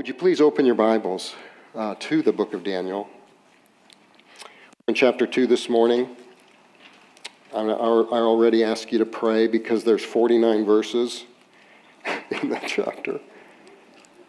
would 0.00 0.08
you 0.08 0.14
please 0.14 0.40
open 0.40 0.64
your 0.64 0.74
Bibles 0.74 1.34
uh, 1.74 1.94
to 1.98 2.22
the 2.22 2.32
book 2.32 2.54
of 2.54 2.64
Daniel? 2.64 3.06
In 4.88 4.94
chapter 4.94 5.26
2 5.26 5.46
this 5.46 5.68
morning, 5.68 6.16
I 7.52 7.58
already 7.58 8.64
asked 8.64 8.92
you 8.92 8.98
to 8.98 9.04
pray 9.04 9.46
because 9.46 9.84
there's 9.84 10.02
49 10.02 10.64
verses 10.64 11.26
in 12.30 12.48
that 12.48 12.64
chapter. 12.66 13.20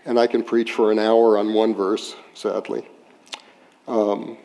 And 0.04 0.20
I 0.20 0.28
can 0.28 0.44
preach 0.44 0.73
for 0.73 0.92
an 0.92 0.99
hour 0.99 1.38
on 1.38 1.53
one 1.53 1.74
verse, 1.74 2.17
sadly. 2.33 2.85
Um, 3.88 4.38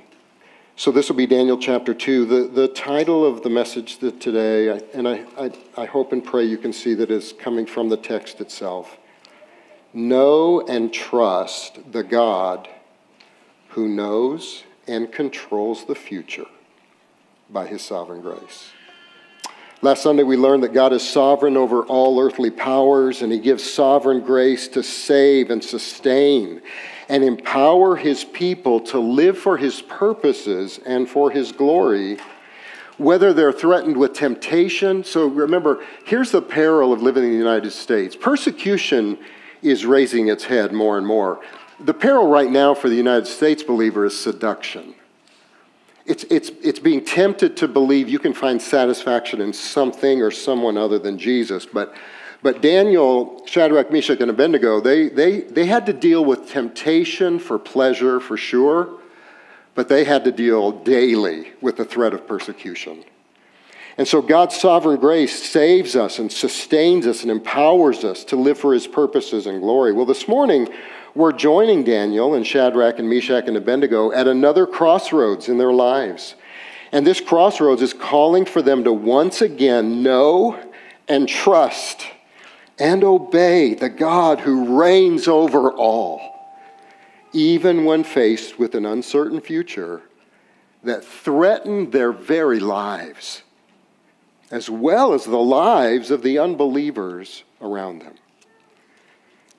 so 0.77 0.93
this 0.93 1.09
will 1.09 1.17
be 1.17 1.27
Daniel 1.27 1.59
chapter 1.59 1.93
2. 1.93 2.25
The, 2.25 2.47
the 2.47 2.69
title 2.69 3.27
of 3.27 3.43
the 3.43 3.51
message 3.51 3.99
that 3.99 4.21
today, 4.21 4.81
and 4.95 5.09
I, 5.09 5.25
I, 5.37 5.51
I 5.77 5.87
hope 5.87 6.13
and 6.13 6.25
pray 6.25 6.45
you 6.45 6.57
can 6.57 6.73
see 6.73 6.95
that 6.95 7.11
is 7.11 7.33
coming 7.33 7.67
from 7.67 7.89
the 7.89 7.97
text 7.97 8.41
itself. 8.41 8.97
Know 9.97 10.61
and 10.61 10.93
trust 10.93 11.91
the 11.91 12.03
God 12.03 12.69
who 13.71 13.89
knows 13.89 14.63
and 14.87 15.11
controls 15.11 15.87
the 15.87 15.95
future 15.95 16.45
by 17.49 17.67
his 17.67 17.81
sovereign 17.81 18.21
grace. 18.21 18.73
Last 19.81 20.03
Sunday, 20.03 20.23
we 20.23 20.37
learned 20.37 20.65
that 20.65 20.75
God 20.75 20.93
is 20.93 21.09
sovereign 21.09 21.57
over 21.57 21.83
all 21.85 22.21
earthly 22.21 22.51
powers, 22.51 23.23
and 23.23 23.33
He 23.33 23.39
gives 23.39 23.65
sovereign 23.65 24.21
grace 24.21 24.69
to 24.69 24.83
save 24.83 25.51
and 25.51 25.65
sustain 25.65 26.61
and 27.09 27.25
empower 27.25 27.97
His 27.97 28.23
people 28.23 28.81
to 28.81 28.99
live 28.99 29.39
for 29.39 29.57
His 29.57 29.81
purposes 29.81 30.79
and 30.85 31.09
for 31.09 31.31
His 31.31 31.53
glory, 31.53 32.19
whether 32.99 33.33
they're 33.33 33.51
threatened 33.51 33.97
with 33.97 34.13
temptation. 34.13 35.05
So 35.05 35.27
remember, 35.27 35.83
here's 36.05 36.33
the 36.33 36.43
peril 36.43 36.93
of 36.93 37.01
living 37.01 37.25
in 37.25 37.31
the 37.31 37.39
United 37.39 37.71
States 37.71 38.15
persecution 38.15 39.17
is 39.71 39.87
raising 39.87 40.29
its 40.29 40.45
head 40.45 40.73
more 40.73 40.99
and 40.99 41.07
more. 41.07 41.41
The 41.81 41.95
peril 41.95 42.29
right 42.29 42.51
now 42.51 42.75
for 42.75 42.89
the 42.89 42.95
United 42.95 43.27
States 43.27 43.63
believer 43.63 44.07
is 44.07 44.19
seduction. 44.19 44.95
It's, 46.07 46.25
it's, 46.25 46.51
it's 46.63 46.79
being 46.79 47.05
tempted 47.05 47.57
to 47.59 47.69
believe 47.69 48.09
you 48.09 48.19
can 48.19 48.33
find 48.33 48.63
satisfaction 48.63 49.41
in 49.41 49.53
something 49.53 50.23
or 50.23 50.31
someone 50.31 50.79
other 50.79 50.99
than 50.99 51.19
Jesus. 51.19 51.67
But, 51.67 51.95
but 52.43 52.63
Daniel, 52.63 53.45
Shadrach, 53.47 53.91
Meshach, 53.91 54.21
and 54.21 54.31
Abednego, 54.31 54.81
they, 54.81 55.09
they, 55.09 55.41
they 55.41 55.67
had 55.67 55.85
to 55.87 55.93
deal 55.93 56.25
with 56.25 56.49
temptation 56.49 57.41
for 57.41 57.59
pleasure, 57.59 58.21
for 58.21 58.37
sure, 58.37 59.01
but 59.75 59.89
they 59.89 60.05
had 60.05 60.25
to 60.25 60.33
deal 60.33 60.71
daily 60.71 61.53
with 61.61 61.77
the 61.77 61.85
threat 61.85 62.15
of 62.15 62.27
persecution. 62.27 63.05
And 63.99 64.07
so 64.07 64.21
God's 64.21 64.61
sovereign 64.61 65.01
grace 65.01 65.43
saves 65.43 65.97
us 65.97 66.19
and 66.19 66.31
sustains 66.31 67.07
us 67.07 67.23
and 67.23 67.31
empowers 67.31 68.05
us 68.05 68.25
to 68.25 68.37
live 68.37 68.59
for 68.59 68.75
his 68.75 68.87
purposes 68.87 69.47
and 69.47 69.61
glory. 69.61 69.93
Well, 69.93 70.05
this 70.05 70.29
morning, 70.29 70.69
we're 71.15 71.33
joining 71.33 71.83
Daniel 71.83 72.35
and 72.35 72.47
Shadrach 72.47 72.99
and 72.99 73.09
Meshach 73.09 73.45
and 73.47 73.57
Abednego 73.57 74.13
at 74.13 74.29
another 74.29 74.67
crossroads 74.67 75.49
in 75.49 75.57
their 75.57 75.73
lives. 75.73 76.35
And 76.93 77.07
this 77.07 77.23
crossroads 77.23 77.81
is 77.81 77.95
calling 77.95 78.45
for 78.45 78.61
them 78.61 78.85
to 78.85 78.93
once 78.93 79.41
again 79.41 80.03
know 80.03 80.63
and 81.09 81.27
trust 81.27 82.07
and 82.79 83.03
obey 83.03 83.73
the 83.73 83.89
God 83.89 84.41
who 84.41 84.79
reigns 84.79 85.27
over 85.27 85.73
all, 85.73 86.21
even 87.33 87.87
when 87.87 88.05
faced 88.05 88.59
with 88.59 88.75
an 88.75 88.85
uncertain 88.85 89.41
future 89.41 90.03
that 90.83 91.03
threatened 91.03 91.93
their 91.93 92.13
very 92.13 92.61
lives, 92.61 93.43
as 94.51 94.71
well 94.71 95.13
as 95.13 95.25
the 95.25 95.37
lives 95.37 96.11
of 96.11 96.23
the 96.23 96.39
unbelievers 96.39 97.43
around 97.61 98.01
them. 98.01 98.15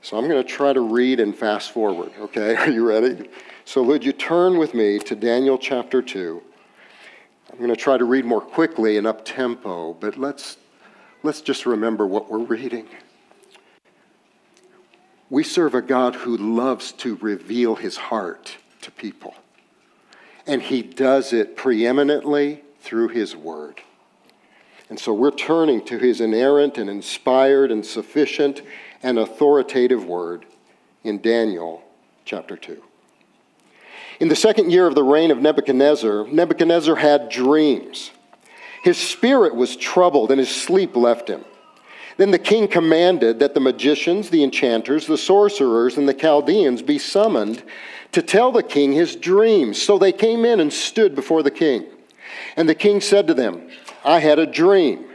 So 0.01 0.17
I'm 0.17 0.27
going 0.27 0.41
to 0.41 0.47
try 0.47 0.71
to 0.71 0.81
read 0.81 1.19
and 1.19 1.35
fast 1.35 1.71
forward, 1.71 2.11
okay? 2.19 2.55
Are 2.57 2.69
you 2.69 2.87
ready? 2.87 3.29
So 3.65 3.83
would 3.83 4.05
you 4.05 4.13
turn 4.13 4.57
with 4.57 4.73
me 4.73 4.99
to 4.99 5.15
Daniel 5.15 5.57
chapter 5.57 6.01
2? 6.01 6.41
I'm 7.51 7.57
going 7.57 7.69
to 7.69 7.75
try 7.75 7.97
to 7.97 8.05
read 8.05 8.23
more 8.23 8.41
quickly 8.41 8.97
and 8.97 9.07
up 9.07 9.25
tempo, 9.25 9.93
but 9.93 10.17
let's, 10.17 10.57
let's 11.23 11.41
just 11.41 11.65
remember 11.65 12.05
what 12.05 12.29
we're 12.29 12.39
reading. 12.39 12.87
We 15.29 15.43
serve 15.43 15.75
a 15.75 15.81
God 15.81 16.15
who 16.15 16.37
loves 16.37 16.93
to 16.93 17.15
reveal 17.15 17.75
his 17.75 17.97
heart 17.97 18.57
to 18.81 18.91
people, 18.91 19.35
and 20.45 20.61
he 20.61 20.81
does 20.81 21.33
it 21.33 21.57
preeminently 21.57 22.63
through 22.79 23.09
his 23.09 23.35
word. 23.35 23.81
And 24.89 24.99
so 24.99 25.13
we're 25.13 25.31
turning 25.31 25.83
to 25.85 25.97
his 25.97 26.21
inerrant 26.21 26.77
and 26.77 26.89
inspired 26.89 27.71
and 27.71 27.85
sufficient 27.85 28.61
and 29.03 29.19
authoritative 29.19 30.05
word 30.05 30.45
in 31.03 31.21
Daniel 31.21 31.83
chapter 32.25 32.55
2. 32.55 32.81
In 34.19 34.29
the 34.29 34.35
second 34.35 34.71
year 34.71 34.87
of 34.87 34.95
the 34.95 35.03
reign 35.03 35.29
of 35.29 35.39
Nebuchadnezzar, 35.39 36.27
Nebuchadnezzar 36.27 36.95
had 36.95 37.29
dreams. 37.29 38.11
His 38.83 38.97
spirit 38.97 39.55
was 39.55 39.75
troubled 39.75 40.31
and 40.31 40.39
his 40.39 40.53
sleep 40.53 40.95
left 40.95 41.29
him. 41.29 41.43
Then 42.15 42.31
the 42.31 42.39
king 42.39 42.67
commanded 42.67 43.39
that 43.39 43.53
the 43.53 43.59
magicians, 43.59 44.29
the 44.29 44.43
enchanters, 44.43 45.05
the 45.05 45.17
sorcerers, 45.17 45.97
and 45.97 46.09
the 46.09 46.15
Chaldeans 46.15 46.81
be 46.81 46.97
summoned 46.97 47.61
to 48.11 48.23
tell 48.23 48.51
the 48.51 48.63
king 48.63 48.93
his 48.93 49.15
dreams. 49.15 49.79
So 49.79 49.99
they 49.99 50.11
came 50.11 50.43
in 50.43 50.59
and 50.59 50.73
stood 50.73 51.13
before 51.13 51.43
the 51.43 51.51
king. 51.51 51.85
And 52.55 52.67
the 52.67 52.75
king 52.75 53.01
said 53.01 53.27
to 53.27 53.35
them, 53.35 53.69
I 54.07 54.19
had 54.19 54.39
a 54.39 54.47
dream 54.47 55.07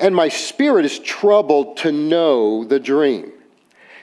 and 0.00 0.16
my 0.16 0.30
spirit 0.30 0.86
is 0.86 0.98
troubled 0.98 1.76
to 1.76 1.92
know 1.92 2.64
the 2.64 2.80
dream. 2.80 3.30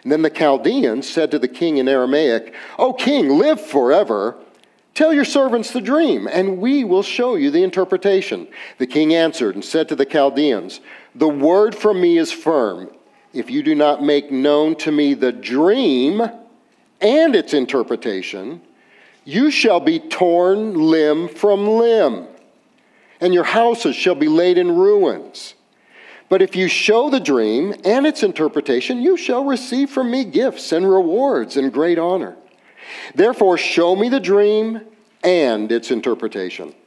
And 0.04 0.12
then 0.12 0.22
the 0.22 0.30
Chaldeans 0.30 1.10
said 1.10 1.32
to 1.32 1.40
the 1.40 1.48
king 1.48 1.78
in 1.78 1.90
Aramaic, 1.90 2.54
O 2.78 2.94
king, 2.94 3.30
live 3.40 3.60
forever. 3.60 4.38
Tell 4.94 5.12
your 5.12 5.26
servants 5.26 5.72
the 5.72 5.82
dream, 5.82 6.28
and 6.28 6.60
we 6.60 6.84
will 6.84 7.04
show 7.04 7.36
you 7.36 7.52
the 7.52 7.64
interpretation. 7.64 8.48
The 8.78 8.88
king 8.88 9.14
answered 9.14 9.56
and 9.56 9.66
said 9.66 9.90
to 9.90 9.96
the 9.96 10.06
Chaldeans, 10.06 10.80
The 11.14 11.28
word 11.28 11.76
from 11.76 12.00
me 12.00 12.18
is 12.18 12.32
firm. 12.32 12.90
If 13.34 13.50
you 13.50 13.64
do 13.64 13.76
not 13.76 14.02
make 14.02 14.32
known 14.32 14.76
to 14.78 14.92
me 14.92 15.14
the 15.14 15.32
dream 15.32 16.22
and 17.02 17.36
its 17.36 17.54
interpretation, 17.54 18.62
you 19.26 19.52
shall 19.52 19.80
be 19.80 20.00
torn 20.00 20.74
limb 20.74 21.28
from 21.28 21.68
limb, 21.68 22.28
and 23.20 23.34
your 23.34 23.44
houses 23.44 23.96
shall 23.96 24.16
be 24.16 24.28
laid 24.28 24.58
in 24.58 24.76
ruins. 24.76 25.54
But 26.30 26.42
if 26.42 26.56
you 26.56 26.68
show 26.68 27.10
the 27.10 27.20
dream 27.20 27.74
and 27.86 28.06
its 28.06 28.22
interpretation, 28.22 29.02
you 29.02 29.16
shall 29.18 29.46
receive 29.46 29.90
from 29.90 30.12
me 30.12 30.26
gifts 30.26 30.72
and 30.72 30.90
rewards 30.90 31.56
and 31.56 31.72
great 31.72 31.98
honor. 31.98 32.36
Therefore, 33.16 33.58
show 33.58 33.96
me 33.96 34.10
the 34.10 34.20
dream 34.20 34.82
and 35.24 35.72
its 35.72 35.92
interpretation. 35.92 36.74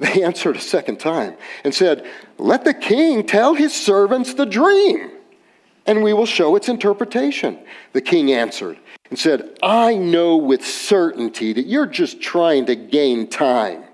They 0.00 0.24
answered 0.24 0.56
a 0.56 0.60
second 0.60 0.98
time 0.98 1.36
and 1.62 1.72
said, 1.72 2.04
Let 2.36 2.64
the 2.64 2.74
king 2.74 3.24
tell 3.24 3.54
his 3.54 3.72
servants 3.72 4.34
the 4.34 4.44
dream, 4.44 5.12
and 5.86 6.02
we 6.02 6.12
will 6.12 6.26
show 6.26 6.56
its 6.56 6.68
interpretation. 6.68 7.60
The 7.92 8.00
king 8.00 8.32
answered 8.32 8.76
and 9.08 9.16
said, 9.16 9.56
I 9.62 9.94
know 9.94 10.36
with 10.36 10.66
certainty 10.66 11.52
that 11.52 11.66
you're 11.66 11.86
just 11.86 12.20
trying 12.20 12.66
to 12.66 12.74
gain 12.74 13.28
time, 13.28 13.84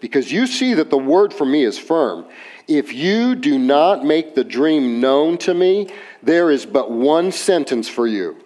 because 0.00 0.32
you 0.32 0.46
see 0.46 0.74
that 0.74 0.90
the 0.90 0.98
word 0.98 1.32
from 1.32 1.52
me 1.52 1.64
is 1.64 1.78
firm 1.78 2.26
if 2.70 2.94
you 2.94 3.34
do 3.34 3.58
not 3.58 4.04
make 4.04 4.36
the 4.36 4.44
dream 4.44 5.00
known 5.00 5.38
to 5.38 5.52
me, 5.52 5.88
there 6.22 6.52
is 6.52 6.64
but 6.64 6.88
one 6.88 7.32
sentence 7.32 7.88
for 7.88 8.06
you. 8.06 8.36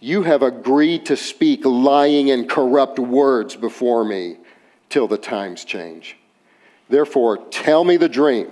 You 0.00 0.24
have 0.24 0.42
agreed 0.42 1.06
to 1.06 1.16
speak 1.16 1.64
lying 1.64 2.30
and 2.30 2.46
corrupt 2.46 2.98
words 2.98 3.56
before 3.56 4.04
me 4.04 4.36
till 4.90 5.08
the 5.08 5.16
times 5.16 5.64
change. 5.64 6.18
Therefore, 6.90 7.38
tell 7.50 7.84
me 7.84 7.96
the 7.96 8.08
dream, 8.08 8.50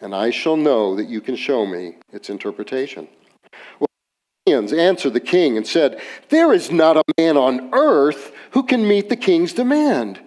and 0.00 0.14
I 0.14 0.30
shall 0.30 0.56
know 0.56 0.94
that 0.94 1.08
you 1.08 1.20
can 1.20 1.34
show 1.34 1.66
me 1.66 1.96
its 2.12 2.30
interpretation. 2.30 3.08
Well, 3.80 3.88
answered 4.46 5.14
the 5.14 5.20
king 5.20 5.56
and 5.56 5.66
said, 5.66 6.00
There 6.28 6.52
is 6.52 6.70
not 6.70 6.96
a 6.96 7.02
man 7.18 7.36
on 7.36 7.70
earth 7.74 8.30
who 8.52 8.62
can 8.62 8.86
meet 8.86 9.08
the 9.08 9.16
king's 9.16 9.52
demand. 9.52 10.20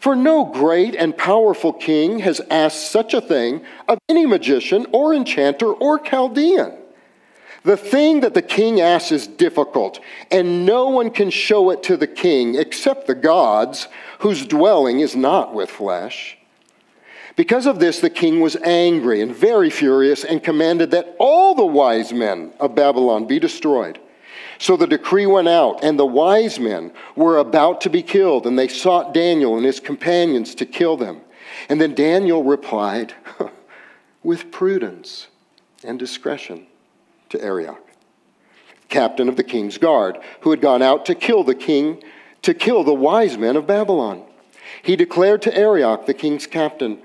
For 0.00 0.14
no 0.14 0.44
great 0.44 0.94
and 0.94 1.16
powerful 1.16 1.72
king 1.72 2.20
has 2.20 2.40
asked 2.50 2.90
such 2.90 3.14
a 3.14 3.20
thing 3.20 3.64
of 3.88 3.98
any 4.08 4.26
magician 4.26 4.86
or 4.92 5.14
enchanter 5.14 5.72
or 5.72 5.98
Chaldean. 5.98 6.74
The 7.64 7.76
thing 7.76 8.20
that 8.20 8.34
the 8.34 8.42
king 8.42 8.80
asks 8.80 9.10
is 9.10 9.26
difficult, 9.26 9.98
and 10.30 10.64
no 10.64 10.88
one 10.88 11.10
can 11.10 11.30
show 11.30 11.70
it 11.70 11.82
to 11.84 11.96
the 11.96 12.06
king 12.06 12.54
except 12.54 13.08
the 13.08 13.14
gods, 13.14 13.88
whose 14.20 14.46
dwelling 14.46 15.00
is 15.00 15.16
not 15.16 15.52
with 15.52 15.68
flesh. 15.68 16.38
Because 17.34 17.66
of 17.66 17.80
this, 17.80 17.98
the 17.98 18.08
king 18.08 18.40
was 18.40 18.56
angry 18.56 19.20
and 19.20 19.34
very 19.34 19.68
furious 19.68 20.24
and 20.24 20.44
commanded 20.44 20.92
that 20.92 21.16
all 21.18 21.54
the 21.54 21.66
wise 21.66 22.12
men 22.12 22.52
of 22.60 22.74
Babylon 22.74 23.26
be 23.26 23.40
destroyed. 23.40 23.98
So 24.58 24.76
the 24.76 24.86
decree 24.86 25.26
went 25.26 25.48
out, 25.48 25.82
and 25.82 25.98
the 25.98 26.06
wise 26.06 26.58
men 26.58 26.92
were 27.14 27.38
about 27.38 27.80
to 27.82 27.90
be 27.90 28.02
killed, 28.02 28.46
and 28.46 28.58
they 28.58 28.68
sought 28.68 29.14
Daniel 29.14 29.56
and 29.56 29.64
his 29.64 29.80
companions 29.80 30.54
to 30.56 30.66
kill 30.66 30.96
them. 30.96 31.20
And 31.68 31.80
then 31.80 31.94
Daniel 31.94 32.42
replied 32.42 33.14
with 34.22 34.50
prudence 34.50 35.28
and 35.84 35.98
discretion 35.98 36.66
to 37.28 37.42
Arioch 37.42 37.86
captain 38.88 39.28
of 39.28 39.36
the 39.36 39.44
king's 39.44 39.78
guard, 39.78 40.18
who 40.40 40.50
had 40.50 40.60
gone 40.60 40.82
out 40.82 41.06
to 41.06 41.14
kill 41.14 41.44
the 41.44 41.54
king, 41.54 42.02
to 42.42 42.54
kill 42.54 42.84
the 42.84 42.94
wise 42.94 43.36
men 43.36 43.56
of 43.56 43.66
Babylon. 43.66 44.24
He 44.82 44.96
declared 44.96 45.42
to 45.42 45.56
Arioch, 45.56 46.06
the 46.06 46.14
king's 46.14 46.46
captain, 46.46 47.00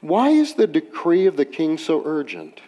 Why 0.00 0.30
is 0.30 0.54
the 0.54 0.66
decree 0.66 1.26
of 1.26 1.36
the 1.36 1.44
king 1.44 1.78
so 1.78 2.02
urgent? 2.04 2.60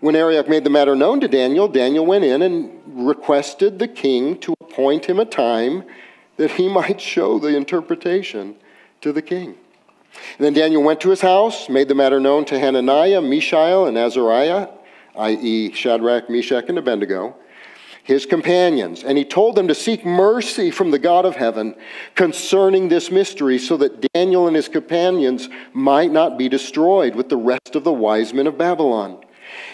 When 0.00 0.16
Arioch 0.16 0.48
made 0.48 0.64
the 0.64 0.70
matter 0.70 0.96
known 0.96 1.20
to 1.20 1.28
Daniel, 1.28 1.68
Daniel 1.68 2.06
went 2.06 2.24
in 2.24 2.42
and 2.42 3.06
requested 3.06 3.78
the 3.78 3.88
king 3.88 4.38
to 4.38 4.54
appoint 4.62 5.04
him 5.04 5.20
a 5.20 5.24
time 5.24 5.84
that 6.36 6.52
he 6.52 6.68
might 6.72 7.00
show 7.00 7.38
the 7.38 7.56
interpretation 7.56 8.56
to 9.02 9.12
the 9.12 9.22
king. 9.22 9.56
And 10.38 10.46
then 10.46 10.54
Daniel 10.54 10.82
went 10.82 11.00
to 11.02 11.10
his 11.10 11.20
house, 11.20 11.68
made 11.68 11.88
the 11.88 11.94
matter 11.94 12.18
known 12.18 12.44
to 12.46 12.58
Hananiah, 12.58 13.20
Mishael, 13.20 13.86
and 13.86 13.96
Azariah, 13.96 14.68
i.e., 15.16 15.72
Shadrach, 15.72 16.28
Meshach, 16.28 16.64
and 16.68 16.78
Abednego 16.78 17.36
his 18.02 18.26
companions, 18.26 19.04
and 19.04 19.16
he 19.16 19.24
told 19.24 19.54
them 19.54 19.68
to 19.68 19.74
seek 19.74 20.04
mercy 20.04 20.70
from 20.70 20.90
the 20.90 20.98
God 20.98 21.24
of 21.24 21.36
heaven 21.36 21.74
concerning 22.14 22.88
this 22.88 23.10
mystery, 23.10 23.58
so 23.58 23.76
that 23.76 24.12
Daniel 24.14 24.46
and 24.46 24.56
his 24.56 24.68
companions 24.68 25.48
might 25.72 26.10
not 26.10 26.36
be 26.36 26.48
destroyed 26.48 27.14
with 27.14 27.28
the 27.28 27.36
rest 27.36 27.76
of 27.76 27.84
the 27.84 27.92
wise 27.92 28.32
men 28.32 28.46
of 28.46 28.58
Babylon. 28.58 29.22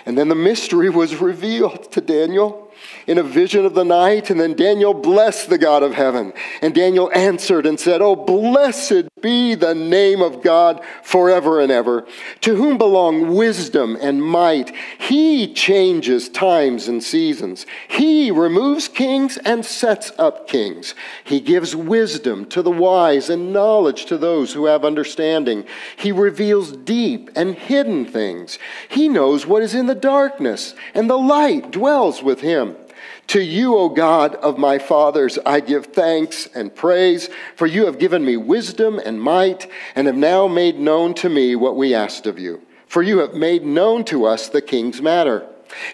And 0.07 0.17
then 0.17 0.29
the 0.29 0.37
mystery 0.37 0.89
was 0.89 1.17
revealed 1.17 1.91
to 1.93 2.01
Daniel 2.01 2.66
in 3.07 3.19
a 3.19 3.23
vision 3.23 3.65
of 3.65 3.75
the 3.75 3.85
night. 3.85 4.31
And 4.31 4.41
then 4.41 4.55
Daniel 4.55 4.95
blessed 4.95 5.51
the 5.51 5.59
God 5.59 5.83
of 5.83 5.95
heaven. 5.95 6.33
And 6.63 6.75
Daniel 6.75 7.11
answered 7.15 7.67
and 7.67 7.79
said, 7.79 8.01
Oh, 8.01 8.17
blessed 8.17 9.09
be 9.23 9.55
the 9.55 9.75
name 9.75 10.21
of 10.21 10.43
God 10.43 10.81
forever 11.03 11.61
and 11.61 11.73
ever, 11.73 12.07
to 12.43 12.55
whom 12.55 12.79
belong 12.79 13.35
wisdom 13.35 13.97
and 14.01 14.23
might. 14.23 14.75
He 14.99 15.53
changes 15.53 16.29
times 16.29 16.87
and 16.87 17.03
seasons. 17.03 17.67
He 17.89 18.31
removes 18.31 18.89
kings 18.89 19.37
and 19.39 19.65
sets 19.65 20.13
up 20.19 20.47
kings. 20.47 20.95
He 21.25 21.41
gives 21.41 21.75
wisdom 21.75 22.47
to 22.47 22.63
the 22.63 22.71
wise 22.71 23.31
and 23.31 23.53
knowledge 23.53 24.05
to 24.07 24.19
those 24.19 24.53
who 24.53 24.67
have 24.67 24.85
understanding. 24.85 25.65
He 25.97 26.13
reveals 26.13 26.73
deep 26.73 27.31
and 27.35 27.55
hidden 27.55 28.05
things. 28.05 28.59
He 28.89 29.09
knows 29.09 29.47
what 29.47 29.63
is 29.63 29.75
in 29.75 29.87
the 29.87 29.95
darkness, 29.95 30.75
and 30.95 31.11
the 31.11 31.19
light 31.19 31.71
dwells 31.71 32.23
with 32.23 32.41
him. 32.41 32.76
To 33.29 33.41
you, 33.41 33.77
O 33.77 33.89
God 33.89 34.37
of 34.37 34.57
my 34.57 34.79
fathers, 34.79 35.39
I 35.45 35.61
give 35.61 35.87
thanks 35.87 36.49
and 36.55 36.75
praise, 36.75 37.29
for 37.57 37.67
you 37.67 37.87
have 37.87 37.99
given 37.99 38.25
me 38.25 38.37
wisdom 38.37 39.01
and 39.05 39.21
might, 39.21 39.69
and 39.97 40.07
have 40.07 40.17
now 40.17 40.47
made 40.47 40.79
known 40.79 41.13
to 41.15 41.29
me 41.29 41.57
what 41.57 41.77
we 41.77 41.93
asked 41.93 42.27
of 42.27 42.39
you. 42.39 42.63
For 42.87 43.03
you 43.03 43.19
have 43.19 43.35
made 43.35 43.65
known 43.65 44.05
to 44.05 44.27
us 44.27 44.49
the 44.49 44.63
king's 44.63 45.03
matter. 45.03 45.47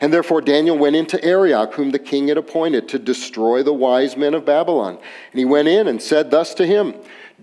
And 0.02 0.12
therefore 0.12 0.42
Daniel 0.42 0.76
went 0.76 0.96
into 0.96 1.22
Arioch, 1.24 1.72
whom 1.74 1.90
the 1.90 1.98
king 1.98 2.28
had 2.28 2.36
appointed 2.36 2.88
to 2.90 2.98
destroy 2.98 3.62
the 3.62 3.72
wise 3.72 4.16
men 4.16 4.34
of 4.34 4.44
Babylon. 4.44 4.98
And 5.32 5.38
he 5.38 5.46
went 5.46 5.68
in 5.68 5.88
and 5.88 6.02
said 6.02 6.30
thus 6.30 6.52
to 6.54 6.66
him, 6.66 6.94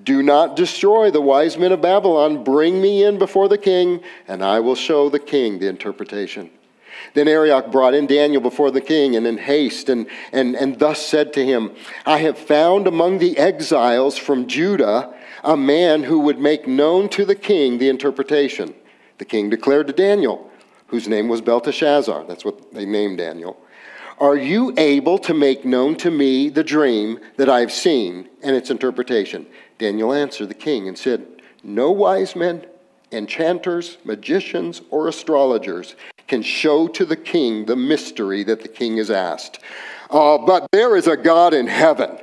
Do 0.03 0.21
not 0.21 0.55
destroy 0.55 1.09
the 1.09 1.21
wise 1.21 1.57
men 1.57 1.71
of 1.71 1.81
Babylon. 1.81 2.43
Bring 2.43 2.79
me 2.79 3.03
in 3.03 3.17
before 3.17 3.49
the 3.49 3.57
king, 3.57 4.01
and 4.27 4.43
I 4.43 4.59
will 4.59 4.75
show 4.75 5.09
the 5.09 5.19
king 5.19 5.57
the 5.57 5.67
interpretation. 5.67 6.51
Then 7.13 7.27
Arioch 7.27 7.71
brought 7.71 7.93
in 7.93 8.07
Daniel 8.07 8.41
before 8.41 8.71
the 8.71 8.81
king 8.81 9.15
and 9.15 9.25
in 9.25 9.37
haste, 9.37 9.89
and, 9.89 10.07
and, 10.31 10.55
and 10.55 10.79
thus 10.79 11.05
said 11.05 11.33
to 11.33 11.45
him, 11.45 11.71
I 12.05 12.17
have 12.19 12.37
found 12.37 12.87
among 12.87 13.19
the 13.19 13.37
exiles 13.37 14.17
from 14.17 14.47
Judah 14.47 15.13
a 15.43 15.57
man 15.57 16.03
who 16.03 16.19
would 16.19 16.39
make 16.39 16.67
known 16.67 17.09
to 17.09 17.25
the 17.25 17.35
king 17.35 17.77
the 17.77 17.89
interpretation. 17.89 18.73
The 19.17 19.25
king 19.25 19.49
declared 19.49 19.87
to 19.87 19.93
Daniel, 19.93 20.49
whose 20.87 21.07
name 21.07 21.27
was 21.27 21.41
Belteshazzar, 21.41 22.25
that's 22.27 22.45
what 22.45 22.73
they 22.73 22.85
named 22.85 23.17
Daniel, 23.17 23.57
Are 24.19 24.35
you 24.35 24.73
able 24.77 25.17
to 25.19 25.33
make 25.33 25.63
known 25.63 25.95
to 25.97 26.11
me 26.11 26.49
the 26.49 26.63
dream 26.63 27.19
that 27.37 27.49
I've 27.49 27.71
seen 27.71 28.29
and 28.41 28.55
its 28.55 28.69
interpretation? 28.69 29.45
Daniel 29.77 30.13
answered 30.13 30.49
the 30.49 30.53
king 30.53 30.87
and 30.87 30.97
said, 30.97 31.25
No 31.63 31.91
wise 31.91 32.35
men, 32.35 32.65
enchanters, 33.11 33.97
magicians, 34.03 34.81
or 34.89 35.07
astrologers 35.07 35.95
can 36.29 36.41
show 36.41 36.87
to 36.87 37.05
the 37.05 37.17
king 37.17 37.65
the 37.65 37.75
mystery 37.75 38.43
that 38.43 38.61
the 38.61 38.67
king 38.67 38.97
has 38.97 39.11
asked. 39.11 39.59
Uh, 40.09 40.37
but 40.37 40.67
there 40.71 40.95
is 40.95 41.07
a 41.07 41.17
God 41.17 41.53
in 41.53 41.67
heaven 41.67 42.17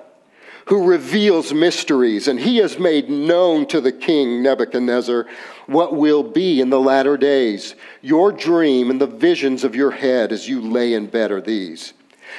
who 0.66 0.88
reveals 0.88 1.52
mysteries, 1.52 2.26
and 2.26 2.40
he 2.40 2.56
has 2.56 2.78
made 2.78 3.08
known 3.08 3.66
to 3.66 3.80
the 3.80 3.92
king 3.92 4.42
Nebuchadnezzar 4.42 5.26
what 5.66 5.94
will 5.94 6.24
be 6.24 6.60
in 6.60 6.70
the 6.70 6.80
latter 6.80 7.16
days. 7.16 7.76
Your 8.02 8.32
dream 8.32 8.90
and 8.90 9.00
the 9.00 9.06
visions 9.06 9.62
of 9.62 9.76
your 9.76 9.92
head 9.92 10.32
as 10.32 10.48
you 10.48 10.60
lay 10.60 10.94
in 10.94 11.06
bed 11.06 11.30
are 11.30 11.40
these. 11.40 11.92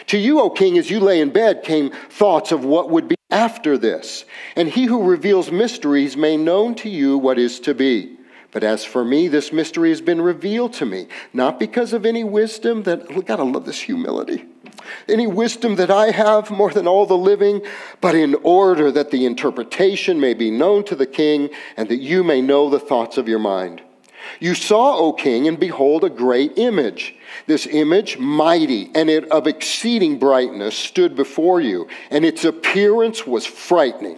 To 0.07 0.17
you, 0.17 0.41
O 0.41 0.49
king, 0.49 0.77
as 0.77 0.89
you 0.89 0.99
lay 0.99 1.21
in 1.21 1.29
bed, 1.29 1.63
came 1.63 1.91
thoughts 2.09 2.51
of 2.51 2.65
what 2.65 2.89
would 2.89 3.07
be 3.07 3.15
after 3.31 3.77
this. 3.77 4.25
And 4.55 4.67
he 4.67 4.85
who 4.85 5.03
reveals 5.03 5.51
mysteries 5.51 6.17
may 6.17 6.35
known 6.35 6.75
to 6.75 6.89
you 6.89 7.17
what 7.17 7.39
is 7.39 7.59
to 7.61 7.73
be. 7.73 8.16
But 8.57 8.63
as 8.63 8.83
for 8.83 9.05
me, 9.05 9.27
this 9.27 9.53
mystery 9.53 9.89
has 9.89 10.01
been 10.01 10.19
revealed 10.19 10.73
to 10.73 10.85
me, 10.87 11.09
not 11.31 11.59
because 11.59 11.93
of 11.93 12.07
any 12.07 12.23
wisdom 12.23 12.81
that, 12.85 13.15
look, 13.15 13.27
gotta 13.27 13.43
love 13.43 13.67
this 13.67 13.81
humility, 13.81 14.45
any 15.07 15.27
wisdom 15.27 15.75
that 15.75 15.91
I 15.91 16.09
have 16.09 16.49
more 16.49 16.71
than 16.71 16.87
all 16.87 17.05
the 17.05 17.15
living, 17.15 17.61
but 18.01 18.15
in 18.15 18.33
order 18.41 18.91
that 18.91 19.11
the 19.11 19.27
interpretation 19.27 20.19
may 20.19 20.33
be 20.33 20.49
known 20.49 20.83
to 20.85 20.95
the 20.95 21.05
king 21.05 21.51
and 21.77 21.87
that 21.89 21.97
you 21.97 22.23
may 22.23 22.41
know 22.41 22.67
the 22.67 22.79
thoughts 22.79 23.19
of 23.19 23.27
your 23.27 23.37
mind. 23.37 23.83
You 24.39 24.55
saw, 24.55 24.97
O 24.97 25.13
king, 25.13 25.47
and 25.47 25.59
behold, 25.59 26.03
a 26.03 26.09
great 26.09 26.57
image. 26.57 27.13
This 27.45 27.67
image, 27.67 28.17
mighty 28.17 28.89
and 28.95 29.07
of 29.25 29.45
exceeding 29.45 30.17
brightness, 30.17 30.75
stood 30.75 31.15
before 31.15 31.61
you, 31.61 31.87
and 32.09 32.25
its 32.25 32.43
appearance 32.43 33.27
was 33.27 33.45
frightening. 33.45 34.17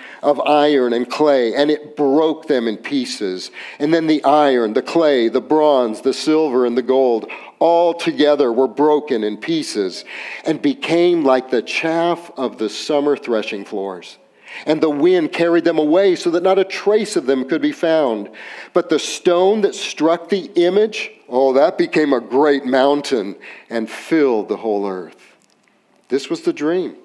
of 0.21 0.39
iron 0.41 0.93
and 0.93 1.09
clay, 1.09 1.53
and 1.55 1.71
it 1.71 1.95
broke 1.95 2.47
them 2.47 2.67
in 2.67 2.77
pieces. 2.77 3.51
And 3.79 3.93
then 3.93 4.07
the 4.07 4.23
iron, 4.23 4.73
the 4.73 4.81
clay, 4.81 5.29
the 5.29 5.41
bronze, 5.41 6.01
the 6.01 6.13
silver, 6.13 6.65
and 6.65 6.77
the 6.77 6.83
gold 6.83 7.29
all 7.59 7.93
together 7.93 8.51
were 8.51 8.67
broken 8.67 9.23
in 9.23 9.37
pieces 9.37 10.05
and 10.45 10.61
became 10.61 11.23
like 11.23 11.49
the 11.49 11.61
chaff 11.61 12.31
of 12.37 12.57
the 12.57 12.69
summer 12.69 13.17
threshing 13.17 13.65
floors. 13.65 14.17
And 14.65 14.81
the 14.81 14.89
wind 14.89 15.31
carried 15.31 15.63
them 15.63 15.77
away 15.77 16.15
so 16.15 16.29
that 16.31 16.43
not 16.43 16.59
a 16.59 16.65
trace 16.65 17.15
of 17.15 17.25
them 17.25 17.47
could 17.47 17.61
be 17.61 17.71
found. 17.71 18.29
But 18.73 18.89
the 18.89 18.99
stone 18.99 19.61
that 19.61 19.75
struck 19.75 20.29
the 20.29 20.51
image, 20.55 21.11
oh, 21.29 21.53
that 21.53 21.77
became 21.77 22.13
a 22.13 22.19
great 22.19 22.65
mountain 22.65 23.37
and 23.69 23.89
filled 23.89 24.49
the 24.49 24.57
whole 24.57 24.87
earth. 24.87 25.15
This 26.09 26.29
was 26.29 26.41
the 26.41 26.51
dream. 26.53 26.95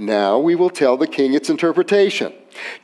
Now 0.00 0.38
we 0.38 0.54
will 0.54 0.70
tell 0.70 0.96
the 0.96 1.06
king 1.06 1.34
its 1.34 1.50
interpretation. 1.50 2.32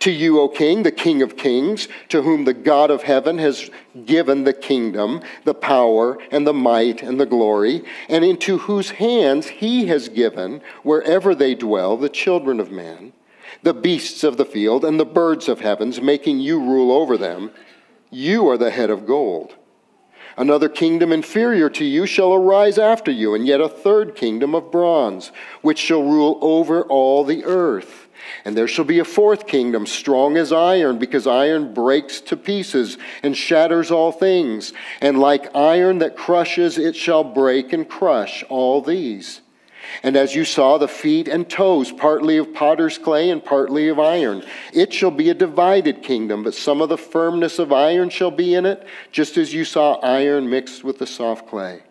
To 0.01 0.11
you, 0.11 0.39
O 0.39 0.49
king, 0.49 0.83
the 0.83 0.93
king 0.93 1.23
of 1.23 1.39
kings, 1.39 1.89
to 2.11 2.21
whom 2.21 2.45
the 2.45 2.53
God 2.53 2.91
of 2.91 3.05
heaven 3.05 3.39
has 3.39 3.71
given 4.05 4.45
the 4.45 4.53
kingdom, 4.53 5.23
the 5.45 5.55
power, 5.55 6.19
and 6.31 6.47
the 6.47 6.53
might, 6.53 7.03
and 7.03 7.19
the 7.19 7.25
glory, 7.25 7.83
and 8.11 8.23
into 8.23 8.59
whose 8.59 8.91
hands 8.91 9.47
he 9.47 9.87
has 9.87 10.11
given, 10.11 10.61
wherever 10.83 11.35
they 11.35 11.55
dwell, 11.55 11.97
the 11.97 12.11
children 12.11 12.61
of 12.61 12.71
man, 12.71 13.15
the 13.63 13.75
beasts 13.75 14.23
of 14.23 14.37
the 14.37 14.45
field, 14.45 14.85
and 14.85 15.01
the 15.01 15.07
birds 15.07 15.49
of 15.49 15.61
heavens, 15.61 16.03
making 16.03 16.41
you 16.41 16.61
rule 16.61 16.93
over 16.93 17.17
them. 17.17 17.51
You 18.11 18.47
are 18.51 18.59
the 18.59 18.71
head 18.71 18.91
of 18.91 19.07
gold. 19.07 19.55
Another 20.37 20.69
kingdom 20.69 21.13
inferior 21.13 21.71
to 21.71 21.85
you 21.85 22.05
shall 22.07 22.35
arise 22.35 22.79
after 22.79 23.11
you, 23.11 23.35
and 23.35 23.47
yet 23.47 23.61
a 23.61 23.69
third 23.69 24.15
kingdom 24.15 24.55
of 24.55 24.71
bronze, 24.71 25.33
which 25.63 25.79
shall 25.79 26.03
rule 26.03 26.39
over 26.43 26.83
all 26.83 27.25
the 27.25 27.45
earth. 27.45 28.07
And 28.45 28.57
there 28.57 28.69
shall 28.69 28.85
be 28.85 28.99
a 28.99 29.05
fourth 29.05 29.47
kingdom, 29.47 29.87
strong 29.87 30.37
as 30.37 30.53
iron, 30.53 30.99
because 30.99 31.27
iron 31.27 31.73
breaks 31.73 32.21
to 32.23 32.37
pieces 32.37 32.99
and 33.23 33.37
shatters 33.37 33.91
all 33.91 34.13
things. 34.13 34.73
And 35.01 35.19
like 35.19 35.55
iron 35.55 35.99
that 35.99 36.17
crushes, 36.17 36.77
it 36.77 36.97
shall 36.97 37.25
break 37.25 37.73
and 37.73 37.89
crush 37.89 38.45
all 38.49 38.83
these. 38.83 39.41
And 40.03 40.17
as 40.17 40.35
you 40.35 40.45
saw 40.45 40.79
the 40.79 40.89
feet 40.89 41.29
and 41.29 41.49
toes, 41.49 41.93
partly 41.93 42.37
of 42.39 42.53
potter's 42.53 42.99
clay 42.99 43.31
and 43.31 43.45
partly 43.45 43.89
of 43.89 43.99
iron, 43.99 44.45
it 44.73 44.93
shall 44.93 45.11
be 45.11 45.31
a 45.31 45.35
divided 45.35 46.03
kingdom, 46.03 46.43
but 46.43 46.55
some 46.55 46.81
of 46.81 46.89
the 46.89 46.99
firmness 46.99 47.59
of 47.59 47.73
iron 47.73 48.11
shall 48.11 48.31
be 48.31 48.55
in 48.55 48.67
it, 48.67 48.87
just 49.13 49.37
as 49.37 49.53
you 49.55 49.65
saw 49.65 49.95
iron 50.01 50.51
mixed 50.51 50.85
with 50.85 50.99
the 50.99 51.07
soft 51.07 51.49
clay. 51.49 51.83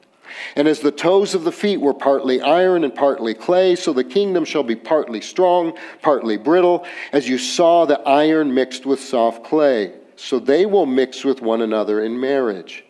And 0.56 0.68
as 0.68 0.82
the 0.82 0.92
toes 0.92 1.34
of 1.34 1.44
the 1.46 1.52
feet 1.52 1.80
were 1.80 1.94
partly 1.94 2.42
iron 2.42 2.84
and 2.84 2.94
partly 2.94 3.34
clay, 3.34 3.75
so 3.75 3.94
the 3.94 4.04
kingdom 4.04 4.44
shall 4.44 4.64
be 4.64 4.75
partly 4.75 5.22
strong, 5.22 5.78
partly 6.02 6.36
brittle, 6.36 6.86
as 7.14 7.30
you 7.30 7.38
saw 7.38 7.86
the 7.86 8.02
iron 8.02 8.54
mixed 8.54 8.86
with 8.86 9.00
soft 9.00 9.46
clay. 9.46 9.94
So 10.18 10.40
they 10.40 10.66
will 10.66 10.86
mix 10.86 11.24
with 11.24 11.42
one 11.42 11.62
another 11.62 12.04
in 12.04 12.20
marriage. 12.20 12.84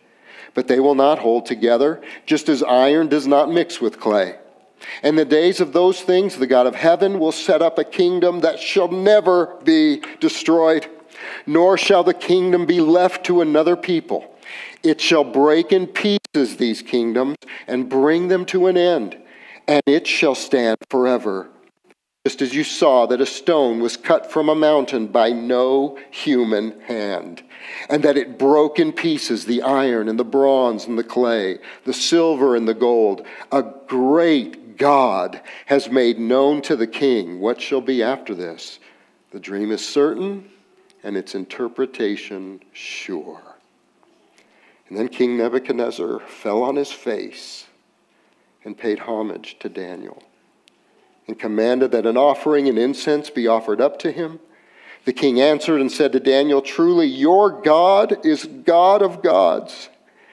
but 0.56 0.68
they 0.68 0.80
will 0.80 0.94
not 0.94 1.18
hold 1.18 1.44
together, 1.44 2.00
just 2.24 2.48
as 2.48 2.62
iron 2.62 3.08
does 3.08 3.26
not 3.26 3.52
mix 3.52 3.78
with 3.78 4.00
clay. 4.00 4.36
In 5.02 5.16
the 5.16 5.24
days 5.24 5.60
of 5.60 5.72
those 5.72 6.00
things, 6.00 6.36
the 6.36 6.46
God 6.46 6.66
of 6.66 6.74
heaven 6.74 7.18
will 7.18 7.32
set 7.32 7.62
up 7.62 7.78
a 7.78 7.84
kingdom 7.84 8.40
that 8.40 8.58
shall 8.58 8.88
never 8.88 9.56
be 9.64 10.02
destroyed, 10.20 10.86
nor 11.46 11.76
shall 11.76 12.04
the 12.04 12.14
kingdom 12.14 12.66
be 12.66 12.80
left 12.80 13.24
to 13.26 13.40
another 13.40 13.76
people. 13.76 14.34
It 14.82 15.00
shall 15.00 15.24
break 15.24 15.72
in 15.72 15.86
pieces 15.86 16.56
these 16.56 16.82
kingdoms 16.82 17.36
and 17.66 17.88
bring 17.88 18.28
them 18.28 18.44
to 18.46 18.66
an 18.66 18.76
end, 18.76 19.16
and 19.66 19.82
it 19.86 20.06
shall 20.06 20.34
stand 20.34 20.76
forever. 20.90 21.48
Just 22.26 22.42
as 22.42 22.54
you 22.54 22.64
saw 22.64 23.06
that 23.06 23.20
a 23.20 23.26
stone 23.26 23.78
was 23.80 23.96
cut 23.96 24.32
from 24.32 24.48
a 24.48 24.54
mountain 24.54 25.06
by 25.06 25.30
no 25.30 25.96
human 26.10 26.80
hand, 26.80 27.44
and 27.88 28.02
that 28.02 28.16
it 28.16 28.36
broke 28.36 28.80
in 28.80 28.92
pieces 28.92 29.44
the 29.44 29.62
iron 29.62 30.08
and 30.08 30.18
the 30.18 30.24
bronze 30.24 30.86
and 30.86 30.98
the 30.98 31.04
clay, 31.04 31.58
the 31.84 31.92
silver 31.92 32.56
and 32.56 32.66
the 32.66 32.74
gold, 32.74 33.24
a 33.52 33.62
great 33.86 34.65
God 34.76 35.40
has 35.66 35.90
made 35.90 36.18
known 36.18 36.62
to 36.62 36.76
the 36.76 36.86
king 36.86 37.40
what 37.40 37.60
shall 37.60 37.80
be 37.80 38.02
after 38.02 38.34
this. 38.34 38.78
The 39.30 39.40
dream 39.40 39.70
is 39.70 39.86
certain 39.86 40.50
and 41.02 41.16
its 41.16 41.34
interpretation 41.34 42.60
sure. 42.72 43.42
And 44.88 44.96
then 44.96 45.08
King 45.08 45.36
Nebuchadnezzar 45.36 46.20
fell 46.20 46.62
on 46.62 46.76
his 46.76 46.92
face 46.92 47.66
and 48.64 48.76
paid 48.76 49.00
homage 49.00 49.58
to 49.60 49.68
Daniel 49.68 50.22
and 51.26 51.38
commanded 51.38 51.90
that 51.90 52.06
an 52.06 52.16
offering 52.16 52.68
and 52.68 52.78
incense 52.78 53.30
be 53.30 53.46
offered 53.46 53.80
up 53.80 53.98
to 54.00 54.12
him. 54.12 54.38
The 55.04 55.12
king 55.12 55.40
answered 55.40 55.80
and 55.80 55.90
said 55.90 56.12
to 56.12 56.20
Daniel, 56.20 56.62
Truly, 56.62 57.06
your 57.06 57.50
God 57.62 58.24
is 58.24 58.44
God 58.44 59.02
of 59.02 59.22
gods 59.22 59.88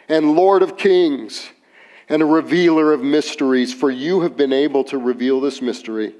and 0.08 0.36
Lord 0.36 0.62
of 0.62 0.78
kings 0.78 1.50
and 2.14 2.22
a 2.22 2.28
revealer 2.28 2.94
of 2.94 3.02
mysteries, 3.02 3.74
for 3.74 3.90
you 3.90 4.22
have 4.22 4.38
been 4.38 4.54
able 4.54 4.84
to 4.84 5.00
reveal 5.00 5.42
this 5.42 5.64
mystery. 5.64 6.14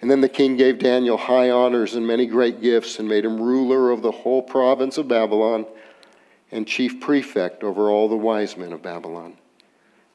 And 0.00 0.10
then 0.10 0.22
the 0.22 0.28
king 0.28 0.56
gave 0.56 0.78
Daniel 0.78 1.18
high 1.18 1.50
honors 1.50 1.94
and 1.94 2.06
many 2.06 2.24
great 2.24 2.62
gifts, 2.62 2.98
and 2.98 3.06
made 3.06 3.26
him 3.26 3.38
ruler 3.38 3.90
of 3.90 4.00
the 4.00 4.10
whole 4.10 4.40
province 4.40 4.96
of 4.96 5.06
Babylon 5.06 5.66
and 6.50 6.66
chief 6.66 6.98
prefect 6.98 7.62
over 7.62 7.90
all 7.90 8.08
the 8.08 8.16
wise 8.16 8.56
men 8.56 8.72
of 8.72 8.80
Babylon. 8.80 9.36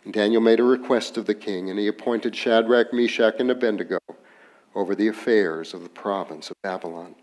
And 0.04 0.12
Daniel 0.12 0.42
made 0.42 0.60
a 0.60 0.64
request 0.64 1.16
of 1.16 1.28
the 1.28 1.36
king, 1.36 1.70
and 1.70 1.78
he 1.78 1.86
appointed 1.86 2.36
Shadrach, 2.36 2.92
Meshach, 2.92 3.36
and 3.38 3.52
Abednego 3.52 4.00
over 4.74 4.96
the 4.96 5.10
affairs 5.10 5.76
of 5.76 5.84
the 5.84 5.90
province 5.90 6.50
of 6.50 6.60
Babylon. 6.64 7.14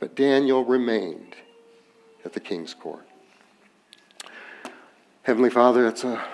But 0.00 0.16
Daniel 0.16 0.64
remained 0.64 1.36
at 2.24 2.32
the 2.32 2.40
king's 2.40 2.74
court. 2.74 3.06
Heavenly 5.22 5.50
Father, 5.50 5.86
it's 5.86 6.02
a 6.02 6.26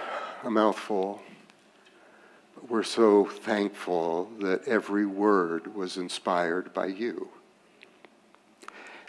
a 0.44 0.50
mouthful. 0.50 1.22
But 2.54 2.70
we're 2.70 2.82
so 2.82 3.24
thankful 3.24 4.30
that 4.40 4.68
every 4.68 5.06
word 5.06 5.74
was 5.74 5.96
inspired 5.96 6.72
by 6.74 6.86
you. 6.86 7.28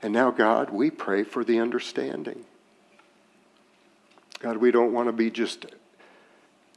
And 0.02 0.14
now, 0.14 0.32
God, 0.32 0.70
we 0.70 0.90
pray 0.90 1.24
for 1.24 1.44
the 1.44 1.60
understanding. 1.60 2.46
God, 4.40 4.58
we 4.58 4.72
don't 4.72 4.94
want 4.94 5.08
to 5.08 5.14
be 5.14 5.30
just 5.30 5.66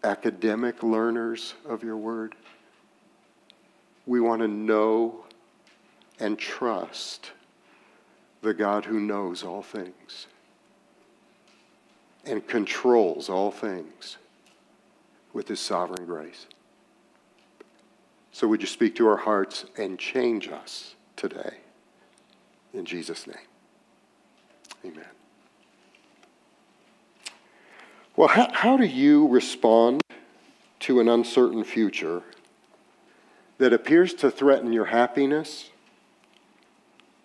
academic 0.02 0.82
learners 0.82 1.54
of 1.66 1.82
your 1.82 1.96
word. 1.96 2.34
We 4.06 4.20
want 4.20 4.42
to 4.42 4.48
know 4.48 5.24
and 6.18 6.38
trust 6.38 7.32
the 8.40 8.54
God 8.54 8.84
who 8.84 9.00
knows 9.00 9.42
all 9.42 9.62
things 9.62 10.26
and 12.24 12.46
controls 12.46 13.28
all 13.28 13.50
things 13.50 14.16
with 15.38 15.46
his 15.46 15.60
sovereign 15.60 16.04
grace. 16.04 16.48
So, 18.32 18.48
would 18.48 18.60
you 18.60 18.66
speak 18.66 18.96
to 18.96 19.06
our 19.06 19.18
hearts 19.18 19.66
and 19.76 19.96
change 19.96 20.48
us 20.48 20.96
today? 21.14 21.58
In 22.74 22.84
Jesus' 22.84 23.24
name. 23.24 23.36
Amen. 24.84 25.04
Well, 28.16 28.26
how, 28.26 28.50
how 28.52 28.76
do 28.76 28.84
you 28.84 29.28
respond 29.28 30.00
to 30.80 30.98
an 30.98 31.08
uncertain 31.08 31.62
future 31.62 32.24
that 33.58 33.72
appears 33.72 34.14
to 34.14 34.32
threaten 34.32 34.72
your 34.72 34.86
happiness, 34.86 35.70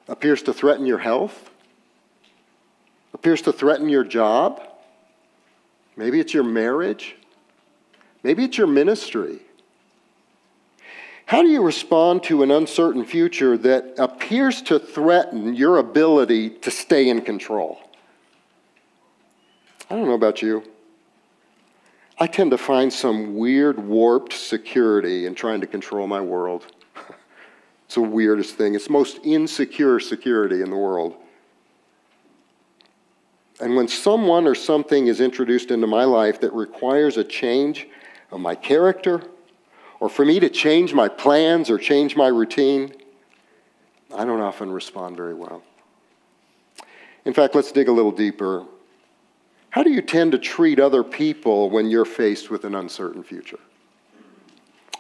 appears 0.08 0.44
to 0.44 0.54
threaten 0.54 0.86
your 0.86 1.00
health, 1.00 1.50
appears 3.12 3.42
to 3.42 3.52
threaten 3.52 3.90
your 3.90 4.04
job? 4.04 4.62
Maybe 5.98 6.20
it's 6.20 6.36
your 6.36 6.44
marriage. 6.44 7.16
Maybe 8.24 8.46
it's 8.46 8.58
your 8.58 8.68
ministry. 8.68 9.40
How 11.26 11.42
do 11.42 11.50
you 11.50 11.62
respond 11.62 12.24
to 12.24 12.44
an 12.44 12.52
uncertain 12.52 13.06
future 13.06 13.58
that 13.58 13.96
appears 13.98 14.62
to 14.64 14.80
threaten 14.80 15.54
your 15.54 15.78
ability 15.78 16.50
to 16.50 16.72
stay 16.72 17.10
in 17.10 17.22
control? 17.22 17.80
I 19.90 19.96
don't 19.96 20.08
know 20.08 20.14
about 20.14 20.42
you. 20.42 20.64
I 22.20 22.28
tend 22.28 22.52
to 22.52 22.58
find 22.58 22.92
some 22.92 23.36
weird, 23.36 23.80
warped 23.80 24.34
security 24.34 25.26
in 25.26 25.36
trying 25.36 25.62
to 25.62 25.68
control 25.68 26.08
my 26.08 26.22
world. 26.22 26.68
it's 27.86 27.96
the 27.96 28.02
weirdest 28.02 28.56
thing. 28.56 28.76
It's 28.76 28.88
the 28.88 28.94
most 28.94 29.20
insecure 29.24 30.00
security 30.00 30.62
in 30.62 30.70
the 30.70 30.76
world. 30.76 31.16
And 33.60 33.76
when 33.76 33.88
someone 33.88 34.48
or 34.48 34.56
something 34.56 35.08
is 35.08 35.22
introduced 35.22 35.72
into 35.72 35.88
my 35.88 36.04
life 36.04 36.42
that 36.42 36.54
requires 36.54 37.18
a 37.18 37.24
change, 37.24 37.88
of 38.34 38.42
my 38.42 38.56
character, 38.56 39.22
or 40.00 40.10
for 40.10 40.26
me 40.26 40.40
to 40.40 40.50
change 40.50 40.94
my 40.94 41.08
plans 41.08 41.70
or 41.70 41.78
change 41.78 42.16
my 42.16 42.28
routine, 42.28 42.94
I 44.14 44.26
don't 44.26 44.42
often 44.42 44.72
respond 44.72 45.16
very 45.16 45.36
well. 45.36 45.62
In 47.26 47.34
fact, 47.34 47.56
let's 47.56 47.72
dig 47.72 47.88
a 47.88 47.92
little 47.92 48.12
deeper. 48.12 48.66
How 49.70 49.84
do 49.84 49.92
you 49.92 50.02
tend 50.02 50.34
to 50.34 50.40
treat 50.40 50.80
other 50.80 51.04
people 51.04 51.70
when 51.70 51.90
you're 51.90 52.06
faced 52.06 52.50
with 52.50 52.66
an 52.66 52.76
uncertain 52.76 53.24
future 53.24 53.60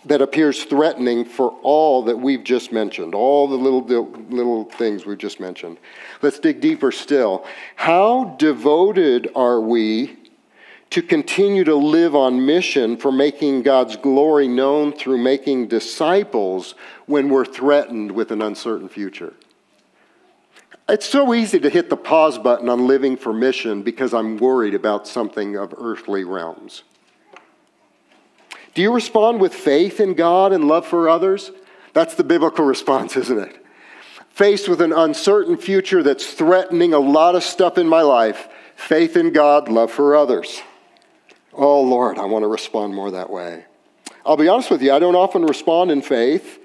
that 0.05 0.21
appears 0.21 0.63
threatening 0.65 1.25
for 1.25 1.49
all 1.63 2.03
that 2.03 2.17
we've 2.17 2.43
just 2.43 2.71
mentioned, 2.71 3.15
all 3.15 3.47
the 3.47 3.55
little, 3.55 3.81
little 4.29 4.65
things 4.65 5.05
we've 5.05 5.17
just 5.17 5.39
mentioned? 5.39 5.77
Let's 6.21 6.39
dig 6.39 6.61
deeper 6.61 6.91
still. 6.91 7.45
How 7.75 8.35
devoted 8.37 9.31
are 9.35 9.59
we 9.59 10.17
to 10.93 11.01
continue 11.01 11.63
to 11.63 11.73
live 11.73 12.15
on 12.15 12.45
mission 12.45 12.95
for 12.95 13.11
making 13.11 13.63
God's 13.63 13.95
glory 13.95 14.47
known 14.47 14.93
through 14.93 15.17
making 15.17 15.67
disciples 15.67 16.75
when 17.07 17.29
we're 17.29 17.45
threatened 17.45 18.11
with 18.11 18.31
an 18.31 18.43
uncertain 18.43 18.87
future. 18.87 19.33
It's 20.87 21.09
so 21.09 21.33
easy 21.33 21.59
to 21.61 21.69
hit 21.71 21.89
the 21.89 21.97
pause 21.97 22.37
button 22.37 22.69
on 22.69 22.85
living 22.85 23.17
for 23.17 23.33
mission 23.33 23.81
because 23.81 24.13
I'm 24.13 24.37
worried 24.37 24.75
about 24.75 25.07
something 25.07 25.57
of 25.57 25.73
earthly 25.79 26.23
realms. 26.25 26.83
Do 28.75 28.83
you 28.83 28.93
respond 28.93 29.41
with 29.41 29.55
faith 29.55 29.99
in 29.99 30.13
God 30.13 30.53
and 30.53 30.67
love 30.67 30.85
for 30.85 31.09
others? 31.09 31.49
That's 31.93 32.13
the 32.13 32.23
biblical 32.23 32.65
response, 32.75 33.17
isn't 33.17 33.39
it? 33.39 33.65
Faced 34.29 34.69
with 34.69 34.79
an 34.79 34.93
uncertain 34.93 35.57
future 35.57 36.03
that's 36.03 36.33
threatening 36.33 36.93
a 36.93 36.99
lot 36.99 37.33
of 37.33 37.41
stuff 37.41 37.79
in 37.79 37.87
my 37.87 38.03
life, 38.03 38.47
faith 38.75 39.17
in 39.17 39.33
God, 39.33 39.69
love 39.69 39.89
for 39.89 40.15
others. 40.15 40.61
Oh, 41.55 41.81
Lord, 41.81 42.17
I 42.17 42.25
want 42.25 42.43
to 42.43 42.47
respond 42.47 42.95
more 42.95 43.11
that 43.11 43.29
way. 43.29 43.65
I'll 44.25 44.37
be 44.37 44.47
honest 44.47 44.71
with 44.71 44.81
you, 44.81 44.93
I 44.93 44.99
don't 44.99 45.15
often 45.15 45.43
respond 45.43 45.91
in 45.91 46.01
faith. 46.01 46.59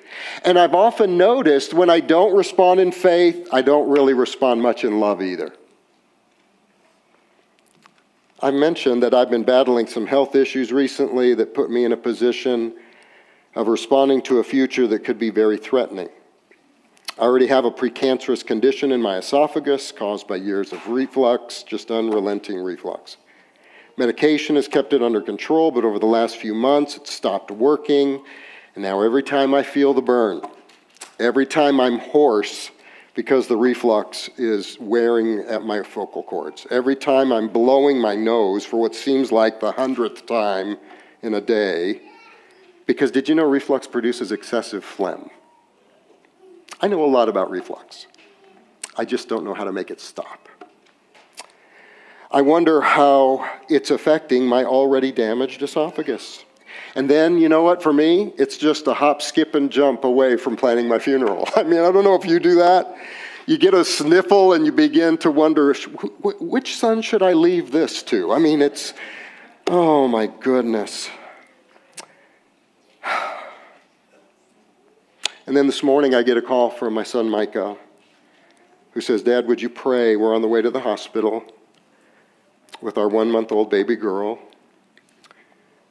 And 0.45 0.59
I've 0.59 0.75
often 0.75 1.16
noticed 1.16 1.75
when 1.75 1.90
I 1.90 2.00
don't 2.00 2.35
respond 2.35 2.80
in 2.80 2.92
faith, 2.92 3.49
I 3.52 3.62
don't 3.62 3.88
really 3.88 4.14
respond 4.14 4.62
much 4.62 4.85
in 4.85 5.00
love 5.00 5.23
either. 5.23 5.52
I 8.40 8.50
mentioned 8.52 9.02
that 9.02 9.14
I've 9.14 9.30
been 9.30 9.42
battling 9.42 9.88
some 9.88 10.07
health 10.07 10.37
issues 10.37 10.73
recently 10.73 11.35
that 11.35 11.54
put 11.54 11.71
me 11.71 11.85
in 11.85 11.92
a 11.92 11.97
position 11.97 12.75
of 13.54 13.66
responding 13.66 14.23
to 14.23 14.38
a 14.38 14.45
future 14.45 14.87
that 14.87 15.00
could 15.00 15.18
be 15.18 15.30
very 15.30 15.59
threatening. 15.59 16.09
I 17.18 17.23
already 17.23 17.49
have 17.49 17.64
a 17.64 17.71
precancerous 17.71 18.47
condition 18.47 18.92
in 18.92 19.02
my 19.02 19.18
esophagus 19.18 19.90
caused 19.90 20.28
by 20.28 20.37
years 20.37 20.73
of 20.73 20.87
reflux, 20.87 21.64
just 21.64 21.90
unrelenting 21.90 22.59
reflux. 22.59 23.16
Medication 23.99 24.55
has 24.55 24.69
kept 24.69 24.93
it 24.93 25.02
under 25.02 25.21
control, 25.21 25.73
but 25.73 25.85
over 25.85 25.99
the 25.99 26.07
last 26.07 26.37
few 26.37 26.55
months, 26.55 26.97
it's 26.97 27.12
stopped 27.12 27.50
working. 27.50 28.23
And 28.76 28.85
now 28.85 29.02
every 29.02 29.25
time 29.25 29.55
I 29.55 29.64
feel 29.64 29.93
the 29.93 30.00
burn, 30.00 30.40
every 31.19 31.45
time 31.45 31.81
I'm 31.81 31.99
hoarse 31.99 32.71
because 33.14 33.49
the 33.49 33.57
reflux 33.57 34.31
is 34.37 34.78
wearing 34.78 35.40
at 35.40 35.64
my 35.64 35.81
vocal 35.81 36.23
cords, 36.23 36.64
every 36.71 36.95
time 36.95 37.33
I'm 37.33 37.49
blowing 37.49 38.00
my 38.00 38.14
nose 38.14 38.64
for 38.64 38.76
what 38.76 38.95
seems 38.95 39.33
like 39.33 39.59
the 39.59 39.73
hundredth 39.73 40.26
time 40.26 40.76
in 41.23 41.35
a 41.35 41.40
day, 41.40 42.00
because 42.87 43.11
did 43.11 43.28
you 43.28 43.35
know 43.35 43.47
reflux 43.47 43.88
produces 43.88 44.31
excessive 44.31 44.85
phlegm? 44.85 45.28
I 46.81 46.87
know 46.87 47.05
a 47.05 47.07
lot 47.07 47.28
about 47.28 47.50
reflux. 47.50 48.07
I 48.97 49.05
just 49.05 49.28
don't 49.28 49.45
know 49.45 49.55
how 49.55 49.64
to 49.64 49.73
make 49.73 49.90
it 49.90 50.00
stop. 50.00 50.49
I 52.30 52.42
wonder 52.42 52.82
how 52.82 53.49
it's 53.70 53.90
affecting 53.90 54.47
my 54.47 54.64
already 54.64 55.12
damaged 55.12 55.62
esophagus. 55.62 56.44
And 56.94 57.08
then, 57.08 57.38
you 57.38 57.49
know 57.49 57.62
what, 57.62 57.82
for 57.82 57.92
me, 57.92 58.35
it's 58.37 58.58
just 58.58 58.87
a 58.87 58.92
hop, 58.92 59.23
skip, 59.23 59.54
and 59.54 59.70
jump 59.70 60.04
away 60.04 60.37
from 60.37 60.56
planning 60.56 60.88
my 60.88 60.99
funeral. 60.99 61.49
I 61.56 61.62
mean, 61.62 61.80
I 61.80 61.90
don't 61.90 62.04
know 62.04 62.14
if 62.14 62.26
you 62.26 62.38
do 62.38 62.56
that. 62.56 62.94
You 63.47 63.56
get 63.56 63.73
a 63.73 63.82
sniffle 63.82 64.52
and 64.52 64.66
you 64.66 64.73
begin 64.73 65.16
to 65.18 65.30
wonder 65.30 65.73
which 66.20 66.76
son 66.76 67.00
should 67.00 67.23
I 67.23 67.32
leave 67.32 67.70
this 67.70 68.02
to? 68.04 68.30
I 68.30 68.38
mean, 68.38 68.61
it's, 68.61 68.92
oh 69.66 70.06
my 70.06 70.26
goodness. 70.26 71.08
And 75.47 75.56
then 75.56 75.64
this 75.66 75.82
morning, 75.82 76.14
I 76.14 76.23
get 76.23 76.37
a 76.37 76.42
call 76.42 76.68
from 76.68 76.92
my 76.92 77.04
son 77.04 77.30
Micah, 77.30 77.75
who 78.92 79.00
says, 79.00 79.23
Dad, 79.23 79.47
would 79.47 79.62
you 79.62 79.70
pray? 79.70 80.14
We're 80.14 80.35
on 80.35 80.42
the 80.42 80.49
way 80.49 80.61
to 80.61 80.70
the 80.70 80.80
hospital 80.80 81.42
with 82.80 82.99
our 82.99 83.08
one 83.08 83.30
month 83.30 83.52
old 83.52 83.70
baby 83.70 83.97
girl. 83.97 84.38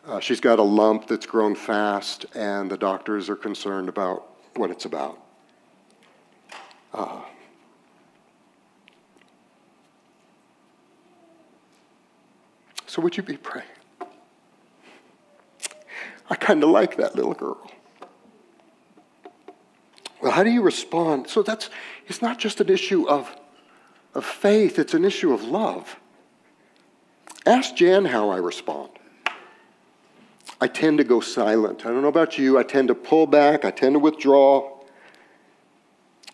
Uh, 0.05 0.19
she's 0.19 0.39
got 0.39 0.57
a 0.57 0.63
lump 0.63 1.07
that's 1.07 1.25
grown 1.25 1.53
fast, 1.53 2.25
and 2.33 2.71
the 2.71 2.77
doctors 2.77 3.29
are 3.29 3.35
concerned 3.35 3.89
about 3.89 4.25
what 4.55 4.71
it's 4.71 4.85
about. 4.85 5.19
Uh, 6.93 7.21
so, 12.85 13.01
would 13.01 13.17
you 13.17 13.23
be 13.23 13.35
praying? 13.35 13.67
I 16.29 16.35
kind 16.35 16.63
of 16.63 16.69
like 16.69 16.97
that 16.97 17.15
little 17.15 17.33
girl. 17.33 17.69
Well, 20.21 20.31
how 20.31 20.43
do 20.43 20.49
you 20.49 20.61
respond? 20.61 21.27
So 21.29 21.43
that's 21.43 21.69
it's 22.07 22.21
not 22.21 22.39
just 22.39 22.59
an 22.59 22.69
issue 22.69 23.07
of, 23.07 23.35
of 24.13 24.25
faith, 24.25 24.79
it's 24.79 24.93
an 24.93 25.05
issue 25.05 25.33
of 25.33 25.43
love. 25.43 25.97
Ask 27.47 27.75
Jan 27.75 28.03
how 28.03 28.29
I 28.29 28.37
respond. 28.37 28.89
I 30.59 30.67
tend 30.67 30.97
to 30.97 31.05
go 31.05 31.21
silent. 31.21 31.85
I 31.85 31.89
don't 31.89 32.01
know 32.01 32.09
about 32.09 32.37
you. 32.37 32.57
I 32.57 32.63
tend 32.63 32.89
to 32.89 32.95
pull 32.95 33.25
back. 33.25 33.63
I 33.63 33.71
tend 33.71 33.95
to 33.95 33.99
withdraw 33.99 34.69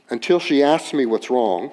until 0.10 0.40
she 0.40 0.64
asks 0.64 0.92
me 0.92 1.06
what's 1.06 1.30
wrong. 1.30 1.72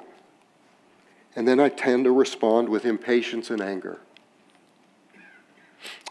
And 1.34 1.48
then 1.48 1.58
I 1.58 1.70
tend 1.70 2.04
to 2.04 2.12
respond 2.12 2.68
with 2.68 2.84
impatience 2.84 3.48
and 3.48 3.62
anger. 3.62 4.00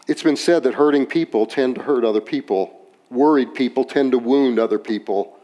It's 0.08 0.24
been 0.24 0.36
said 0.36 0.64
that 0.64 0.74
hurting 0.74 1.06
people 1.06 1.46
tend 1.46 1.76
to 1.76 1.82
hurt 1.82 2.04
other 2.04 2.20
people, 2.20 2.80
worried 3.10 3.54
people 3.54 3.84
tend 3.84 4.10
to 4.10 4.18
wound 4.18 4.58
other 4.58 4.78
people. 4.78 5.38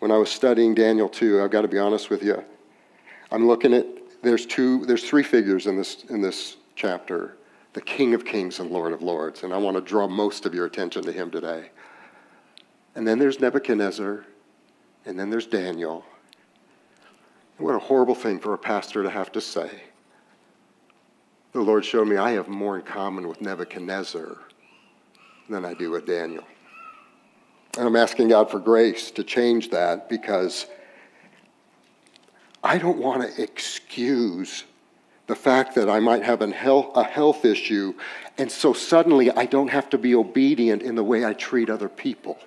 When 0.00 0.10
I 0.10 0.16
was 0.16 0.32
studying 0.32 0.74
Daniel 0.74 1.08
2, 1.08 1.40
I've 1.40 1.52
got 1.52 1.62
to 1.62 1.68
be 1.68 1.78
honest 1.78 2.10
with 2.10 2.24
you. 2.24 2.42
I'm 3.30 3.46
looking 3.46 3.72
at 3.72 3.86
there's 4.22 4.46
two 4.46 4.84
there's 4.86 5.08
three 5.08 5.22
figures 5.22 5.66
in 5.66 5.76
this 5.76 6.04
in 6.04 6.20
this 6.20 6.56
chapter 6.74 7.38
the 7.78 7.80
King 7.80 8.14
of 8.14 8.24
Kings 8.24 8.58
and 8.58 8.70
Lord 8.70 8.92
of 8.92 9.02
Lords. 9.02 9.42
And 9.44 9.52
I 9.52 9.56
want 9.56 9.76
to 9.76 9.80
draw 9.80 10.08
most 10.08 10.46
of 10.46 10.52
your 10.54 10.66
attention 10.66 11.02
to 11.04 11.12
him 11.12 11.30
today. 11.30 11.70
And 12.94 13.06
then 13.06 13.18
there's 13.18 13.38
Nebuchadnezzar, 13.38 14.24
and 15.06 15.16
then 15.16 15.30
there's 15.30 15.46
Daniel. 15.46 16.04
What 17.58 17.74
a 17.74 17.78
horrible 17.78 18.16
thing 18.16 18.40
for 18.40 18.54
a 18.54 18.58
pastor 18.58 19.02
to 19.02 19.10
have 19.10 19.30
to 19.32 19.40
say. 19.40 19.70
The 21.52 21.60
Lord 21.60 21.84
showed 21.84 22.08
me 22.08 22.16
I 22.16 22.32
have 22.32 22.48
more 22.48 22.76
in 22.76 22.82
common 22.82 23.28
with 23.28 23.40
Nebuchadnezzar 23.40 24.38
than 25.48 25.64
I 25.64 25.74
do 25.74 25.90
with 25.90 26.06
Daniel. 26.06 26.44
And 27.76 27.86
I'm 27.86 27.96
asking 27.96 28.28
God 28.28 28.50
for 28.50 28.58
grace 28.58 29.10
to 29.12 29.22
change 29.22 29.70
that 29.70 30.08
because 30.08 30.66
I 32.62 32.78
don't 32.78 32.98
want 32.98 33.22
to 33.22 33.42
excuse 33.42 34.64
the 35.26 35.36
fact 35.36 35.74
that 35.74 35.88
I 35.88 36.00
might 36.00 36.22
have 36.22 36.40
health, 36.40 36.96
a 36.96 37.04
health 37.04 37.44
issue, 37.44 37.94
and 38.38 38.50
so 38.50 38.72
suddenly 38.72 39.30
I 39.30 39.44
don't 39.44 39.68
have 39.68 39.90
to 39.90 39.98
be 39.98 40.14
obedient 40.14 40.82
in 40.82 40.94
the 40.94 41.04
way 41.04 41.24
I 41.24 41.34
treat 41.34 41.70
other 41.70 41.88
people. 41.88 42.38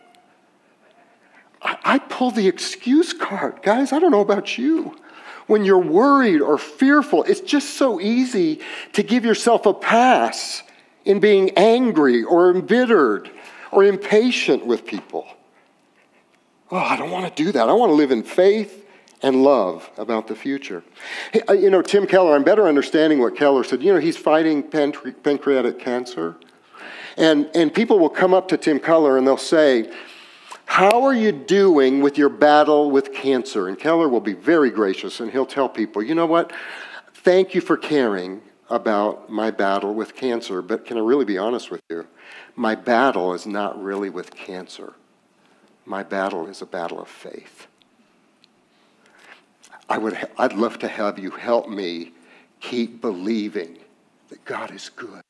I, 1.61 1.77
I 1.83 1.99
pull 1.99 2.31
the 2.31 2.47
excuse 2.47 3.13
card. 3.13 3.61
Guys, 3.61 3.93
I 3.93 3.99
don't 3.99 4.11
know 4.11 4.21
about 4.21 4.57
you. 4.57 4.95
When 5.47 5.63
you're 5.63 5.79
worried 5.79 6.41
or 6.41 6.57
fearful, 6.57 7.23
it's 7.23 7.41
just 7.41 7.75
so 7.75 8.01
easy 8.01 8.61
to 8.93 9.03
give 9.03 9.23
yourself 9.23 9.65
a 9.65 9.73
pass 9.73 10.63
in 11.05 11.19
being 11.19 11.51
angry 11.57 12.23
or 12.23 12.51
embittered 12.51 13.29
or 13.71 13.83
impatient 13.83 14.65
with 14.65 14.85
people. 14.85 15.27
Oh, 16.71 16.77
I 16.77 16.95
don't 16.95 17.11
want 17.11 17.35
to 17.35 17.43
do 17.43 17.51
that. 17.51 17.69
I 17.69 17.73
want 17.73 17.89
to 17.89 17.95
live 17.95 18.11
in 18.11 18.23
faith 18.23 18.80
and 19.23 19.43
love 19.43 19.89
about 19.97 20.27
the 20.27 20.35
future. 20.35 20.83
Uh, 21.47 21.53
you 21.53 21.69
know, 21.69 21.81
Tim 21.81 22.07
Keller, 22.07 22.35
I'm 22.35 22.43
better 22.43 22.67
understanding 22.67 23.19
what 23.19 23.35
Keller 23.35 23.63
said. 23.63 23.83
You 23.83 23.93
know, 23.93 23.99
he's 23.99 24.17
fighting 24.17 24.63
pancreatic 24.63 25.79
cancer. 25.79 26.35
And, 27.17 27.49
and 27.53 27.73
people 27.73 27.99
will 27.99 28.09
come 28.09 28.33
up 28.33 28.47
to 28.49 28.57
Tim 28.57 28.79
Keller 28.79 29.17
and 29.17 29.27
they'll 29.27 29.37
say, 29.37 29.91
How 30.65 31.03
are 31.03 31.13
you 31.13 31.31
doing 31.31 32.01
with 32.01 32.17
your 32.17 32.29
battle 32.29 32.89
with 32.89 33.13
cancer? 33.13 33.67
And 33.67 33.77
Keller 33.77 34.07
will 34.07 34.21
be 34.21 34.33
very 34.33 34.69
gracious 34.69 35.19
and 35.19 35.31
he'll 35.31 35.45
tell 35.45 35.69
people, 35.69 36.01
You 36.01 36.15
know 36.15 36.25
what? 36.25 36.51
Thank 37.13 37.53
you 37.53 37.61
for 37.61 37.77
caring 37.77 38.41
about 38.69 39.29
my 39.29 39.51
battle 39.51 39.93
with 39.93 40.15
cancer, 40.15 40.61
but 40.61 40.85
can 40.85 40.97
I 40.97 41.01
really 41.01 41.25
be 41.25 41.37
honest 41.37 41.69
with 41.69 41.81
you? 41.89 42.07
My 42.55 42.73
battle 42.73 43.33
is 43.33 43.45
not 43.45 43.81
really 43.81 44.09
with 44.09 44.33
cancer. 44.33 44.93
My 45.85 46.03
battle 46.03 46.47
is 46.47 46.61
a 46.61 46.65
battle 46.65 47.01
of 47.01 47.09
faith. 47.09 47.67
I 49.89 49.97
would, 49.97 50.17
I'd 50.37 50.53
love 50.53 50.79
to 50.79 50.87
have 50.87 51.19
you 51.19 51.31
help 51.31 51.69
me 51.69 52.11
keep 52.59 53.01
believing 53.01 53.77
that 54.29 54.45
God 54.45 54.71
is 54.71 54.89
good, 54.89 55.23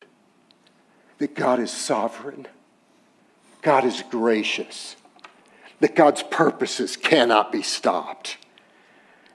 that 1.17 1.35
God 1.35 1.59
is 1.59 1.71
sovereign, 1.71 2.47
God 3.61 3.85
is 3.85 4.03
gracious, 4.09 4.95
that 5.79 5.95
God's 5.95 6.23
purposes 6.23 6.95
cannot 6.95 7.51
be 7.51 7.63
stopped, 7.63 8.37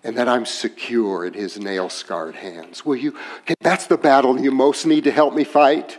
and 0.05 0.17
that 0.17 0.29
I'm 0.29 0.47
secure 0.47 1.25
in 1.25 1.35
his 1.35 1.59
nail 1.59 1.89
scarred 1.89 2.37
hands. 2.37 2.85
Will 2.85 2.97
you? 2.97 3.19
That's 3.61 3.89
the 3.89 3.99
battle 3.99 4.41
you 4.41 4.53
most 4.53 4.87
need 4.87 5.05
to 5.05 5.11
help 5.11 5.35
me 5.35 5.43
fight. 5.43 5.99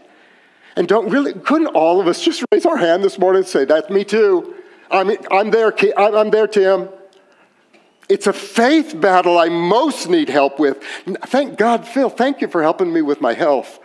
And 0.77 0.87
don't 0.87 1.09
really, 1.09 1.33
couldn't 1.33 1.67
all 1.67 1.99
of 1.99 2.07
us 2.07 2.23
just 2.23 2.45
raise 2.51 2.65
our 2.65 2.77
hand 2.77 3.03
this 3.03 3.17
morning 3.17 3.39
and 3.39 3.47
say, 3.47 3.65
That's 3.65 3.89
me 3.89 4.05
too? 4.05 4.55
I'm, 4.89 5.11
I'm 5.31 5.51
there, 5.51 5.73
I'm 5.97 6.29
there, 6.29 6.47
Tim. 6.47 6.87
It's 8.09 8.27
a 8.27 8.33
faith 8.33 8.99
battle 8.99 9.37
I 9.37 9.49
most 9.49 10.09
need 10.09 10.29
help 10.29 10.59
with. 10.59 10.81
Thank 11.25 11.57
God, 11.57 11.87
Phil, 11.87 12.09
thank 12.09 12.41
you 12.41 12.47
for 12.47 12.61
helping 12.61 12.93
me 12.93 13.01
with 13.01 13.19
my 13.19 13.33
health. 13.33 13.79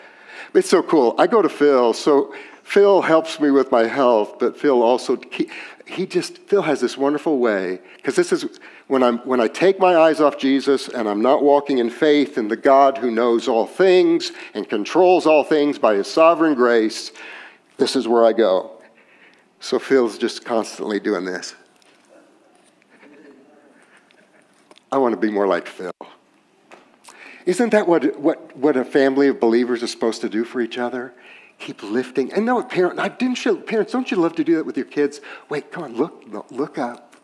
It's 0.55 0.69
so 0.69 0.83
cool. 0.83 1.15
I 1.19 1.27
go 1.27 1.43
to 1.43 1.49
Phil, 1.49 1.93
so 1.93 2.35
Phil 2.63 3.03
helps 3.03 3.41
me 3.41 3.51
with 3.51 3.73
my 3.73 3.87
health, 3.87 4.39
but 4.39 4.57
Phil 4.57 4.83
also, 4.83 5.19
he, 5.31 5.51
he 5.87 6.07
just, 6.07 6.39
Phil 6.39 6.63
has 6.63 6.81
this 6.81 6.97
wonderful 6.97 7.39
way, 7.39 7.81
because 7.97 8.15
this 8.15 8.33
is 8.33 8.61
when, 8.87 9.03
I'm, 9.03 9.19
when 9.21 9.41
I 9.41 9.49
take 9.49 9.81
my 9.81 9.97
eyes 9.97 10.21
off 10.21 10.39
Jesus 10.39 10.89
and 10.89 11.09
I'm 11.09 11.23
not 11.23 11.43
walking 11.43 11.79
in 11.79 11.91
faith 11.91 12.39
in 12.39 12.49
the 12.49 12.57
God 12.57 12.99
who 12.99 13.11
knows 13.11 13.49
all 13.49 13.67
things 13.67 14.31
and 14.55 14.69
controls 14.69 15.27
all 15.27 15.43
things 15.43 15.79
by 15.79 15.95
his 15.95 16.07
sovereign 16.07 16.55
grace, 16.55 17.11
this 17.79 17.97
is 17.97 18.07
where 18.07 18.25
I 18.25 18.33
go. 18.33 18.71
So 19.59 19.79
Phil's 19.79 20.19
just 20.19 20.45
constantly 20.45 21.01
doing 21.01 21.25
this. 21.25 21.55
I 24.93 24.99
want 24.99 25.15
to 25.15 25.17
be 25.19 25.31
more 25.31 25.47
like 25.47 25.67
Phil. 25.67 25.91
Isn't 27.47 27.71
that 27.71 27.89
what, 27.89 28.21
what, 28.21 28.55
what 28.55 28.77
a 28.77 28.85
family 28.85 29.27
of 29.29 29.41
believers 29.41 29.83
is 29.83 29.91
supposed 29.91 30.21
to 30.21 30.29
do 30.29 30.45
for 30.45 30.61
each 30.61 30.77
other? 30.77 31.15
Keep 31.59 31.83
lifting. 31.83 32.31
And 32.33 32.45
no, 32.45 32.63
parent, 32.63 33.01
I 33.01 33.09
didn't 33.09 33.43
you, 33.43 33.57
parents, 33.57 33.93
don't 33.93 34.11
you 34.11 34.19
love 34.19 34.37
to 34.37 34.45
do 34.45 34.57
that 34.57 34.67
with 34.67 34.77
your 34.77 34.87
kids? 34.87 35.23
Wait, 35.49 35.73
come 35.73 35.85
on, 35.85 35.97
look, 35.97 36.25
look 36.51 36.77
up. 36.77 37.17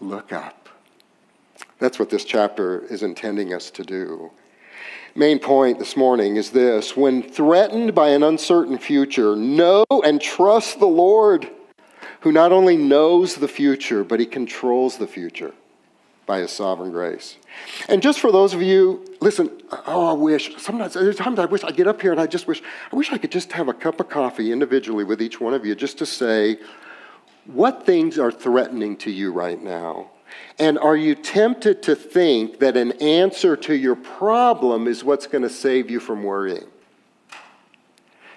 Look 0.00 0.32
up. 0.32 0.70
That's 1.78 1.98
what 1.98 2.08
this 2.08 2.24
chapter 2.24 2.80
is 2.86 3.02
intending 3.02 3.52
us 3.52 3.70
to 3.72 3.84
do. 3.84 4.30
Main 5.14 5.38
point 5.38 5.78
this 5.78 5.96
morning 5.96 6.36
is 6.36 6.50
this 6.50 6.96
when 6.96 7.22
threatened 7.22 7.94
by 7.94 8.08
an 8.08 8.22
uncertain 8.22 8.78
future, 8.78 9.36
know 9.36 9.84
and 10.02 10.18
trust 10.18 10.78
the 10.78 10.86
Lord, 10.86 11.50
who 12.20 12.32
not 12.32 12.52
only 12.52 12.78
knows 12.78 13.34
the 13.34 13.48
future, 13.48 14.02
but 14.02 14.18
he 14.18 14.26
controls 14.26 14.96
the 14.96 15.06
future 15.06 15.52
by 16.32 16.38
his 16.38 16.50
sovereign 16.50 16.90
grace. 16.90 17.36
And 17.90 18.00
just 18.00 18.18
for 18.18 18.32
those 18.32 18.54
of 18.54 18.62
you, 18.62 19.04
listen, 19.20 19.50
oh, 19.86 20.06
I 20.06 20.14
wish, 20.14 20.56
sometimes, 20.56 20.94
there's 20.94 21.16
times 21.16 21.38
I 21.38 21.44
wish 21.44 21.62
I 21.62 21.70
get 21.70 21.86
up 21.86 22.00
here 22.00 22.10
and 22.10 22.18
I 22.18 22.26
just 22.26 22.46
wish, 22.46 22.62
I 22.90 22.96
wish 22.96 23.12
I 23.12 23.18
could 23.18 23.30
just 23.30 23.52
have 23.52 23.68
a 23.68 23.74
cup 23.74 24.00
of 24.00 24.08
coffee 24.08 24.50
individually 24.50 25.04
with 25.04 25.20
each 25.20 25.42
one 25.42 25.52
of 25.52 25.66
you 25.66 25.74
just 25.74 25.98
to 25.98 26.06
say, 26.06 26.56
what 27.44 27.84
things 27.84 28.18
are 28.18 28.32
threatening 28.32 28.96
to 29.04 29.10
you 29.10 29.30
right 29.30 29.62
now? 29.62 30.08
And 30.58 30.78
are 30.78 30.96
you 30.96 31.14
tempted 31.14 31.82
to 31.82 31.94
think 31.94 32.60
that 32.60 32.78
an 32.78 32.92
answer 32.92 33.54
to 33.54 33.74
your 33.74 33.96
problem 33.96 34.86
is 34.86 35.04
what's 35.04 35.26
going 35.26 35.42
to 35.42 35.50
save 35.50 35.90
you 35.90 36.00
from 36.00 36.22
worrying? 36.22 36.64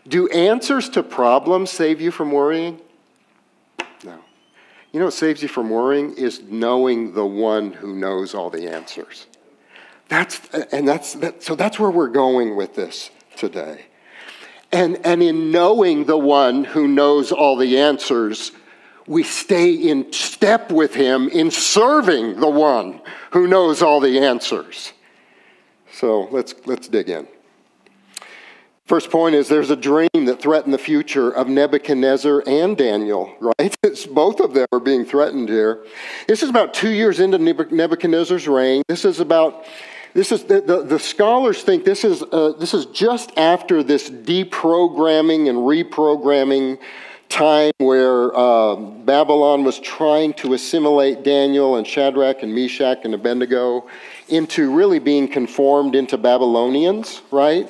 Do 0.05 0.27
answers 0.27 0.89
to 0.89 1.01
problems 1.01 1.71
save 1.71 2.01
you 2.01 2.11
from 2.11 2.33
worrying? 2.33 2.81
You 4.95 4.99
know 4.99 5.07
what 5.07 5.13
saves 5.13 5.41
you 5.41 5.49
from 5.49 5.69
worrying 5.71 6.13
is 6.13 6.41
knowing 6.43 7.13
the 7.13 7.25
one 7.25 7.73
who 7.73 7.93
knows 7.93 8.33
all 8.33 8.49
the 8.49 8.69
answers. 8.69 9.25
That's, 10.07 10.39
and 10.71 10.87
that's, 10.87 11.15
that, 11.15 11.43
so 11.43 11.53
that's 11.53 11.77
where 11.77 11.91
we're 11.91 12.07
going 12.07 12.55
with 12.55 12.75
this 12.75 13.09
today. 13.35 13.87
And, 14.71 15.05
and 15.05 15.21
in 15.21 15.51
knowing 15.51 16.05
the 16.05 16.17
one 16.17 16.63
who 16.63 16.87
knows 16.87 17.33
all 17.33 17.57
the 17.57 17.77
answers, 17.77 18.53
we 19.05 19.23
stay 19.23 19.73
in 19.73 20.13
step 20.13 20.71
with 20.71 20.95
him 20.95 21.27
in 21.27 21.51
serving 21.51 22.39
the 22.39 22.49
one 22.49 23.01
who 23.31 23.47
knows 23.47 23.81
all 23.81 23.99
the 23.99 24.19
answers. 24.19 24.93
So 25.91 26.29
let's, 26.31 26.55
let's 26.65 26.87
dig 26.87 27.09
in. 27.09 27.27
First 28.85 29.09
point 29.09 29.33
is 29.33 29.47
there's 29.47 29.71
a 29.71 29.75
dream 29.75 30.09
that 30.13 30.39
threatened 30.39 30.71
the 30.71 30.77
future 30.77 31.31
of 31.31 31.47
Nebuchadnezzar 31.47 32.43
and 32.45 32.77
Daniel, 32.77 33.35
right? 33.39 33.75
It's, 33.83 34.05
both 34.05 34.39
of 34.39 34.53
them 34.53 34.67
are 34.71 34.79
being 34.79 35.05
threatened 35.05 35.49
here. 35.49 35.83
This 36.27 36.43
is 36.43 36.49
about 36.49 36.73
two 36.73 36.89
years 36.89 37.19
into 37.19 37.37
Nebuchadnezzar's 37.37 38.47
reign. 38.47 38.83
This 38.87 39.05
is 39.05 39.19
about, 39.19 39.65
this 40.13 40.31
is, 40.31 40.43
the, 40.43 40.61
the, 40.61 40.83
the 40.83 40.99
scholars 40.99 41.63
think 41.63 41.83
this 41.83 42.03
is, 42.03 42.23
uh, 42.23 42.53
this 42.59 42.73
is 42.73 42.85
just 42.87 43.35
after 43.37 43.81
this 43.81 44.09
deprogramming 44.09 45.49
and 45.49 45.59
reprogramming 45.59 46.79
time 47.29 47.71
where 47.77 48.35
uh, 48.37 48.75
Babylon 48.75 49.63
was 49.63 49.79
trying 49.79 50.33
to 50.35 50.53
assimilate 50.53 51.23
Daniel 51.23 51.77
and 51.77 51.87
Shadrach 51.87 52.43
and 52.43 52.53
Meshach 52.53 52.99
and 53.03 53.13
Abednego 53.13 53.87
into 54.29 54.73
really 54.73 54.99
being 54.99 55.27
conformed 55.27 55.95
into 55.95 56.17
Babylonians, 56.17 57.21
right? 57.31 57.67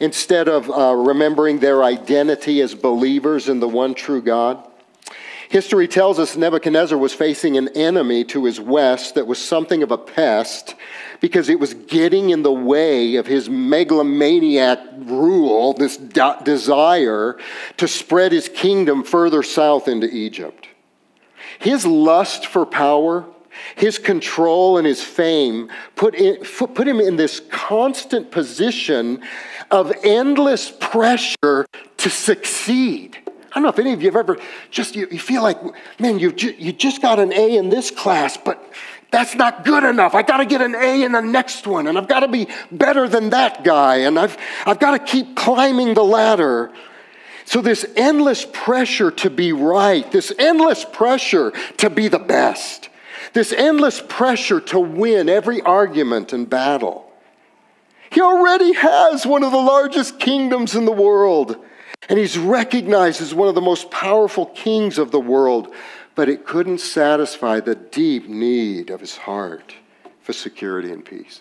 Instead 0.00 0.48
of 0.48 0.70
uh, 0.70 0.94
remembering 0.94 1.58
their 1.58 1.82
identity 1.82 2.60
as 2.60 2.74
believers 2.74 3.48
in 3.48 3.60
the 3.60 3.68
one 3.68 3.94
true 3.94 4.22
God. 4.22 4.64
History 5.48 5.88
tells 5.88 6.18
us 6.18 6.36
Nebuchadnezzar 6.36 6.98
was 6.98 7.14
facing 7.14 7.56
an 7.56 7.68
enemy 7.68 8.22
to 8.24 8.44
his 8.44 8.60
west 8.60 9.14
that 9.14 9.26
was 9.26 9.42
something 9.42 9.82
of 9.82 9.90
a 9.90 9.96
pest 9.96 10.74
because 11.20 11.48
it 11.48 11.58
was 11.58 11.72
getting 11.72 12.30
in 12.30 12.42
the 12.42 12.52
way 12.52 13.16
of 13.16 13.26
his 13.26 13.48
megalomaniac 13.48 14.78
rule, 14.98 15.72
this 15.72 15.96
de- 15.96 16.40
desire 16.44 17.38
to 17.78 17.88
spread 17.88 18.30
his 18.30 18.50
kingdom 18.50 19.02
further 19.02 19.42
south 19.42 19.88
into 19.88 20.06
Egypt. 20.14 20.68
His 21.58 21.86
lust 21.86 22.46
for 22.46 22.66
power 22.66 23.24
his 23.76 23.98
control 23.98 24.78
and 24.78 24.86
his 24.86 25.02
fame 25.02 25.70
put, 25.96 26.14
in, 26.14 26.36
put 26.44 26.86
him 26.86 27.00
in 27.00 27.16
this 27.16 27.40
constant 27.50 28.30
position 28.30 29.22
of 29.70 29.92
endless 30.02 30.70
pressure 30.70 31.66
to 31.98 32.10
succeed. 32.10 33.18
I 33.26 33.54
don't 33.54 33.62
know 33.62 33.68
if 33.70 33.78
any 33.78 33.92
of 33.92 34.02
you 34.02 34.08
have 34.08 34.16
ever 34.16 34.38
just, 34.70 34.94
you, 34.94 35.08
you 35.10 35.18
feel 35.18 35.42
like, 35.42 35.58
man, 35.98 36.18
you, 36.18 36.34
you 36.36 36.72
just 36.72 37.00
got 37.00 37.18
an 37.18 37.32
A 37.32 37.56
in 37.56 37.70
this 37.70 37.90
class, 37.90 38.36
but 38.36 38.62
that's 39.10 39.34
not 39.34 39.64
good 39.64 39.84
enough. 39.84 40.14
I 40.14 40.22
got 40.22 40.38
to 40.38 40.46
get 40.46 40.60
an 40.60 40.74
A 40.74 41.02
in 41.02 41.12
the 41.12 41.22
next 41.22 41.66
one, 41.66 41.86
and 41.86 41.96
I've 41.96 42.08
got 42.08 42.20
to 42.20 42.28
be 42.28 42.46
better 42.70 43.08
than 43.08 43.30
that 43.30 43.64
guy, 43.64 43.96
and 43.96 44.18
I've, 44.18 44.36
I've 44.66 44.78
got 44.78 44.92
to 44.92 44.98
keep 44.98 45.34
climbing 45.34 45.94
the 45.94 46.04
ladder. 46.04 46.70
So, 47.46 47.62
this 47.62 47.86
endless 47.96 48.46
pressure 48.52 49.10
to 49.10 49.30
be 49.30 49.54
right, 49.54 50.10
this 50.12 50.30
endless 50.38 50.84
pressure 50.84 51.52
to 51.78 51.88
be 51.88 52.08
the 52.08 52.18
best, 52.18 52.90
this 53.32 53.54
endless 53.54 54.02
pressure 54.06 54.60
to 54.60 54.78
win 54.78 55.30
every 55.30 55.62
argument 55.62 56.34
and 56.34 56.48
battle. 56.48 57.07
He 58.10 58.20
already 58.20 58.72
has 58.72 59.26
one 59.26 59.42
of 59.42 59.52
the 59.52 59.58
largest 59.58 60.18
kingdoms 60.18 60.74
in 60.74 60.84
the 60.84 60.92
world, 60.92 61.56
and 62.08 62.18
he's 62.18 62.38
recognized 62.38 63.20
as 63.20 63.34
one 63.34 63.48
of 63.48 63.54
the 63.54 63.60
most 63.60 63.90
powerful 63.90 64.46
kings 64.46 64.98
of 64.98 65.10
the 65.10 65.20
world, 65.20 65.74
but 66.14 66.28
it 66.28 66.46
couldn't 66.46 66.78
satisfy 66.78 67.60
the 67.60 67.74
deep 67.74 68.28
need 68.28 68.90
of 68.90 69.00
his 69.00 69.16
heart 69.18 69.74
for 70.22 70.32
security 70.32 70.90
and 70.90 71.04
peace. 71.04 71.40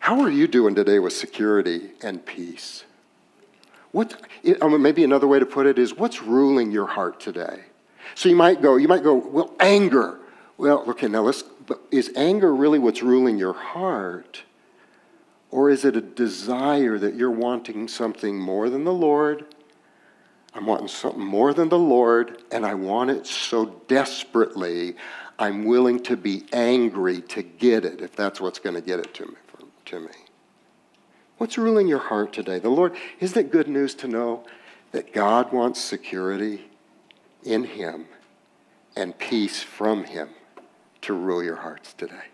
How 0.00 0.20
are 0.20 0.30
you 0.30 0.48
doing 0.48 0.74
today 0.74 0.98
with 0.98 1.12
security 1.12 1.90
and 2.02 2.24
peace? 2.24 2.84
What, 3.92 4.20
um, 4.60 4.80
maybe 4.80 5.04
another 5.04 5.26
way 5.26 5.38
to 5.38 5.46
put 5.46 5.66
it 5.66 5.78
is 5.78 5.96
what's 5.96 6.22
ruling 6.22 6.70
your 6.70 6.86
heart 6.86 7.20
today? 7.20 7.64
So 8.14 8.28
you 8.28 8.36
might 8.36 8.62
go, 8.62 8.76
you 8.76 8.88
might 8.88 9.02
go, 9.02 9.14
well, 9.14 9.54
anger. 9.60 10.18
Well, 10.56 10.84
okay, 10.90 11.08
now 11.08 11.22
let's, 11.22 11.44
is 11.90 12.10
anger 12.16 12.54
really 12.54 12.78
what's 12.78 13.02
ruling 13.02 13.38
your 13.38 13.52
heart? 13.52 14.42
Or 15.50 15.70
is 15.70 15.84
it 15.84 15.96
a 15.96 16.00
desire 16.00 16.98
that 16.98 17.14
you're 17.14 17.30
wanting 17.30 17.88
something 17.88 18.38
more 18.38 18.70
than 18.70 18.84
the 18.84 18.92
Lord? 18.92 19.46
I'm 20.54 20.66
wanting 20.66 20.88
something 20.88 21.24
more 21.24 21.54
than 21.54 21.68
the 21.68 21.78
Lord, 21.78 22.42
and 22.50 22.66
I 22.66 22.74
want 22.74 23.10
it 23.10 23.26
so 23.26 23.66
desperately, 23.86 24.96
I'm 25.38 25.64
willing 25.64 26.02
to 26.04 26.16
be 26.16 26.44
angry 26.52 27.22
to 27.22 27.42
get 27.42 27.84
it, 27.84 28.00
if 28.00 28.16
that's 28.16 28.40
what's 28.40 28.58
going 28.58 28.74
to 28.74 28.80
get 28.80 29.00
it 29.00 29.14
to 29.14 29.26
me, 29.26 29.36
to 29.86 30.00
me. 30.00 30.10
What's 31.38 31.56
ruling 31.56 31.88
your 31.88 32.00
heart 32.00 32.32
today? 32.32 32.58
The 32.58 32.68
Lord, 32.68 32.94
isn't 33.20 33.46
it 33.46 33.50
good 33.50 33.68
news 33.68 33.94
to 33.96 34.08
know 34.08 34.44
that 34.92 35.12
God 35.12 35.52
wants 35.52 35.80
security 35.80 36.68
in 37.44 37.64
Him 37.64 38.06
and 38.96 39.16
peace 39.16 39.62
from 39.62 40.04
Him 40.04 40.28
to 41.02 41.14
rule 41.14 41.42
your 41.42 41.56
hearts 41.56 41.94
today? 41.94 42.24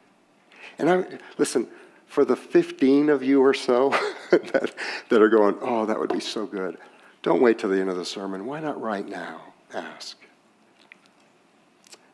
And 0.78 0.90
I, 0.90 1.04
listen, 1.38 1.68
for 2.06 2.24
the 2.24 2.36
15 2.36 3.08
of 3.08 3.22
you 3.22 3.42
or 3.42 3.54
so 3.54 3.90
that, 4.30 4.74
that 5.08 5.22
are 5.22 5.28
going, 5.28 5.56
oh, 5.60 5.86
that 5.86 5.98
would 5.98 6.12
be 6.12 6.20
so 6.20 6.46
good, 6.46 6.78
don't 7.22 7.42
wait 7.42 7.58
till 7.58 7.70
the 7.70 7.80
end 7.80 7.90
of 7.90 7.96
the 7.96 8.04
sermon. 8.04 8.46
Why 8.46 8.60
not 8.60 8.80
right 8.80 9.06
now 9.06 9.40
ask? 9.74 10.16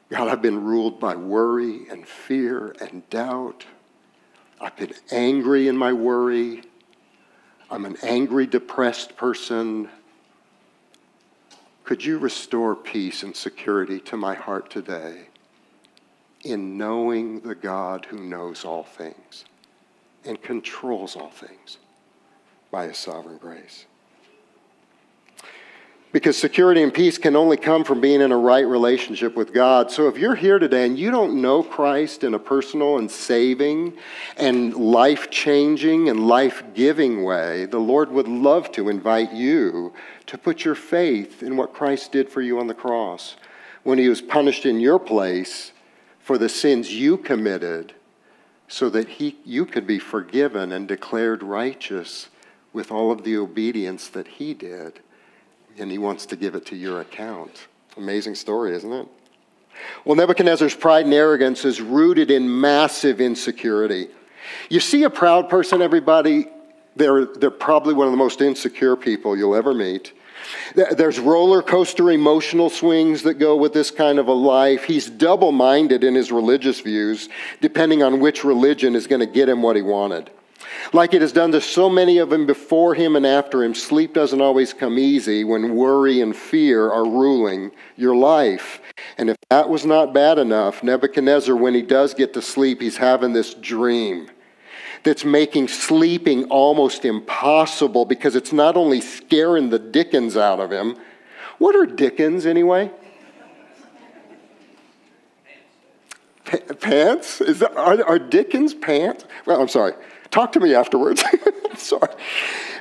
God, 0.08 0.28
I've 0.28 0.42
been 0.42 0.62
ruled 0.62 1.00
by 1.00 1.16
worry 1.16 1.88
and 1.90 2.06
fear 2.06 2.74
and 2.80 3.08
doubt. 3.08 3.64
I've 4.60 4.76
been 4.76 4.92
angry 5.10 5.68
in 5.68 5.76
my 5.76 5.92
worry. 5.92 6.62
I'm 7.70 7.86
an 7.86 7.96
angry, 8.02 8.46
depressed 8.46 9.16
person. 9.16 9.88
Could 11.84 12.04
you 12.04 12.18
restore 12.18 12.76
peace 12.76 13.22
and 13.22 13.34
security 13.34 14.00
to 14.00 14.16
my 14.16 14.34
heart 14.34 14.70
today 14.70 15.28
in 16.44 16.76
knowing 16.76 17.40
the 17.40 17.54
God 17.54 18.04
who 18.04 18.18
knows 18.18 18.64
all 18.64 18.84
things? 18.84 19.46
And 20.24 20.40
controls 20.40 21.16
all 21.16 21.30
things 21.30 21.78
by 22.70 22.86
his 22.86 22.96
sovereign 22.96 23.38
grace. 23.38 23.86
Because 26.12 26.36
security 26.36 26.82
and 26.82 26.92
peace 26.92 27.16
can 27.16 27.34
only 27.36 27.56
come 27.56 27.84
from 27.84 28.02
being 28.02 28.20
in 28.20 28.32
a 28.32 28.36
right 28.36 28.66
relationship 28.66 29.34
with 29.34 29.54
God. 29.54 29.90
So 29.90 30.08
if 30.08 30.18
you're 30.18 30.34
here 30.34 30.58
today 30.58 30.84
and 30.84 30.98
you 30.98 31.10
don't 31.10 31.40
know 31.40 31.62
Christ 31.62 32.22
in 32.22 32.34
a 32.34 32.38
personal 32.38 32.98
and 32.98 33.10
saving 33.10 33.94
and 34.36 34.74
life 34.74 35.30
changing 35.30 36.10
and 36.10 36.26
life 36.28 36.62
giving 36.74 37.24
way, 37.24 37.64
the 37.64 37.78
Lord 37.78 38.10
would 38.10 38.28
love 38.28 38.70
to 38.72 38.90
invite 38.90 39.32
you 39.32 39.94
to 40.26 40.36
put 40.36 40.66
your 40.66 40.74
faith 40.74 41.42
in 41.42 41.56
what 41.56 41.72
Christ 41.72 42.12
did 42.12 42.28
for 42.28 42.42
you 42.42 42.60
on 42.60 42.66
the 42.66 42.74
cross 42.74 43.36
when 43.82 43.96
he 43.96 44.10
was 44.10 44.20
punished 44.20 44.66
in 44.66 44.80
your 44.80 44.98
place 44.98 45.72
for 46.20 46.36
the 46.36 46.48
sins 46.48 46.92
you 46.92 47.16
committed 47.16 47.94
so 48.72 48.88
that 48.88 49.06
he, 49.06 49.36
you 49.44 49.66
could 49.66 49.86
be 49.86 49.98
forgiven 49.98 50.72
and 50.72 50.88
declared 50.88 51.42
righteous 51.42 52.30
with 52.72 52.90
all 52.90 53.12
of 53.12 53.22
the 53.22 53.36
obedience 53.36 54.08
that 54.08 54.26
he 54.26 54.54
did. 54.54 54.98
And 55.76 55.90
he 55.90 55.98
wants 55.98 56.24
to 56.26 56.36
give 56.36 56.54
it 56.54 56.64
to 56.66 56.76
your 56.76 57.02
account. 57.02 57.66
Amazing 57.98 58.34
story, 58.34 58.74
isn't 58.74 58.90
it? 58.90 59.06
Well, 60.06 60.16
Nebuchadnezzar's 60.16 60.74
pride 60.74 61.04
and 61.04 61.12
arrogance 61.12 61.66
is 61.66 61.82
rooted 61.82 62.30
in 62.30 62.60
massive 62.62 63.20
insecurity. 63.20 64.08
You 64.70 64.80
see 64.80 65.02
a 65.02 65.10
proud 65.10 65.50
person, 65.50 65.82
everybody, 65.82 66.46
they're, 66.96 67.26
they're 67.26 67.50
probably 67.50 67.92
one 67.92 68.06
of 68.06 68.12
the 68.12 68.16
most 68.16 68.40
insecure 68.40 68.96
people 68.96 69.36
you'll 69.36 69.54
ever 69.54 69.74
meet. 69.74 70.14
There's 70.74 71.18
roller 71.18 71.62
coaster 71.62 72.10
emotional 72.10 72.70
swings 72.70 73.22
that 73.22 73.34
go 73.34 73.56
with 73.56 73.72
this 73.72 73.90
kind 73.90 74.18
of 74.18 74.28
a 74.28 74.32
life. 74.32 74.84
He's 74.84 75.08
double 75.08 75.52
minded 75.52 76.04
in 76.04 76.14
his 76.14 76.32
religious 76.32 76.80
views, 76.80 77.28
depending 77.60 78.02
on 78.02 78.20
which 78.20 78.44
religion 78.44 78.94
is 78.94 79.06
going 79.06 79.20
to 79.20 79.26
get 79.26 79.48
him 79.48 79.62
what 79.62 79.76
he 79.76 79.82
wanted. 79.82 80.30
Like 80.92 81.14
it 81.14 81.22
has 81.22 81.32
done 81.32 81.52
to 81.52 81.60
so 81.60 81.88
many 81.88 82.18
of 82.18 82.30
them 82.30 82.46
before 82.46 82.94
him 82.94 83.16
and 83.16 83.26
after 83.26 83.62
him, 83.62 83.74
sleep 83.74 84.14
doesn't 84.14 84.40
always 84.40 84.72
come 84.72 84.98
easy 84.98 85.44
when 85.44 85.74
worry 85.74 86.20
and 86.20 86.34
fear 86.34 86.90
are 86.90 87.04
ruling 87.04 87.70
your 87.96 88.16
life. 88.16 88.80
And 89.18 89.30
if 89.30 89.36
that 89.50 89.68
was 89.68 89.84
not 89.84 90.14
bad 90.14 90.38
enough, 90.38 90.82
Nebuchadnezzar, 90.82 91.54
when 91.54 91.74
he 91.74 91.82
does 91.82 92.14
get 92.14 92.34
to 92.34 92.42
sleep, 92.42 92.80
he's 92.80 92.96
having 92.96 93.32
this 93.32 93.54
dream 93.54 94.28
that's 95.04 95.24
making 95.24 95.68
sleeping 95.68 96.44
almost 96.44 97.04
impossible 97.04 98.04
because 98.04 98.36
it's 98.36 98.52
not 98.52 98.76
only 98.76 99.00
scaring 99.00 99.70
the 99.70 99.78
dickens 99.78 100.36
out 100.36 100.60
of 100.60 100.70
him. 100.70 100.96
What 101.58 101.74
are 101.74 101.86
dickens 101.86 102.46
anyway? 102.46 102.90
pants? 106.80 107.40
Is 107.40 107.60
that, 107.60 107.76
are, 107.76 108.04
are 108.04 108.18
Dickens 108.18 108.74
pants? 108.74 109.24
Well, 109.46 109.60
I'm 109.60 109.68
sorry. 109.68 109.94
Talk 110.30 110.52
to 110.52 110.60
me 110.60 110.74
afterwards. 110.74 111.24
sorry. 111.76 112.08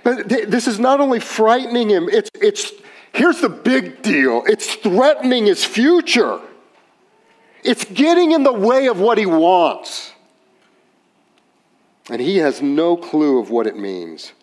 But 0.03 0.29
th- 0.29 0.47
this 0.47 0.67
is 0.67 0.79
not 0.79 0.99
only 0.99 1.19
frightening 1.19 1.89
him, 1.89 2.09
it's, 2.09 2.29
it's, 2.35 2.71
here's 3.13 3.41
the 3.41 3.49
big 3.49 4.01
deal 4.01 4.43
it's 4.45 4.75
threatening 4.75 5.45
his 5.45 5.63
future. 5.63 6.39
It's 7.63 7.85
getting 7.85 8.31
in 8.31 8.43
the 8.43 8.53
way 8.53 8.87
of 8.87 8.99
what 8.99 9.17
he 9.17 9.27
wants. 9.27 10.11
And 12.11 12.19
he 12.19 12.37
has 12.39 12.61
no 12.61 12.97
clue 12.97 13.39
of 13.39 13.49
what 13.51 13.67
it 13.67 13.77
means. 13.77 14.33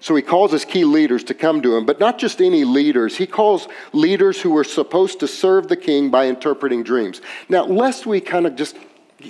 So 0.00 0.16
he 0.16 0.22
calls 0.22 0.50
his 0.50 0.64
key 0.64 0.84
leaders 0.84 1.22
to 1.24 1.34
come 1.34 1.62
to 1.62 1.76
him, 1.76 1.86
but 1.86 2.00
not 2.00 2.18
just 2.18 2.40
any 2.40 2.64
leaders. 2.64 3.16
He 3.16 3.24
calls 3.24 3.68
leaders 3.92 4.40
who 4.40 4.56
are 4.56 4.64
supposed 4.64 5.20
to 5.20 5.28
serve 5.28 5.68
the 5.68 5.76
king 5.76 6.10
by 6.10 6.26
interpreting 6.26 6.82
dreams. 6.82 7.20
Now, 7.48 7.66
lest 7.66 8.04
we 8.04 8.20
kind 8.20 8.48
of 8.48 8.56
just 8.56 8.76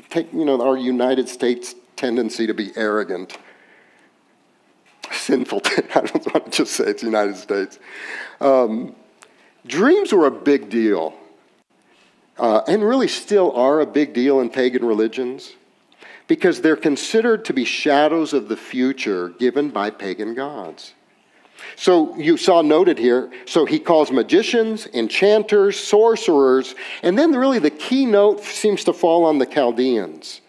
take, 0.08 0.32
you 0.32 0.46
know, 0.46 0.66
our 0.66 0.78
United 0.78 1.28
States 1.28 1.74
tendency 1.94 2.46
to 2.46 2.54
be 2.54 2.70
arrogant, 2.74 3.36
sinful, 5.12 5.60
I 5.94 6.00
don't 6.00 6.32
want 6.32 6.46
to 6.46 6.50
just 6.50 6.72
say 6.72 6.84
it's 6.84 7.02
United 7.02 7.36
States. 7.36 7.78
Um, 8.40 8.96
dreams 9.66 10.10
were 10.14 10.24
a 10.24 10.30
big 10.30 10.70
deal, 10.70 11.12
uh, 12.38 12.62
and 12.66 12.82
really 12.82 13.08
still 13.08 13.52
are 13.52 13.80
a 13.80 13.86
big 13.86 14.14
deal 14.14 14.40
in 14.40 14.48
pagan 14.48 14.86
religions 14.86 15.52
because 16.30 16.60
they're 16.60 16.76
considered 16.76 17.44
to 17.44 17.52
be 17.52 17.64
shadows 17.64 18.32
of 18.32 18.48
the 18.48 18.56
future 18.56 19.30
given 19.30 19.68
by 19.68 19.90
pagan 19.90 20.32
gods. 20.32 20.94
So 21.74 22.16
you 22.16 22.36
saw 22.36 22.62
noted 22.62 22.98
here, 22.98 23.32
so 23.46 23.64
he 23.64 23.80
calls 23.80 24.12
magicians, 24.12 24.86
enchanters, 24.94 25.76
sorcerers, 25.76 26.76
and 27.02 27.18
then 27.18 27.32
really 27.32 27.58
the 27.58 27.68
key 27.68 28.06
note 28.06 28.44
seems 28.44 28.84
to 28.84 28.92
fall 28.92 29.24
on 29.24 29.38
the 29.38 29.44
Chaldeans. 29.44 30.39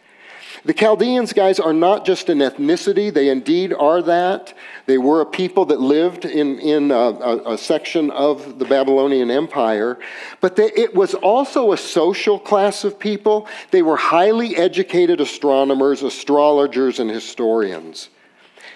The 0.63 0.73
Chaldeans, 0.73 1.33
guys, 1.33 1.59
are 1.59 1.73
not 1.73 2.05
just 2.05 2.29
an 2.29 2.37
ethnicity, 2.37 3.11
they 3.11 3.29
indeed 3.29 3.73
are 3.73 4.01
that. 4.03 4.53
They 4.85 4.99
were 4.99 5.21
a 5.21 5.25
people 5.25 5.65
that 5.65 5.81
lived 5.81 6.23
in, 6.23 6.59
in 6.59 6.91
a, 6.91 6.95
a, 6.95 7.53
a 7.53 7.57
section 7.57 8.11
of 8.11 8.59
the 8.59 8.65
Babylonian 8.65 9.31
Empire, 9.31 9.97
but 10.39 10.55
they, 10.55 10.71
it 10.73 10.93
was 10.93 11.15
also 11.15 11.71
a 11.71 11.77
social 11.77 12.37
class 12.37 12.83
of 12.83 12.99
people. 12.99 13.47
They 13.71 13.81
were 13.81 13.97
highly 13.97 14.55
educated 14.55 15.19
astronomers, 15.19 16.03
astrologers, 16.03 16.99
and 16.99 17.09
historians. 17.09 18.09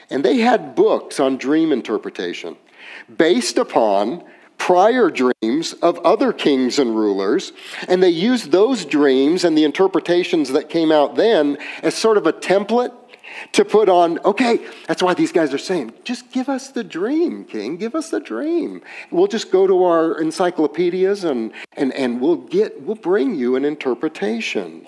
And 0.09 0.25
they 0.25 0.37
had 0.37 0.73
books 0.73 1.19
on 1.19 1.37
dream 1.37 1.71
interpretation 1.71 2.57
based 3.15 3.59
upon 3.59 4.23
prior 4.57 5.09
dreams 5.09 5.73
of 5.81 5.99
other 5.99 6.33
kings 6.33 6.79
and 6.79 6.95
rulers, 6.95 7.51
and 7.87 8.01
they 8.01 8.09
used 8.09 8.51
those 8.51 8.85
dreams 8.85 9.43
and 9.43 9.57
the 9.57 9.63
interpretations 9.63 10.51
that 10.51 10.69
came 10.69 10.91
out 10.91 11.15
then 11.15 11.57
as 11.83 11.93
sort 11.95 12.17
of 12.17 12.25
a 12.25 12.33
template 12.33 12.93
to 13.51 13.65
put 13.65 13.89
on, 13.89 14.19
okay, 14.19 14.65
that's 14.87 15.03
why 15.03 15.13
these 15.13 15.31
guys 15.31 15.53
are 15.53 15.59
saying, 15.59 15.93
just 16.03 16.31
give 16.31 16.49
us 16.49 16.69
the 16.69 16.83
dream, 16.83 17.43
king, 17.43 17.77
give 17.77 17.95
us 17.95 18.09
the 18.09 18.19
dream. 18.19 18.81
We'll 19.11 19.27
just 19.27 19.51
go 19.51 19.67
to 19.67 19.83
our 19.83 20.19
encyclopedias 20.21 21.23
and, 21.23 21.51
and, 21.73 21.93
and 21.93 22.21
we'll 22.21 22.37
get, 22.37 22.81
we'll 22.81 22.95
bring 22.95 23.35
you 23.35 23.55
an 23.55 23.65
interpretation. 23.65 24.87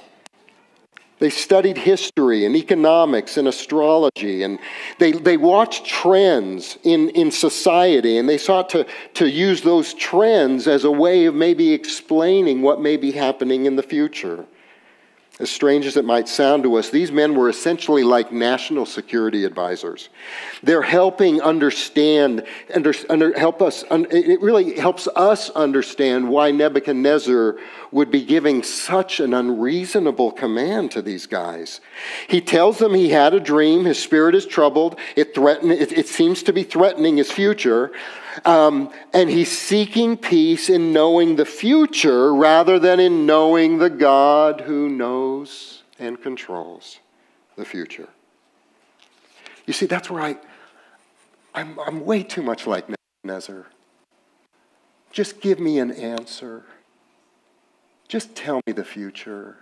They 1.19 1.31
studied 1.31 1.77
history 1.77 2.45
and 2.45 2.55
economics 2.55 3.37
and 3.37 3.47
astrology, 3.47 4.43
and 4.43 4.59
they, 4.99 5.13
they 5.13 5.35
watched 5.35 5.85
trends 5.85 6.77
in, 6.83 7.09
in 7.09 7.31
society, 7.31 8.17
and 8.17 8.29
they 8.29 8.37
sought 8.37 8.69
to, 8.69 8.85
to 9.15 9.27
use 9.27 9.61
those 9.61 9.95
trends 9.95 10.67
as 10.67 10.83
a 10.83 10.91
way 10.91 11.25
of 11.25 11.33
maybe 11.33 11.73
explaining 11.73 12.61
what 12.61 12.81
may 12.81 12.97
be 12.97 13.11
happening 13.11 13.65
in 13.65 13.75
the 13.75 13.83
future. 13.83 14.45
As 15.39 15.51
strange 15.51 15.85
as 15.85 15.97
it 15.97 16.05
might 16.05 16.27
sound 16.27 16.63
to 16.63 16.75
us, 16.77 16.89
these 16.89 17.11
men 17.11 17.35
were 17.35 17.47
essentially 17.47 18.03
like 18.03 18.31
national 18.31 18.87
security 18.87 19.43
advisors. 19.45 20.09
They're 20.63 20.81
helping 20.81 21.41
understand, 21.41 22.43
under, 22.73 22.91
under, 23.07 23.37
help 23.37 23.61
us, 23.61 23.83
it 23.91 24.41
really 24.41 24.79
helps 24.79 25.07
us 25.15 25.51
understand 25.51 26.27
why 26.27 26.49
Nebuchadnezzar 26.49 27.57
would 27.91 28.09
be 28.09 28.25
giving 28.25 28.63
such 28.63 29.19
an 29.19 29.35
unreasonable 29.35 30.31
command 30.31 30.89
to 30.91 31.03
these 31.03 31.27
guys. 31.27 31.81
He 32.27 32.41
tells 32.41 32.79
them 32.79 32.95
he 32.95 33.09
had 33.09 33.35
a 33.35 33.39
dream, 33.39 33.85
his 33.85 34.01
spirit 34.01 34.33
is 34.33 34.45
troubled, 34.47 34.97
it, 35.15 35.35
threaten, 35.35 35.69
it, 35.69 35.91
it 35.91 36.07
seems 36.07 36.41
to 36.43 36.53
be 36.53 36.63
threatening 36.63 37.17
his 37.17 37.31
future. 37.31 37.91
Um, 38.45 38.91
and 39.13 39.29
he's 39.29 39.51
seeking 39.51 40.17
peace 40.17 40.69
in 40.69 40.93
knowing 40.93 41.35
the 41.35 41.45
future 41.45 42.33
rather 42.33 42.79
than 42.79 42.99
in 42.99 43.25
knowing 43.25 43.77
the 43.77 43.89
God 43.89 44.61
who 44.61 44.89
knows 44.89 45.83
and 45.99 46.21
controls 46.21 46.99
the 47.55 47.65
future. 47.65 48.09
You 49.65 49.73
see, 49.73 49.85
that's 49.85 50.09
where 50.09 50.21
I, 50.21 50.37
I'm, 51.53 51.79
I'm 51.79 52.05
way 52.05 52.23
too 52.23 52.41
much 52.41 52.67
like 52.67 52.87
Nebuchadnezzar. 52.87 53.65
Just 55.11 55.41
give 55.41 55.59
me 55.59 55.79
an 55.79 55.91
answer. 55.91 56.63
Just 58.07 58.35
tell 58.35 58.61
me 58.67 58.73
the 58.73 58.85
future, 58.85 59.57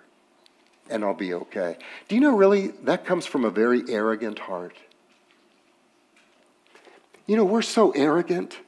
and 0.89 1.03
I'll 1.03 1.13
be 1.13 1.33
okay. 1.33 1.77
Do 2.07 2.15
you 2.15 2.21
know, 2.21 2.35
really, 2.35 2.67
that 2.83 3.05
comes 3.05 3.25
from 3.25 3.45
a 3.45 3.49
very 3.49 3.83
arrogant 3.89 4.39
heart. 4.39 4.77
You 7.25 7.37
know, 7.37 7.45
we're 7.45 7.63
so 7.63 7.91
arrogant 7.91 8.59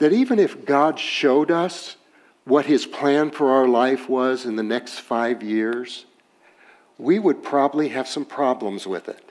that 0.00 0.12
even 0.12 0.38
if 0.38 0.64
God 0.64 0.98
showed 0.98 1.50
us 1.50 1.96
what 2.44 2.66
his 2.66 2.86
plan 2.86 3.30
for 3.30 3.50
our 3.50 3.68
life 3.68 4.08
was 4.08 4.46
in 4.46 4.56
the 4.56 4.62
next 4.62 4.98
five 4.98 5.42
years, 5.42 6.06
we 6.98 7.18
would 7.18 7.42
probably 7.42 7.88
have 7.90 8.08
some 8.08 8.24
problems 8.24 8.86
with 8.86 9.08
it 9.08 9.30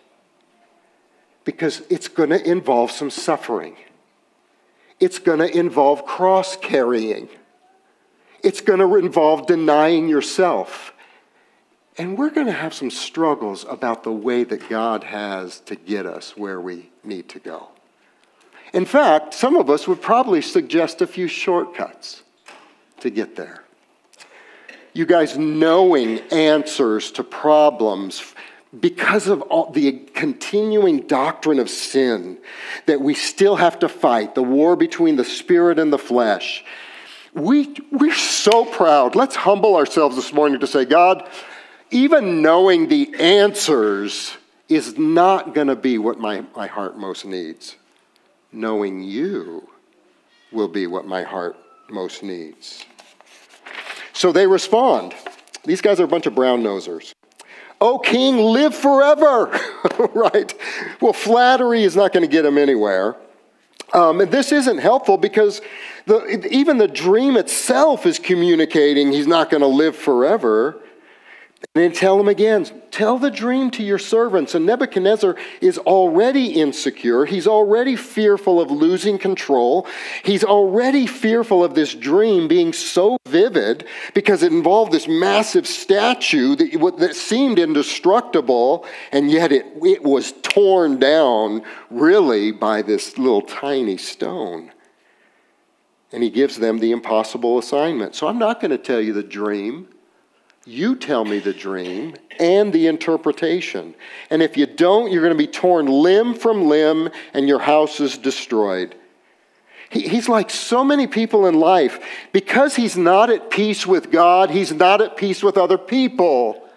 because 1.43 1.81
it's 1.89 2.07
going 2.07 2.29
to 2.29 2.47
involve 2.47 2.91
some 2.91 3.09
suffering. 3.09 3.75
It's 4.99 5.17
going 5.17 5.39
to 5.39 5.57
involve 5.57 6.05
cross 6.05 6.55
carrying. 6.55 7.29
It's 8.43 8.61
going 8.61 8.79
to 8.79 8.95
involve 8.95 9.47
denying 9.47 10.07
yourself. 10.07 10.93
And 11.97 12.15
we're 12.15 12.29
going 12.29 12.45
to 12.45 12.53
have 12.53 12.75
some 12.75 12.91
struggles 12.91 13.65
about 13.67 14.03
the 14.03 14.11
way 14.11 14.43
that 14.43 14.69
God 14.69 15.03
has 15.03 15.61
to 15.61 15.75
get 15.75 16.05
us 16.05 16.37
where 16.37 16.61
we 16.61 16.91
need 17.03 17.27
to 17.29 17.39
go. 17.39 17.69
In 18.73 18.85
fact, 18.85 19.33
some 19.33 19.55
of 19.55 19.69
us 19.69 19.87
would 19.87 20.01
probably 20.01 20.41
suggest 20.41 21.01
a 21.01 21.07
few 21.07 21.27
shortcuts 21.27 22.23
to 22.99 23.09
get 23.09 23.35
there. 23.35 23.63
You 24.93 25.05
guys 25.05 25.37
knowing 25.37 26.19
answers 26.31 27.11
to 27.13 27.23
problems 27.23 28.33
because 28.79 29.27
of 29.27 29.43
the 29.73 29.93
continuing 30.13 31.07
doctrine 31.07 31.57
of 31.59 31.69
sin 31.69 32.37
that 32.85 33.01
we 33.01 33.15
still 33.15 33.55
have 33.55 33.79
to 33.79 33.89
fight, 33.89 34.35
the 34.35 34.43
war 34.43 34.75
between 34.75 35.15
the 35.15 35.23
spirit 35.23 35.79
and 35.79 35.91
the 35.91 35.97
flesh. 35.97 36.63
We, 37.33 37.75
we're 37.91 38.13
so 38.13 38.65
proud. 38.65 39.15
Let's 39.15 39.35
humble 39.35 39.75
ourselves 39.75 40.15
this 40.15 40.33
morning 40.33 40.59
to 40.59 40.67
say, 40.67 40.85
God, 40.85 41.27
even 41.89 42.41
knowing 42.43 42.87
the 42.87 43.15
answers 43.19 44.37
is 44.67 44.97
not 44.97 45.55
going 45.55 45.67
to 45.67 45.75
be 45.75 45.97
what 45.97 46.19
my, 46.19 46.43
my 46.55 46.67
heart 46.67 46.97
most 46.97 47.25
needs 47.25 47.75
knowing 48.51 49.01
you 49.03 49.67
will 50.51 50.67
be 50.67 50.87
what 50.87 51.05
my 51.05 51.23
heart 51.23 51.57
most 51.89 52.23
needs. 52.23 52.85
So 54.13 54.31
they 54.31 54.47
respond. 54.47 55.13
These 55.65 55.81
guys 55.81 55.99
are 55.99 56.05
a 56.05 56.07
bunch 56.07 56.25
of 56.25 56.35
brown 56.35 56.63
nosers. 56.63 57.13
Oh, 57.81 57.99
king, 57.99 58.37
live 58.37 58.75
forever, 58.75 59.57
right? 60.13 60.53
Well, 60.99 61.13
flattery 61.13 61.83
is 61.83 61.95
not 61.95 62.11
going 62.11 62.23
to 62.23 62.31
get 62.31 62.45
him 62.45 62.57
anywhere. 62.57 63.15
Um, 63.93 64.21
and 64.21 64.31
this 64.31 64.51
isn't 64.51 64.79
helpful 64.79 65.17
because 65.17 65.61
the, 66.05 66.47
even 66.51 66.77
the 66.77 66.87
dream 66.87 67.37
itself 67.37 68.05
is 68.05 68.19
communicating 68.19 69.11
he's 69.11 69.27
not 69.27 69.49
going 69.49 69.61
to 69.61 69.67
live 69.67 69.95
forever. 69.95 70.81
And 71.79 71.85
then 71.93 71.97
tell 71.97 72.19
him 72.19 72.27
again, 72.27 72.65
tell 72.91 73.17
the 73.17 73.31
dream 73.31 73.71
to 73.71 73.83
your 73.83 73.99
servants. 73.99 74.53
And 74.53 74.65
Nebuchadnezzar 74.65 75.37
is 75.61 75.77
already 75.77 76.47
insecure. 76.47 77.23
He's 77.23 77.47
already 77.47 77.95
fearful 77.95 78.59
of 78.59 78.69
losing 78.69 79.17
control. 79.17 79.87
He's 80.25 80.43
already 80.43 81.07
fearful 81.07 81.63
of 81.63 81.75
this 81.75 81.95
dream 81.95 82.49
being 82.49 82.73
so 82.73 83.17
vivid 83.29 83.87
because 84.13 84.43
it 84.43 84.51
involved 84.51 84.91
this 84.91 85.07
massive 85.07 85.65
statue 85.65 86.57
that, 86.57 86.95
that 86.97 87.15
seemed 87.15 87.59
indestructible, 87.59 88.85
and 89.13 89.31
yet 89.31 89.53
it, 89.53 89.65
it 89.81 90.03
was 90.03 90.33
torn 90.41 90.99
down 90.99 91.63
really 91.89 92.51
by 92.51 92.81
this 92.81 93.17
little 93.17 93.43
tiny 93.43 93.95
stone. 93.95 94.73
And 96.11 96.23
he 96.23 96.29
gives 96.29 96.57
them 96.57 96.79
the 96.79 96.91
impossible 96.91 97.57
assignment. 97.57 98.15
So 98.15 98.27
I'm 98.27 98.37
not 98.37 98.59
going 98.59 98.71
to 98.71 98.77
tell 98.77 98.99
you 98.99 99.13
the 99.13 99.23
dream. 99.23 99.87
You 100.65 100.95
tell 100.95 101.25
me 101.25 101.39
the 101.39 101.53
dream 101.53 102.15
and 102.39 102.71
the 102.71 102.87
interpretation. 102.87 103.95
And 104.29 104.41
if 104.41 104.57
you 104.57 104.65
don't, 104.65 105.11
you're 105.11 105.23
going 105.23 105.35
to 105.35 105.37
be 105.37 105.47
torn 105.47 105.87
limb 105.87 106.35
from 106.35 106.67
limb 106.67 107.09
and 107.33 107.47
your 107.47 107.59
house 107.59 107.99
is 107.99 108.17
destroyed. 108.17 108.95
he's 109.89 110.29
like 110.29 110.49
so 110.49 110.83
many 110.83 111.07
people 111.07 111.47
in 111.47 111.59
life. 111.59 111.99
Because 112.31 112.75
he's 112.75 112.97
not 112.97 113.29
at 113.29 113.49
peace 113.49 113.87
with 113.87 114.11
God, 114.11 114.51
he's 114.51 114.71
not 114.71 115.01
at 115.01 115.17
peace 115.17 115.41
with 115.41 115.57
other 115.57 115.77
people. 115.77 116.69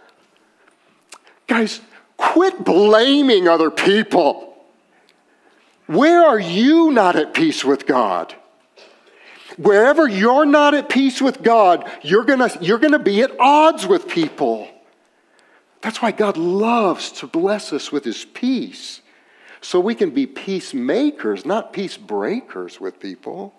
Guys, 1.47 1.81
quit 2.17 2.65
blaming 2.65 3.49
other 3.49 3.71
people. 3.71 4.55
Where 5.87 6.25
are 6.25 6.41
you 6.41 6.91
not 6.91 7.17
at 7.17 7.35
peace 7.35 7.65
with 7.65 7.87
God? 7.87 8.35
Wherever 9.57 10.09
you're 10.09 10.47
not 10.47 10.75
at 10.75 10.89
peace 10.89 11.21
with 11.21 11.43
God, 11.43 11.91
you're 12.03 12.25
going 12.25 12.51
you're 12.61 12.79
going 12.79 12.93
to 12.93 12.99
be 12.99 13.23
at 13.23 13.39
odds 13.39 13.87
with 13.87 14.09
people. 14.09 14.69
That's 15.81 16.01
why 16.01 16.13
God 16.13 16.37
loves 16.37 17.13
to 17.13 17.27
bless 17.27 17.73
us 17.73 17.91
with 17.91 18.05
his 18.05 18.25
peace. 18.25 19.01
So 19.61 19.79
we 19.79 19.95
can 19.95 20.11
be 20.11 20.27
peacemakers, 20.27 21.45
not 21.45 21.73
peace 21.73 21.97
breakers 21.97 22.81
with 22.81 23.01
people. 23.01 23.55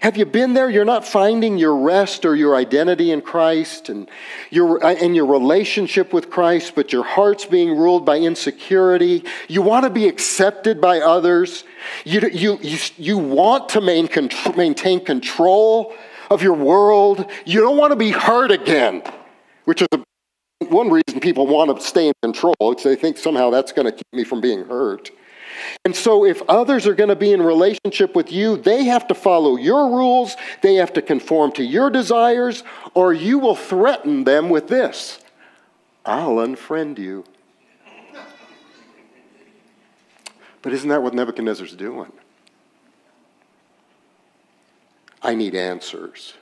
Have 0.00 0.16
you 0.16 0.24
been 0.24 0.54
there? 0.54 0.70
You're 0.70 0.84
not 0.84 1.06
finding 1.06 1.58
your 1.58 1.76
rest 1.76 2.24
or 2.24 2.34
your 2.34 2.56
identity 2.56 3.10
in 3.10 3.20
Christ 3.20 3.88
and 3.88 4.08
your, 4.50 4.84
uh, 4.84 4.94
and 4.94 5.14
your 5.14 5.26
relationship 5.26 6.12
with 6.12 6.30
Christ, 6.30 6.74
but 6.74 6.92
your 6.92 7.04
heart's 7.04 7.44
being 7.44 7.76
ruled 7.76 8.04
by 8.04 8.18
insecurity. 8.18 9.24
You 9.48 9.62
want 9.62 9.84
to 9.84 9.90
be 9.90 10.08
accepted 10.08 10.80
by 10.80 11.00
others. 11.00 11.64
You, 12.04 12.20
you, 12.32 12.58
you, 12.62 12.78
you 12.96 13.18
want 13.18 13.68
to 13.70 13.80
maintain 13.80 15.04
control 15.04 15.94
of 16.30 16.42
your 16.42 16.54
world. 16.54 17.30
You 17.44 17.60
don't 17.60 17.76
want 17.76 17.92
to 17.92 17.96
be 17.96 18.10
hurt 18.10 18.50
again, 18.50 19.02
which 19.64 19.82
is 19.82 19.88
one 20.68 20.90
reason 20.90 21.20
people 21.20 21.46
want 21.46 21.76
to 21.76 21.84
stay 21.84 22.08
in 22.08 22.14
control. 22.22 22.54
It's 22.60 22.82
they 22.82 22.96
think 22.96 23.18
somehow 23.18 23.50
that's 23.50 23.72
going 23.72 23.86
to 23.86 23.92
keep 23.92 24.12
me 24.12 24.24
from 24.24 24.40
being 24.40 24.64
hurt. 24.64 25.10
And 25.84 25.96
so, 25.96 26.26
if 26.26 26.42
others 26.42 26.86
are 26.86 26.94
going 26.94 27.08
to 27.08 27.16
be 27.16 27.32
in 27.32 27.40
relationship 27.40 28.14
with 28.14 28.30
you, 28.30 28.58
they 28.58 28.84
have 28.84 29.08
to 29.08 29.14
follow 29.14 29.56
your 29.56 29.96
rules, 29.96 30.36
they 30.62 30.74
have 30.74 30.92
to 30.92 31.02
conform 31.02 31.52
to 31.52 31.64
your 31.64 31.88
desires, 31.88 32.62
or 32.92 33.14
you 33.14 33.38
will 33.38 33.56
threaten 33.56 34.24
them 34.24 34.50
with 34.50 34.68
this 34.68 35.20
I'll 36.04 36.36
unfriend 36.36 36.98
you. 36.98 37.24
But 40.62 40.72
isn't 40.74 40.88
that 40.90 41.02
what 41.02 41.14
Nebuchadnezzar's 41.14 41.74
doing? 41.74 42.12
I 45.22 45.34
need 45.34 45.54
answers. 45.54 46.34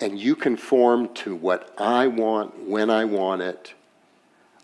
And 0.00 0.18
you 0.18 0.36
conform 0.36 1.12
to 1.14 1.34
what 1.34 1.72
I 1.78 2.06
want 2.06 2.66
when 2.66 2.90
I 2.90 3.04
want 3.04 3.42
it, 3.42 3.74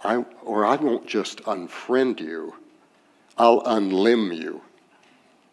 I, 0.03 0.25
or 0.45 0.65
I 0.65 0.77
won't 0.77 1.07
just 1.07 1.43
unfriend 1.43 2.21
you. 2.21 2.55
I'll 3.37 3.63
unlimb 3.63 4.37
you. 4.37 4.63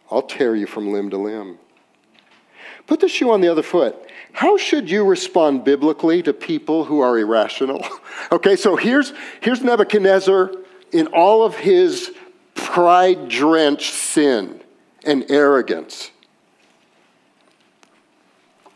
I'll 0.09 0.21
tear 0.21 0.55
you 0.55 0.67
from 0.67 0.91
limb 0.91 1.09
to 1.11 1.17
limb. 1.17 1.57
Put 2.87 2.99
the 2.99 3.07
shoe 3.07 3.31
on 3.31 3.41
the 3.41 3.47
other 3.47 3.63
foot. 3.63 3.95
How 4.33 4.57
should 4.57 4.89
you 4.89 5.05
respond 5.05 5.63
biblically 5.63 6.21
to 6.23 6.33
people 6.33 6.85
who 6.85 6.99
are 6.99 7.17
irrational? 7.17 7.85
okay, 8.31 8.55
so 8.55 8.75
here's, 8.75 9.13
here's 9.41 9.61
Nebuchadnezzar 9.61 10.51
in 10.91 11.07
all 11.07 11.43
of 11.43 11.55
his 11.55 12.11
pride 12.53 13.29
drenched 13.29 13.93
sin 13.93 14.61
and 15.05 15.29
arrogance. 15.29 16.11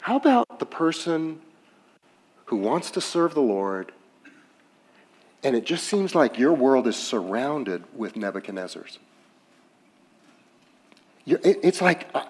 How 0.02 0.18
about 0.18 0.60
the 0.60 0.66
person 0.66 1.42
who 2.46 2.58
wants 2.58 2.92
to 2.92 3.02
serve 3.02 3.34
the 3.34 3.42
Lord 3.42 3.92
and 5.46 5.56
it 5.56 5.64
just 5.64 5.84
seems 5.86 6.16
like 6.16 6.40
your 6.40 6.54
world 6.54 6.88
is 6.88 6.96
surrounded 6.96 7.84
with 7.96 8.16
Nebuchadnezzars. 8.16 8.98
It's 11.28 11.82
like, 11.82 12.10
uh, 12.16 12.24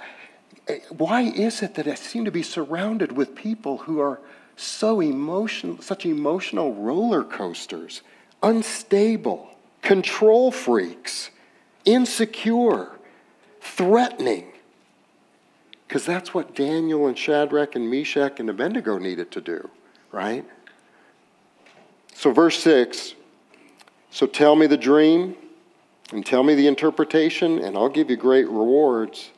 why 0.89 1.21
is 1.21 1.63
it 1.63 1.75
that 1.75 1.87
I 1.87 1.95
seem 1.95 2.25
to 2.25 2.31
be 2.31 2.43
surrounded 2.43 3.13
with 3.13 3.33
people 3.33 3.77
who 3.77 4.01
are 4.01 4.19
so 4.57 4.99
emotional, 4.99 5.81
such 5.81 6.05
emotional 6.05 6.73
roller 6.73 7.23
coasters, 7.23 8.01
unstable, 8.43 9.47
control 9.81 10.51
freaks, 10.51 11.29
insecure, 11.85 12.91
threatening? 13.61 14.51
Because 15.87 16.05
that's 16.05 16.33
what 16.33 16.53
Daniel 16.53 17.07
and 17.07 17.17
Shadrach 17.17 17.75
and 17.75 17.89
Meshach 17.89 18.41
and 18.41 18.49
Abednego 18.49 18.97
needed 18.97 19.31
to 19.31 19.39
do, 19.39 19.69
right? 20.11 20.43
So, 22.15 22.31
verse 22.31 22.57
6 22.63 23.13
So 24.09 24.25
tell 24.25 24.55
me 24.55 24.67
the 24.67 24.77
dream 24.77 25.35
and 26.11 26.25
tell 26.25 26.43
me 26.43 26.55
the 26.55 26.65
interpretation, 26.65 27.59
and 27.59 27.77
I'll 27.77 27.89
give 27.89 28.09
you 28.09 28.15
great 28.15 28.47
rewards. 28.47 29.31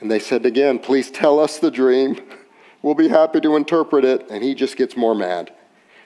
And 0.00 0.10
they 0.10 0.18
said 0.18 0.44
again, 0.44 0.80
Please 0.80 1.10
tell 1.10 1.40
us 1.40 1.58
the 1.58 1.70
dream. 1.70 2.20
We'll 2.82 2.94
be 2.94 3.08
happy 3.08 3.40
to 3.40 3.56
interpret 3.56 4.04
it. 4.04 4.28
And 4.28 4.44
he 4.44 4.54
just 4.54 4.76
gets 4.76 4.94
more 4.94 5.14
mad. 5.14 5.54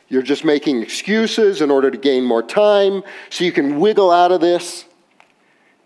You're 0.07 0.23
just 0.23 0.45
making 0.45 0.81
excuses 0.81 1.61
in 1.61 1.73
order 1.73 1.91
to 1.91 1.99
gain 1.99 2.25
more 2.25 2.41
time 2.41 3.03
so 3.31 3.43
you 3.43 3.51
can 3.51 3.81
wiggle 3.81 4.13
out 4.13 4.31
of 4.31 4.41
this. 4.41 4.85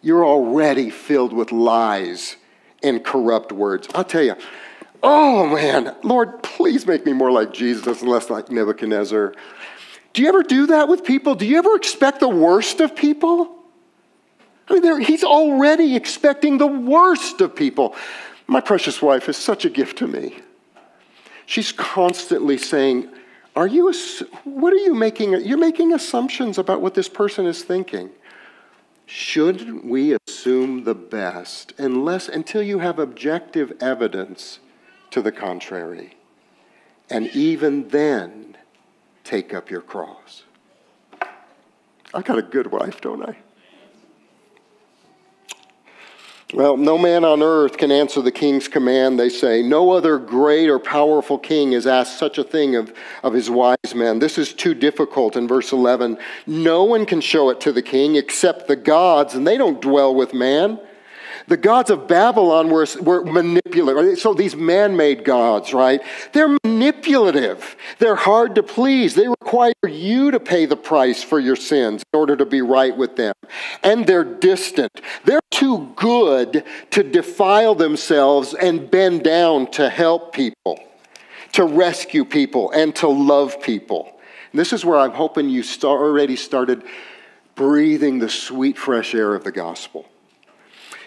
You're 0.02 0.26
already 0.26 0.90
filled 0.90 1.32
with 1.32 1.50
lies 1.50 2.36
and 2.82 3.02
corrupt 3.02 3.52
words. 3.52 3.88
I'll 3.94 4.04
tell 4.04 4.22
you, 4.22 4.36
oh 5.02 5.46
man, 5.46 5.94
Lord, 6.02 6.42
please 6.42 6.86
make 6.86 7.04
me 7.04 7.12
more 7.12 7.30
like 7.30 7.52
Jesus 7.52 8.00
and 8.00 8.10
less 8.10 8.30
like 8.30 8.50
Nebuchadnezzar. 8.50 9.34
Do 10.12 10.22
you 10.22 10.28
ever 10.28 10.42
do 10.42 10.66
that 10.66 10.88
with 10.88 11.04
people? 11.04 11.34
Do 11.34 11.46
you 11.46 11.58
ever 11.58 11.74
expect 11.76 12.20
the 12.20 12.28
worst 12.28 12.80
of 12.80 12.94
people? 12.94 13.56
I 14.68 14.78
mean, 14.78 15.00
he's 15.00 15.24
already 15.24 15.96
expecting 15.96 16.58
the 16.58 16.66
worst 16.66 17.40
of 17.40 17.56
people. 17.56 17.94
My 18.46 18.60
precious 18.60 19.00
wife 19.00 19.28
is 19.28 19.36
such 19.36 19.64
a 19.64 19.70
gift 19.70 19.98
to 19.98 20.06
me. 20.06 20.38
She's 21.46 21.72
constantly 21.72 22.58
saying, 22.58 23.08
are 23.56 23.66
you, 23.66 23.92
what 24.44 24.72
are 24.72 24.76
you 24.76 24.94
making? 24.94 25.32
You're 25.44 25.58
making 25.58 25.92
assumptions 25.92 26.58
about 26.58 26.80
what 26.80 26.94
this 26.94 27.08
person 27.08 27.46
is 27.46 27.62
thinking. 27.62 28.10
Shouldn't 29.06 29.84
we 29.84 30.16
assume 30.26 30.84
the 30.84 30.94
best 30.94 31.74
unless, 31.76 32.28
until 32.28 32.62
you 32.62 32.78
have 32.78 32.98
objective 32.98 33.72
evidence 33.80 34.58
to 35.12 35.22
the 35.22 35.32
contrary? 35.32 36.16
And 37.08 37.28
even 37.28 37.88
then, 37.88 38.56
take 39.24 39.54
up 39.54 39.70
your 39.70 39.80
cross. 39.80 40.44
I 42.14 42.22
got 42.22 42.38
a 42.38 42.42
good 42.42 42.70
wife, 42.70 43.00
don't 43.00 43.22
I? 43.22 43.36
Well, 46.52 46.76
no 46.76 46.98
man 46.98 47.24
on 47.24 47.42
earth 47.42 47.78
can 47.78 47.90
answer 47.90 48.20
the 48.20 48.30
king's 48.30 48.68
command, 48.68 49.18
they 49.18 49.30
say. 49.30 49.62
No 49.62 49.90
other 49.92 50.18
great 50.18 50.68
or 50.68 50.78
powerful 50.78 51.38
king 51.38 51.72
has 51.72 51.86
asked 51.86 52.18
such 52.18 52.36
a 52.36 52.44
thing 52.44 52.76
of, 52.76 52.92
of 53.22 53.32
his 53.32 53.48
wise 53.48 53.94
men. 53.94 54.18
This 54.18 54.36
is 54.36 54.52
too 54.52 54.74
difficult 54.74 55.34
in 55.34 55.48
verse 55.48 55.72
11. 55.72 56.18
No 56.46 56.84
one 56.84 57.06
can 57.06 57.22
show 57.22 57.48
it 57.48 57.60
to 57.62 57.72
the 57.72 57.80
king 57.80 58.16
except 58.16 58.68
the 58.68 58.76
gods, 58.76 59.34
and 59.34 59.46
they 59.46 59.56
don't 59.56 59.80
dwell 59.80 60.14
with 60.14 60.34
man. 60.34 60.78
The 61.48 61.56
gods 61.56 61.90
of 61.90 62.06
Babylon 62.06 62.70
were, 62.70 62.86
were 63.00 63.24
manipulative. 63.24 64.18
So 64.18 64.34
these 64.34 64.54
man 64.54 64.96
made 64.96 65.24
gods, 65.24 65.74
right? 65.74 66.00
They're 66.32 66.56
manipulative. 66.64 67.76
They're 67.98 68.16
hard 68.16 68.54
to 68.56 68.62
please. 68.62 69.14
They 69.14 69.28
require 69.28 69.72
you 69.86 70.30
to 70.30 70.40
pay 70.40 70.66
the 70.66 70.76
price 70.76 71.22
for 71.22 71.40
your 71.40 71.56
sins 71.56 72.02
in 72.12 72.18
order 72.18 72.36
to 72.36 72.46
be 72.46 72.62
right 72.62 72.96
with 72.96 73.16
them. 73.16 73.34
And 73.82 74.06
they're 74.06 74.24
distant. 74.24 75.00
They're 75.24 75.40
too 75.50 75.92
good 75.96 76.64
to 76.90 77.02
defile 77.02 77.74
themselves 77.74 78.54
and 78.54 78.90
bend 78.90 79.24
down 79.24 79.70
to 79.72 79.88
help 79.88 80.32
people, 80.32 80.78
to 81.52 81.64
rescue 81.64 82.24
people, 82.24 82.70
and 82.70 82.94
to 82.96 83.08
love 83.08 83.60
people. 83.60 84.12
And 84.52 84.60
this 84.60 84.72
is 84.72 84.84
where 84.84 84.98
I'm 84.98 85.12
hoping 85.12 85.48
you 85.48 85.62
start, 85.62 86.00
already 86.00 86.36
started 86.36 86.82
breathing 87.54 88.18
the 88.18 88.28
sweet, 88.28 88.78
fresh 88.78 89.14
air 89.14 89.34
of 89.34 89.44
the 89.44 89.52
gospel 89.52 90.06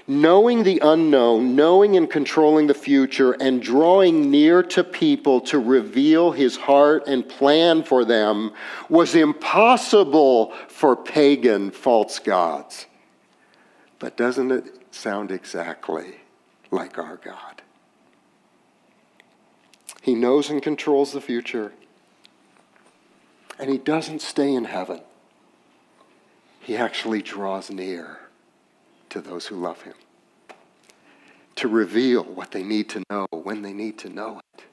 knowing 0.08 0.64
the 0.64 0.80
unknown, 0.84 1.56
knowing 1.56 1.98
and 1.98 2.10
controlling 2.10 2.68
the 2.68 2.74
future, 2.74 3.32
and 3.34 3.62
drawing 3.62 4.30
near 4.30 4.62
to 4.62 4.84
people 4.84 5.42
to 5.42 5.58
reveal 5.58 6.32
his 6.32 6.56
heart 6.56 7.04
and 7.08 7.28
plan 7.28 7.84
for 7.84 8.06
them 8.06 8.52
was 8.88 9.16
impossible 9.16 10.54
for 10.68 10.96
pagan 10.96 11.72
false 11.72 12.20
gods. 12.20 12.86
But 13.98 14.16
doesn't 14.16 14.52
it 14.52 14.94
sound 14.94 15.32
exactly 15.32 16.16
like 16.70 16.98
our 16.98 17.18
God? 17.18 17.62
He 20.02 20.14
knows 20.14 20.52
and 20.52 20.62
controls 20.62 21.14
the 21.14 21.22
future, 21.22 21.74
and 23.58 23.72
he 23.72 23.80
doesn't 23.80 24.22
stay 24.22 24.54
in 24.54 24.66
heaven. 24.66 25.02
He 26.60 26.78
actually 26.78 27.24
draws 27.24 27.72
near 27.72 28.20
to 29.10 29.22
those 29.22 29.48
who 29.48 29.56
love 29.56 29.82
him, 29.82 29.96
to 31.56 31.68
reveal 31.68 32.24
what 32.24 32.52
they 32.52 32.64
need 32.64 32.90
to 32.90 33.04
know 33.10 33.28
when 33.32 33.62
they 33.62 33.74
need 33.74 33.98
to 34.00 34.10
know 34.10 34.42
it, 34.58 34.64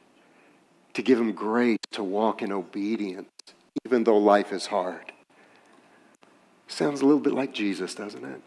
to 0.94 1.02
give 1.02 1.18
them 1.18 1.32
grace 1.32 1.78
to 1.92 2.02
walk 2.02 2.42
in 2.42 2.52
obedience, 2.52 3.28
even 3.86 4.04
though 4.04 4.18
life 4.18 4.52
is 4.52 4.66
hard. 4.66 5.12
Sounds 6.66 7.00
a 7.00 7.06
little 7.06 7.20
bit 7.20 7.34
like 7.34 7.52
Jesus, 7.52 7.94
doesn't 7.94 8.24
it? 8.24 8.40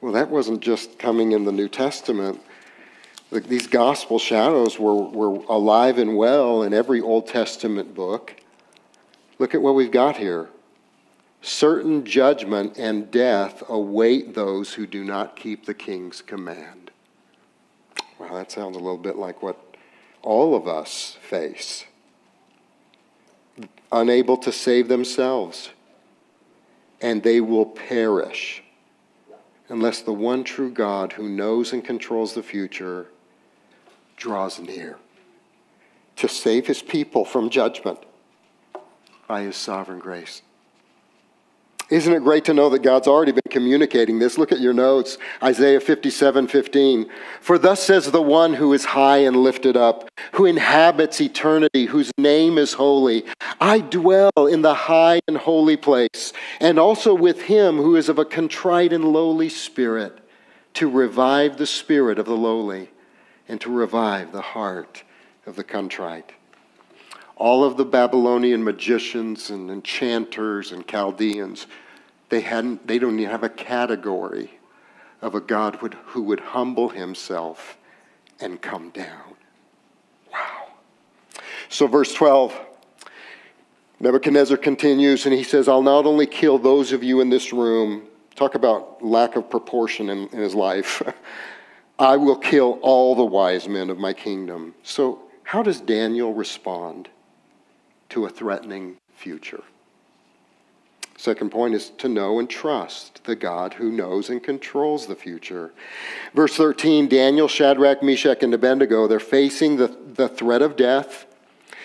Well, 0.00 0.12
that 0.12 0.30
wasn't 0.30 0.60
just 0.60 0.98
coming 0.98 1.32
in 1.32 1.44
the 1.44 1.52
New 1.52 1.68
Testament. 1.68 2.40
These 3.30 3.66
gospel 3.66 4.18
shadows 4.18 4.78
were, 4.78 4.94
were 4.94 5.42
alive 5.48 5.98
and 5.98 6.16
well 6.16 6.62
in 6.62 6.72
every 6.72 7.00
Old 7.00 7.26
Testament 7.26 7.94
book. 7.94 8.36
Look 9.38 9.54
at 9.54 9.62
what 9.62 9.74
we've 9.74 9.90
got 9.90 10.16
here 10.16 10.48
certain 11.42 12.04
judgment 12.04 12.78
and 12.78 13.10
death 13.10 13.62
await 13.68 14.34
those 14.34 14.74
who 14.74 14.86
do 14.86 15.04
not 15.04 15.36
keep 15.36 15.66
the 15.66 15.74
king's 15.74 16.22
command. 16.22 16.90
Well, 18.24 18.34
that 18.34 18.50
sounds 18.50 18.76
a 18.76 18.80
little 18.80 18.98
bit 18.98 19.16
like 19.16 19.42
what 19.42 19.76
all 20.22 20.56
of 20.56 20.66
us 20.66 21.18
face. 21.20 21.84
unable 23.92 24.36
to 24.36 24.50
save 24.50 24.88
themselves, 24.88 25.70
and 27.00 27.22
they 27.22 27.40
will 27.40 27.66
perish 27.66 28.64
unless 29.68 30.00
the 30.00 30.12
one 30.12 30.42
true 30.42 30.70
God 30.70 31.12
who 31.12 31.28
knows 31.28 31.72
and 31.72 31.84
controls 31.84 32.34
the 32.34 32.42
future 32.42 33.06
draws 34.16 34.58
near 34.58 34.98
to 36.16 36.28
save 36.28 36.66
his 36.66 36.82
people 36.82 37.24
from 37.24 37.50
judgment 37.50 37.98
by 39.28 39.42
his 39.42 39.56
sovereign 39.56 40.00
grace. 40.00 40.42
Isn't 41.90 42.14
it 42.14 42.24
great 42.24 42.46
to 42.46 42.54
know 42.54 42.70
that 42.70 42.82
God's 42.82 43.06
already 43.06 43.32
been 43.32 43.42
communicating 43.50 44.18
this? 44.18 44.38
Look 44.38 44.52
at 44.52 44.60
your 44.60 44.72
notes. 44.72 45.18
Isaiah 45.42 45.80
57 45.80 46.48
15. 46.48 47.06
For 47.42 47.58
thus 47.58 47.82
says 47.82 48.10
the 48.10 48.22
one 48.22 48.54
who 48.54 48.72
is 48.72 48.86
high 48.86 49.18
and 49.18 49.36
lifted 49.36 49.76
up, 49.76 50.08
who 50.32 50.46
inhabits 50.46 51.20
eternity, 51.20 51.84
whose 51.84 52.10
name 52.16 52.56
is 52.56 52.72
holy. 52.72 53.24
I 53.60 53.80
dwell 53.80 54.32
in 54.36 54.62
the 54.62 54.74
high 54.74 55.20
and 55.28 55.36
holy 55.36 55.76
place, 55.76 56.32
and 56.58 56.78
also 56.78 57.14
with 57.14 57.42
him 57.42 57.76
who 57.76 57.96
is 57.96 58.08
of 58.08 58.18
a 58.18 58.24
contrite 58.24 58.92
and 58.92 59.04
lowly 59.04 59.50
spirit, 59.50 60.18
to 60.74 60.88
revive 60.88 61.58
the 61.58 61.66
spirit 61.66 62.18
of 62.18 62.24
the 62.24 62.36
lowly, 62.36 62.90
and 63.46 63.60
to 63.60 63.70
revive 63.70 64.32
the 64.32 64.40
heart 64.40 65.02
of 65.44 65.56
the 65.56 65.64
contrite 65.64 66.32
all 67.36 67.64
of 67.64 67.76
the 67.76 67.84
Babylonian 67.84 68.62
magicians 68.62 69.50
and 69.50 69.70
enchanters 69.70 70.72
and 70.72 70.86
Chaldeans, 70.86 71.66
they, 72.28 72.40
hadn't, 72.40 72.86
they 72.86 72.98
don't 72.98 73.18
even 73.18 73.30
have 73.30 73.42
a 73.42 73.48
category 73.48 74.58
of 75.20 75.34
a 75.34 75.40
God 75.40 75.80
would, 75.82 75.94
who 76.06 76.22
would 76.22 76.40
humble 76.40 76.90
himself 76.90 77.76
and 78.40 78.60
come 78.60 78.90
down. 78.90 79.34
Wow. 80.32 80.68
So, 81.68 81.86
verse 81.86 82.12
12, 82.14 82.58
Nebuchadnezzar 84.00 84.56
continues 84.56 85.26
and 85.26 85.34
he 85.34 85.42
says, 85.42 85.68
I'll 85.68 85.82
not 85.82 86.06
only 86.06 86.26
kill 86.26 86.58
those 86.58 86.92
of 86.92 87.02
you 87.02 87.20
in 87.20 87.30
this 87.30 87.52
room, 87.52 88.06
talk 88.34 88.54
about 88.54 89.02
lack 89.02 89.36
of 89.36 89.48
proportion 89.48 90.10
in, 90.10 90.28
in 90.28 90.38
his 90.38 90.54
life, 90.54 91.02
I 91.98 92.16
will 92.16 92.36
kill 92.36 92.78
all 92.82 93.14
the 93.14 93.24
wise 93.24 93.68
men 93.68 93.90
of 93.90 93.98
my 93.98 94.12
kingdom. 94.12 94.74
So, 94.82 95.22
how 95.44 95.62
does 95.62 95.80
Daniel 95.80 96.34
respond? 96.34 97.08
To 98.14 98.26
a 98.26 98.30
threatening 98.30 98.96
future. 99.16 99.64
Second 101.16 101.50
point 101.50 101.74
is 101.74 101.90
to 101.98 102.08
know 102.08 102.38
and 102.38 102.48
trust 102.48 103.24
the 103.24 103.34
God 103.34 103.74
who 103.74 103.90
knows 103.90 104.30
and 104.30 104.40
controls 104.40 105.08
the 105.08 105.16
future. 105.16 105.72
Verse 106.32 106.56
13 106.56 107.08
Daniel, 107.08 107.48
Shadrach, 107.48 108.04
Meshach, 108.04 108.44
and 108.44 108.54
Abednego, 108.54 109.08
they're 109.08 109.18
facing 109.18 109.76
the, 109.76 109.88
the 110.14 110.28
threat 110.28 110.62
of 110.62 110.76
death. 110.76 111.26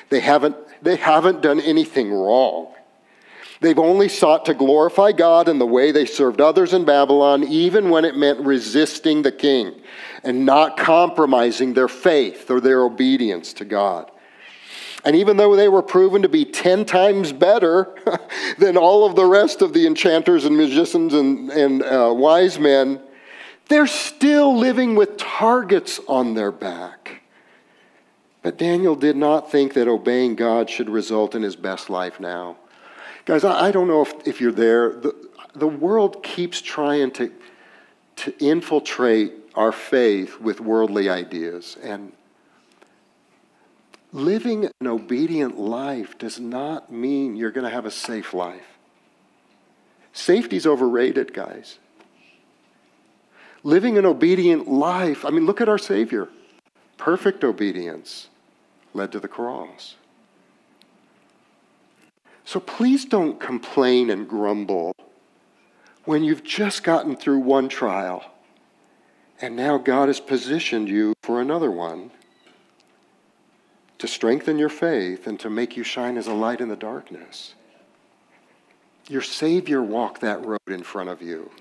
They 0.10 0.20
haven't, 0.20 0.56
they 0.84 0.98
haven't 0.98 1.42
done 1.42 1.60
anything 1.60 2.12
wrong. 2.12 2.76
They've 3.60 3.80
only 3.80 4.08
sought 4.08 4.46
to 4.46 4.54
glorify 4.54 5.14
God 5.14 5.50
in 5.50 5.58
the 5.58 5.66
way 5.66 5.92
they 5.92 6.06
served 6.06 6.42
others 6.42 6.74
in 6.74 6.86
Babylon, 6.86 7.44
even 7.44 7.90
when 7.90 8.06
it 8.06 8.16
meant 8.16 8.40
resisting 8.40 9.24
the 9.24 9.32
king 9.32 9.82
and 10.24 10.46
not 10.46 10.78
compromising 10.78 11.74
their 11.74 11.88
faith 11.88 12.52
or 12.52 12.62
their 12.62 12.84
obedience 12.84 13.52
to 13.54 13.66
God. 13.66 14.12
And 15.06 15.16
even 15.16 15.38
though 15.38 15.56
they 15.56 15.70
were 15.70 15.82
proven 15.82 16.22
to 16.24 16.30
be 16.30 16.44
10 16.46 16.86
times 16.86 17.32
better 17.32 17.96
than 18.58 18.76
all 18.76 19.06
of 19.06 19.16
the 19.16 19.26
rest 19.26 19.62
of 19.62 19.74
the 19.74 19.88
enchanters 19.88 20.46
and 20.46 20.58
magicians 20.58 21.14
and, 21.14 21.50
and 21.52 21.84
uh, 21.84 22.14
wise 22.16 22.60
men, 22.60 23.02
they're 23.70 23.88
still 23.88 24.58
living 24.58 24.96
with 24.96 25.18
targets 25.18 26.02
on 26.08 26.34
their 26.34 26.52
back. 26.52 27.22
But 28.42 28.58
Daniel 28.58 28.96
did 28.96 29.16
not 29.16 29.52
think 29.52 29.74
that 29.74 29.88
obeying 29.88 30.36
God 30.36 30.70
should 30.70 30.90
result 30.90 31.36
in 31.36 31.44
his 31.44 31.56
best 31.56 31.90
life 31.90 32.20
now. 32.20 32.58
Guys, 33.26 33.44
I, 33.44 33.68
I 33.68 33.72
don't 33.72 33.88
know 33.88 34.02
if, 34.02 34.14
if 34.28 34.42
you're 34.42 34.52
there. 34.52 34.94
The, 34.94 35.16
the 35.54 35.68
world 35.68 36.24
keeps 36.24 36.62
trying 36.62 37.12
to, 37.12 37.32
to 38.18 38.44
infiltrate 38.44 39.34
our 39.56 39.72
faith 39.72 40.40
with 40.40 40.60
worldly 40.62 41.10
ideas. 41.10 41.78
And 41.84 42.12
Living 44.12 44.66
an 44.80 44.88
obedient 44.88 45.60
life 45.60 46.18
does 46.18 46.40
not 46.40 46.92
mean 46.92 47.36
you're 47.36 47.52
going 47.52 47.66
to 47.66 47.74
have 47.74 47.86
a 47.86 47.92
safe 47.92 48.34
life. 48.34 48.78
Safety's 50.14 50.66
overrated, 50.66 51.34
guys. 51.34 51.78
Living 53.64 53.98
an 53.98 54.06
obedient 54.06 54.68
life, 54.68 55.26
I 55.26 55.30
mean, 55.30 55.46
look 55.46 55.62
at 55.62 55.70
our 55.70 55.78
Savior. 55.78 56.28
Perfect 56.98 57.44
obedience 57.44 58.30
led 58.94 59.12
to 59.12 59.20
the 59.20 59.28
cross. 59.28 59.96
So 62.46 62.60
please 62.60 63.06
don't 63.06 63.40
complain 63.40 64.10
and 64.10 64.28
grumble 64.28 64.96
when 66.06 66.24
you've 66.24 66.44
just 66.44 66.84
gotten 66.84 67.16
through 67.16 67.40
one 67.40 67.70
trial 67.70 68.24
and 69.42 69.56
now 69.56 69.78
God 69.78 70.08
has 70.10 70.20
positioned 70.20 70.90
you 70.90 71.14
for 71.22 71.40
another 71.40 71.72
one 71.72 72.12
to 74.00 74.08
strengthen 74.08 74.58
your 74.58 74.70
faith 74.70 75.28
and 75.28 75.40
to 75.40 75.50
make 75.50 75.78
you 75.78 75.84
shine 75.84 76.18
as 76.18 76.28
a 76.28 76.34
light 76.34 76.62
in 76.62 76.70
the 76.70 76.76
darkness. 76.76 77.54
Your 79.08 79.22
Savior 79.22 79.82
walked 79.84 80.22
that 80.22 80.44
road 80.46 80.60
in 80.68 80.84
front 80.84 81.10
of 81.10 81.22
you, 81.22 81.52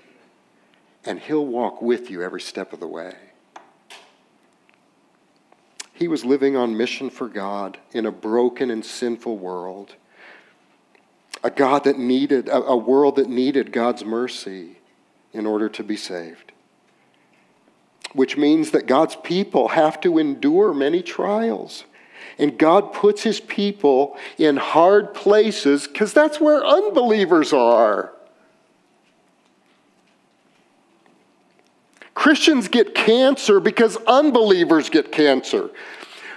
and 1.05 1.19
He'll 1.19 1.45
walk 1.45 1.81
with 1.81 2.09
you 2.09 2.23
every 2.23 2.41
step 2.41 2.73
of 2.73 2.79
the 2.79 2.87
way. 2.87 3.13
He 5.93 6.07
was 6.07 6.23
living 6.23 6.55
on 6.55 6.77
mission 6.77 7.09
for 7.09 7.27
God 7.27 7.77
in 7.91 8.05
a 8.05 8.11
broken 8.11 8.71
and 8.71 8.85
sinful 8.85 9.37
world, 9.37 9.95
a 11.43 11.49
God 11.49 11.83
that 11.83 11.99
needed, 11.99 12.47
a, 12.49 12.77
world 12.77 13.17
that 13.17 13.27
needed 13.27 13.73
God's 13.73 14.05
mercy 14.05 14.77
in 15.33 15.45
order 15.45 15.67
to 15.67 15.83
be 15.83 15.97
saved. 15.97 16.53
Which 18.13 18.37
means 18.37 18.71
that 18.71 18.87
God's 18.87 19.17
people 19.17 19.69
have 19.69 19.99
to 20.01 20.17
endure 20.17 20.73
many 20.73 21.01
trials 21.01 21.83
and 22.37 22.57
God 22.57 22.93
puts 22.93 23.23
his 23.23 23.39
people 23.39 24.17
in 24.37 24.57
hard 24.57 25.13
places 25.13 25.87
because 25.87 26.13
that's 26.13 26.39
where 26.39 26.65
unbelievers 26.65 27.53
are. 27.53 28.13
Christians 32.13 32.67
get 32.67 32.93
cancer 32.93 33.59
because 33.59 33.97
unbelievers 34.05 34.89
get 34.89 35.11
cancer. 35.11 35.69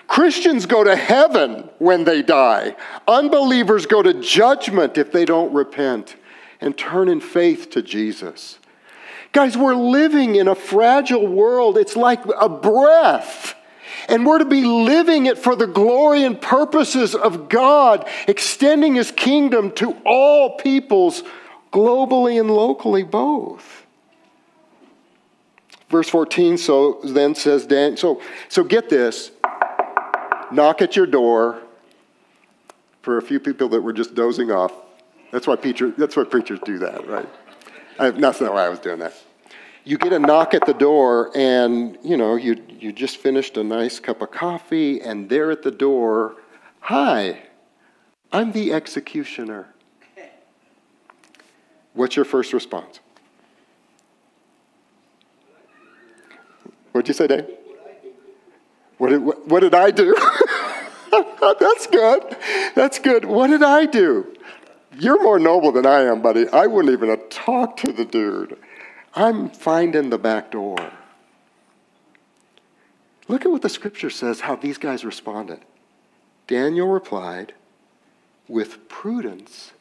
Christians 0.07 0.67
go 0.67 0.85
to 0.85 0.95
heaven 0.95 1.71
when 1.79 2.05
they 2.05 2.23
die. 2.23 2.77
Unbelievers 3.09 3.87
go 3.87 4.03
to 4.03 4.15
judgment 4.15 4.99
if 4.99 5.11
they 5.11 5.25
don't 5.25 5.53
repent 5.53 6.17
and 6.61 6.77
turn 6.77 7.09
in 7.09 7.21
faith 7.21 7.71
to 7.71 7.83
Jesus. 7.83 8.59
Guys, 9.33 9.57
we're 9.57 9.75
living 9.75 10.37
in 10.37 10.49
a 10.49 10.55
fragile 10.55 11.27
world. 11.27 11.79
It's 11.79 11.97
like 11.97 12.21
a 12.39 12.49
breath. 12.49 13.55
And 14.09 14.27
we're 14.27 14.39
to 14.39 14.45
be 14.45 14.65
living 14.65 15.27
it 15.27 15.39
for 15.39 15.57
the 15.57 15.67
glory 15.67 16.25
and 16.25 16.41
purposes 16.41 17.15
of 17.15 17.49
God, 17.49 18.09
extending 18.29 18.95
His 18.95 19.11
kingdom 19.11 19.71
to 19.73 19.93
all 20.05 20.57
peoples, 20.57 21.23
globally 21.73 22.39
and 22.39 22.51
locally 22.51 23.03
both. 23.03 23.87
Verse 25.89 26.09
14 26.09 26.57
so 26.57 27.01
then 27.05 27.35
says 27.35 27.67
Dan, 27.67 27.97
so, 27.97 28.23
so 28.49 28.65
get 28.65 28.89
this. 28.89 29.31
Knock 30.51 30.83
at 30.83 30.97
your 30.97 31.07
door 31.07 31.63
for 33.03 33.19
a 33.19 33.23
few 33.23 33.41
people 33.41 33.69
that 33.71 33.81
were 33.81 33.93
just 33.93 34.15
dozing 34.15 34.51
off. 34.51 34.73
That's 35.31 35.47
why, 35.47 35.57
preacher, 35.57 35.93
that's 35.97 36.17
why 36.17 36.25
preachers 36.25 36.61
do 36.65 36.79
that, 36.79 37.07
right? 37.09 37.29
I, 37.99 38.11
that's 38.11 38.41
not 38.41 38.53
why 38.53 38.67
I 38.67 38.69
was 38.69 38.79
doing 38.79 38.99
that 38.99 39.15
you 39.85 39.99
get 39.99 40.13
a 40.13 40.19
knock 40.19 40.55
at 40.55 40.65
the 40.65 40.75
door 40.75 41.31
and 41.35 41.99
you 42.03 42.17
know 42.17 42.37
you, 42.37 42.63
you 42.69 42.93
just 42.93 43.17
finished 43.17 43.57
a 43.57 43.65
nice 43.65 43.99
cup 43.99 44.23
of 44.23 44.31
coffee 44.31 45.01
and 45.01 45.29
there 45.29 45.51
at 45.51 45.63
the 45.63 45.71
door 45.71 46.37
hi 46.81 47.43
i'm 48.33 48.53
the 48.53 48.73
executioner. 48.73 49.69
What's 51.95 52.17
your 52.17 52.25
first 52.25 52.55
response? 52.55 53.01
What'd 56.93 57.09
you 57.09 57.15
say 57.15 57.27
dave? 57.27 57.47
What 58.97 59.11
did, 59.11 59.23
what, 59.23 59.47
what 59.47 59.61
did 59.61 59.75
i 59.75 59.91
do? 59.91 60.15
That's 61.61 61.87
good. 61.87 62.37
That's 62.75 62.99
good. 62.99 63.27
What 63.27 63.49
did 63.49 63.63
i 63.63 63.85
do? 63.85 64.35
You're 64.99 65.23
more 65.23 65.39
noble 65.39 65.73
than 65.73 65.85
i 65.85 66.03
am 66.03 66.23
buddy. 66.23 66.49
I 66.49 66.67
wouldn't 66.67 66.93
even 66.93 67.09
have 67.11 67.29
talked 67.29 67.81
to 67.81 67.93
the 67.93 68.05
dude 68.05 68.59
I'm 69.15 69.51
finding 69.51 70.11
the 70.11 70.19
back 70.19 70.51
door. 70.51 70.77
Look 73.29 73.45
at 73.45 73.51
what 73.51 73.63
the 73.63 73.69
scripture 73.69 74.11
says, 74.11 74.41
how 74.41 74.57
these 74.57 74.79
guys 74.79 75.05
responded. 75.05 75.61
Daniel 76.47 76.89
replied 76.89 77.55
with 78.49 78.89
prudence 78.89 79.73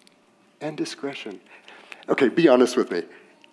and 0.59 0.77
discretion. 0.77 1.39
Okay, 2.07 2.29
be 2.29 2.47
honest 2.47 2.77
with 2.77 2.91
me. 2.91 3.03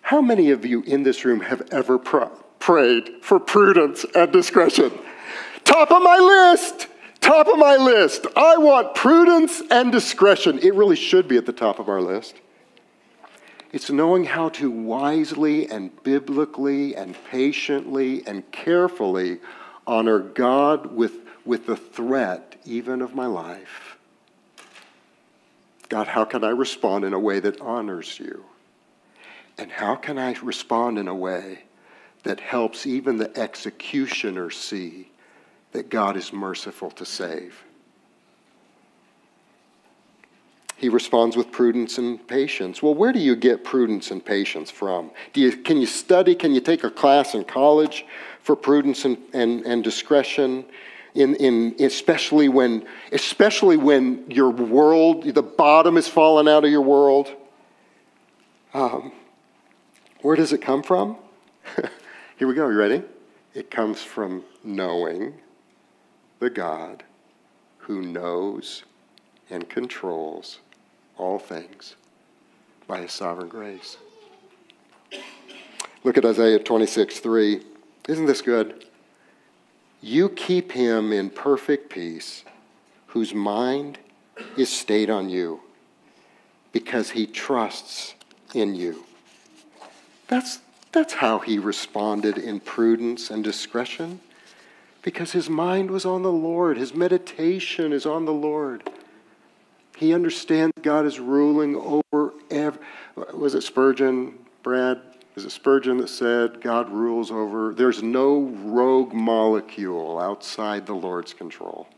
How 0.01 0.21
many 0.21 0.51
of 0.51 0.65
you 0.65 0.81
in 0.83 1.03
this 1.03 1.25
room 1.25 1.41
have 1.41 1.61
ever 1.71 1.97
pr- 1.97 2.25
prayed 2.59 3.09
for 3.21 3.39
prudence 3.39 4.05
and 4.15 4.31
discretion? 4.31 4.91
Top 5.63 5.91
of 5.91 6.01
my 6.01 6.17
list! 6.17 6.87
top 7.29 7.47
of 7.47 7.57
my 7.57 7.75
list. 7.75 8.25
I 8.35 8.57
want 8.57 8.95
prudence 8.95 9.61
and 9.69 9.91
discretion. 9.91 10.59
It 10.59 10.73
really 10.73 10.95
should 10.95 11.27
be 11.27 11.37
at 11.37 11.45
the 11.45 11.53
top 11.53 11.79
of 11.79 11.87
our 11.87 12.01
list. 12.01 12.35
It's 13.71 13.91
knowing 13.91 14.23
how 14.23 14.49
to 14.49 14.71
wisely 14.71 15.69
and 15.69 15.91
biblically 16.03 16.95
and 16.95 17.15
patiently 17.29 18.25
and 18.25 18.49
carefully 18.51 19.39
honor 19.85 20.19
God 20.19 20.95
with, 20.95 21.13
with 21.45 21.67
the 21.67 21.75
threat 21.75 22.55
even 22.65 23.01
of 23.01 23.13
my 23.13 23.27
life. 23.27 23.97
God, 25.87 26.07
how 26.07 26.25
can 26.25 26.43
I 26.43 26.49
respond 26.49 27.05
in 27.05 27.13
a 27.13 27.19
way 27.19 27.39
that 27.39 27.61
honors 27.61 28.19
you? 28.19 28.45
And 29.57 29.71
how 29.71 29.95
can 29.95 30.17
I 30.17 30.33
respond 30.41 30.97
in 30.97 31.07
a 31.07 31.15
way 31.15 31.63
that 32.23 32.39
helps 32.39 32.87
even 32.87 33.17
the 33.17 33.37
executioner 33.37 34.49
see 34.49 35.11
that 35.73 35.89
God 35.89 36.17
is 36.17 36.33
merciful 36.33 36.91
to 36.91 37.05
save? 37.05 37.63
He 40.79 40.87
responds 40.87 41.35
with 41.35 41.51
prudence 41.51 41.97
and 41.97 42.25
patience. 42.25 42.81
Well, 42.81 42.95
where 42.95 43.11
do 43.11 43.19
you 43.19 43.35
get 43.35 43.65
prudence 43.65 44.11
and 44.11 44.23
patience 44.23 44.71
from? 44.71 45.11
Do 45.33 45.41
you, 45.41 45.57
can 45.57 45.75
you 45.75 45.85
study? 45.85 46.35
Can 46.35 46.53
you 46.53 46.61
take 46.61 46.85
a 46.85 46.89
class 46.89 47.35
in 47.35 47.43
college 47.43 48.05
for 48.41 48.55
prudence 48.55 49.03
and, 49.03 49.17
and, 49.33 49.65
and 49.65 49.83
discretion? 49.83 50.63
In, 51.15 51.35
in, 51.35 51.75
especially, 51.79 52.47
when, 52.47 52.85
especially 53.11 53.75
when 53.75 54.23
your 54.31 54.51
world, 54.51 55.25
the 55.25 55.43
bottom 55.43 55.97
is 55.97 56.07
falling 56.07 56.47
out 56.47 56.63
of 56.63 56.71
your 56.71 56.81
world. 56.81 57.27
Um, 58.73 59.11
where 60.21 60.37
does 60.37 60.53
it 60.53 60.61
come 60.61 60.81
from? 60.81 61.17
Here 62.37 62.47
we 62.47 62.53
go. 62.53 62.69
You 62.69 62.77
ready? 62.77 63.03
It 63.53 63.69
comes 63.69 64.01
from 64.01 64.45
knowing 64.63 65.33
the 66.39 66.49
God 66.49 67.03
who 67.79 68.01
knows 68.01 68.83
and 69.49 69.67
controls 69.67 70.59
all 71.19 71.37
things 71.37 71.95
by 72.87 73.01
his 73.01 73.11
sovereign 73.11 73.49
grace. 73.49 73.97
Look 76.03 76.17
at 76.17 76.25
Isaiah 76.25 76.59
26, 76.59 77.19
3. 77.19 77.61
Isn't 78.07 78.25
this 78.25 78.41
good? 78.41 78.85
You 80.01 80.29
keep 80.29 80.71
him 80.71 81.11
in 81.11 81.29
perfect 81.29 81.89
peace, 81.89 82.45
whose 83.07 83.33
mind 83.33 83.99
is 84.55 84.69
stayed 84.69 85.09
on 85.09 85.29
you, 85.29 85.59
because 86.71 87.11
he 87.11 87.27
trusts 87.27 88.15
in 88.55 88.75
you. 88.75 89.05
That's, 90.27 90.59
that's 90.93 91.13
how 91.13 91.39
he 91.39 91.59
responded 91.59 92.37
in 92.37 92.61
prudence 92.61 93.29
and 93.29 93.43
discretion, 93.43 94.21
because 95.01 95.33
his 95.33 95.49
mind 95.49 95.91
was 95.91 96.05
on 96.05 96.23
the 96.23 96.31
Lord, 96.31 96.77
his 96.77 96.93
meditation 96.93 97.91
is 97.91 98.05
on 98.05 98.23
the 98.23 98.33
Lord. 98.33 98.89
He 99.99 100.13
understands 100.13 100.71
God 100.81 101.05
is 101.05 101.19
ruling 101.19 101.75
over 101.75 102.33
every. 102.49 102.79
Was 103.33 103.53
it 103.53 103.63
Spurgeon, 103.63 104.39
Brad? 104.63 105.01
Was 105.35 105.43
it 105.43 105.49
Spurgeon 105.49 105.97
that 105.97 106.07
said 106.07 106.61
God 106.61 106.89
rules 106.89 107.31
over? 107.31 107.73
There's 107.73 108.01
no 108.01 108.43
rogue 108.63 109.11
molecule 109.11 110.17
outside 110.17 110.85
the 110.85 110.93
Lord's 110.93 111.33
control. 111.33 111.89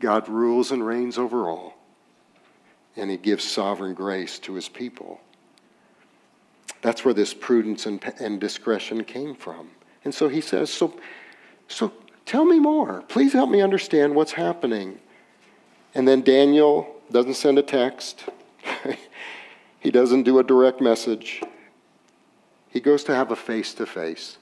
God 0.00 0.30
rules 0.30 0.70
and 0.70 0.84
reigns 0.84 1.18
over 1.18 1.46
all, 1.46 1.76
and 2.96 3.10
He 3.10 3.18
gives 3.18 3.44
sovereign 3.44 3.92
grace 3.92 4.38
to 4.38 4.54
His 4.54 4.70
people. 4.70 5.20
That's 6.80 7.04
where 7.04 7.12
this 7.12 7.34
prudence 7.34 7.84
and, 7.84 8.02
and 8.18 8.40
discretion 8.40 9.04
came 9.04 9.34
from. 9.34 9.72
And 10.04 10.14
so 10.14 10.30
He 10.30 10.40
says, 10.40 10.72
so, 10.72 10.98
so 11.68 11.92
tell 12.24 12.46
me 12.46 12.58
more. 12.58 13.02
Please 13.08 13.34
help 13.34 13.50
me 13.50 13.60
understand 13.60 14.14
what's 14.14 14.32
happening. 14.32 15.00
And 15.94 16.06
then 16.06 16.22
Daniel 16.22 16.96
doesn't 17.10 17.34
send 17.34 17.58
a 17.58 17.62
text, 17.62 18.24
he 19.80 19.90
doesn't 19.90 20.22
do 20.22 20.38
a 20.38 20.44
direct 20.44 20.80
message. 20.80 21.42
He 22.68 22.78
goes 22.78 23.02
to 23.04 23.14
have 23.14 23.32
a 23.32 23.36
face 23.36 23.74
to 23.74 23.86
face 23.86 24.38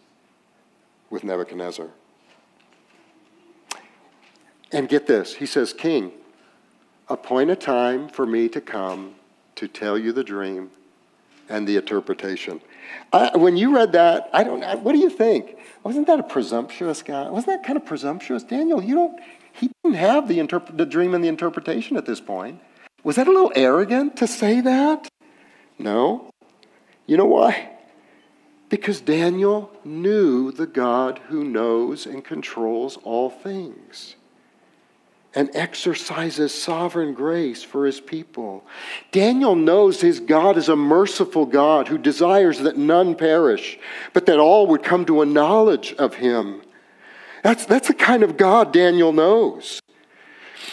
with 1.09 1.25
Nebuchadnezzar. 1.25 1.89
And 4.71 4.89
get 4.89 5.07
this 5.07 5.35
he 5.35 5.47
says, 5.47 5.73
King, 5.73 6.13
appoint 7.09 7.51
a 7.51 7.57
time 7.57 8.09
for 8.09 8.27
me 8.27 8.49
to 8.51 8.61
come 8.61 9.15
to 9.55 9.67
tell 9.67 9.99
you 9.99 10.13
the 10.13 10.25
dream 10.25 10.71
and 11.49 11.67
the 11.67 11.77
interpretation. 11.77 12.61
I, 13.13 13.37
when 13.37 13.57
you 13.57 13.75
read 13.75 13.93
that, 13.93 14.29
I 14.33 14.45
don't. 14.45 14.63
what 14.83 14.93
do 14.93 14.99
you 14.99 15.11
think? 15.11 15.57
Wasn't 15.83 16.07
that 16.07 16.21
a 16.21 16.23
presumptuous 16.23 17.03
guy? 17.03 17.29
Wasn't 17.31 17.47
that 17.47 17.67
kind 17.67 17.77
of 17.77 17.87
presumptuous, 17.87 18.43
Daniel? 18.43 18.83
You 18.83 18.95
don't. 18.95 19.21
He 19.59 19.71
didn't 19.83 19.99
have 19.99 20.29
the, 20.29 20.39
interp- 20.39 20.77
the 20.77 20.87
dream 20.87 21.15
and 21.15 21.23
the 21.23 21.29
interpretation 21.29 21.97
at 21.97 22.07
this 22.07 22.21
point. 22.21 22.61
Was 23.03 23.17
that 23.17 23.29
a 23.29 23.33
little 23.33 23.53
arrogant 23.55 24.17
to 24.19 24.27
say 24.27 24.61
that? 24.61 25.09
No. 25.79 26.31
You 27.07 27.17
know 27.17 27.27
why? 27.27 27.71
Because 28.69 29.01
Daniel 29.01 29.71
knew 29.85 30.53
the 30.53 30.67
God 30.67 31.21
who 31.29 31.43
knows 31.43 32.07
and 32.07 32.25
controls 32.25 32.99
all 32.99 33.31
things 33.31 34.17
and 35.35 35.51
exercises 35.55 36.53
sovereign 36.53 37.15
grace 37.15 37.63
for 37.63 37.87
his 37.87 38.01
people. 38.01 38.65
Daniel 39.13 39.55
knows 39.55 40.01
his 40.01 40.21
God 40.21 40.57
is 40.57 40.69
a 40.69 40.77
merciful 40.77 41.47
God 41.47 41.89
who 41.89 41.99
desires 41.99 42.61
that 42.61 42.77
none 42.77 43.15
perish, 43.15 43.79
but 44.13 44.27
that 44.27 44.39
all 44.39 44.67
would 44.67 44.83
come 44.83 45.05
to 45.05 45.23
a 45.23 45.27
knowledge 45.27 45.95
of 45.95 46.15
him. 46.15 46.63
That's, 47.43 47.67
that's 47.67 47.89
the 47.89 47.95
kind 47.95 48.23
of 48.23 48.37
God 48.37 48.73
Daniel 48.73 49.13
knows. 49.13 49.81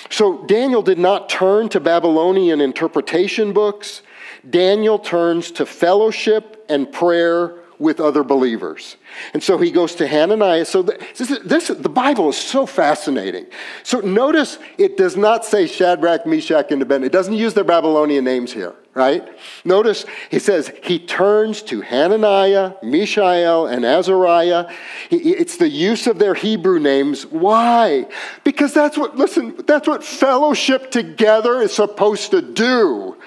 So 0.10 0.46
Daniel 0.46 0.82
did 0.82 1.00
not 1.00 1.30
turn 1.30 1.70
to 1.70 1.80
Babylonian 1.80 2.62
interpretation 2.62 3.54
books. 3.54 4.02
Daniel 4.50 5.00
turns 5.00 5.52
to 5.52 5.66
fellowship 5.66 6.66
and 6.70 6.92
prayer 6.92 7.56
with 7.80 8.00
other 8.00 8.24
believers. 8.24 8.96
And 9.34 9.44
so 9.44 9.58
he 9.58 9.72
goes 9.72 9.96
to 9.96 10.08
Hananiah. 10.08 10.66
So 10.66 10.82
this, 10.82 11.40
this, 11.44 11.68
the 11.68 11.90
Bible 11.90 12.30
is 12.30 12.38
so 12.38 12.66
fascinating. 12.66 13.48
So 13.84 14.00
notice 14.00 14.58
it 14.78 14.98
does 14.98 15.18
not 15.18 15.44
say 15.44 15.68
Shadrach, 15.68 16.26
Meshach, 16.26 16.72
and 16.72 16.82
Abednego. 16.82 17.08
It 17.08 17.12
doesn't 17.12 17.34
use 17.34 17.54
their 17.54 17.64
Babylonian 17.64 18.24
names 18.24 18.54
here, 18.54 18.76
right? 18.96 19.28
Notice 19.66 20.06
he 20.32 20.40
says 20.40 20.72
he 20.82 21.00
turns 21.00 21.62
to 21.64 21.82
Hananiah, 21.82 22.76
Mishael, 22.82 23.68
and 23.68 23.86
Azariah. 23.86 24.72
It's 25.12 25.58
the 25.58 25.68
use 25.68 26.08
of 26.08 26.18
their 26.18 26.34
Hebrew 26.34 26.80
names. 26.80 27.26
Why? 27.26 28.06
Because 28.46 28.74
that's 28.74 28.98
what, 28.98 29.18
listen, 29.18 29.56
that's 29.68 29.86
what 29.86 30.04
fellowship 30.04 30.92
together 30.92 31.62
is 31.62 31.76
supposed 31.76 32.32
to 32.32 32.42
do. 32.42 33.18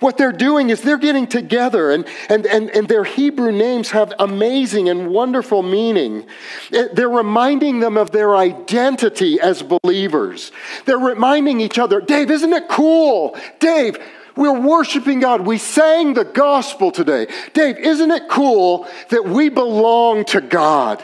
What 0.00 0.18
they're 0.18 0.32
doing 0.32 0.70
is 0.70 0.82
they're 0.82 0.98
getting 0.98 1.28
together, 1.28 1.92
and, 1.92 2.04
and, 2.28 2.44
and, 2.46 2.70
and 2.70 2.88
their 2.88 3.04
Hebrew 3.04 3.52
names 3.52 3.90
have 3.90 4.12
amazing 4.18 4.88
and 4.88 5.08
wonderful 5.08 5.62
meaning. 5.62 6.26
Eh, 6.72 6.88
they're 6.92 7.08
reminding 7.08 7.80
them 7.80 7.96
of 7.96 8.10
their 8.10 8.36
identity 8.36 9.40
as 9.40 9.62
believers. 9.62 10.50
They're 10.84 10.98
reminding 10.98 11.60
each 11.60 11.78
other, 11.78 12.00
Dave, 12.00 12.30
isn't 12.30 12.52
it 12.52 12.68
cool? 12.68 13.36
Dave, 13.60 13.98
we're 14.36 14.58
worshiping 14.58 15.20
God. 15.20 15.42
We 15.42 15.58
sang 15.58 16.14
the 16.14 16.24
gospel 16.24 16.90
today. 16.90 17.26
Dave, 17.52 17.78
isn't 17.78 18.10
it 18.10 18.28
cool 18.28 18.86
that 19.10 19.24
we 19.24 19.48
belong 19.48 20.24
to 20.26 20.40
God? 20.40 21.02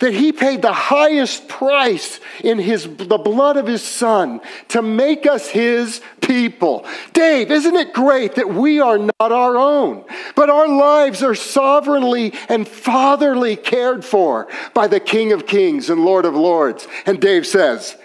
That 0.00 0.12
he 0.12 0.32
paid 0.32 0.62
the 0.62 0.72
highest 0.72 1.48
price 1.48 2.20
in 2.42 2.58
his, 2.58 2.84
the 2.84 3.18
blood 3.18 3.56
of 3.56 3.66
his 3.66 3.82
son 3.82 4.40
to 4.68 4.82
make 4.82 5.26
us 5.26 5.48
his 5.48 6.00
people. 6.20 6.86
Dave, 7.12 7.50
isn't 7.50 7.76
it 7.76 7.92
great 7.92 8.34
that 8.34 8.48
we 8.48 8.80
are 8.80 8.98
not 8.98 9.32
our 9.32 9.56
own, 9.56 10.04
but 10.34 10.50
our 10.50 10.68
lives 10.68 11.22
are 11.22 11.34
sovereignly 11.34 12.34
and 12.48 12.66
fatherly 12.66 13.56
cared 13.56 14.04
for 14.04 14.48
by 14.74 14.86
the 14.86 15.00
King 15.00 15.32
of 15.32 15.46
Kings 15.46 15.90
and 15.90 16.04
Lord 16.04 16.24
of 16.24 16.34
Lords? 16.34 16.88
And 17.06 17.20
Dave 17.20 17.46
says, 17.46 17.96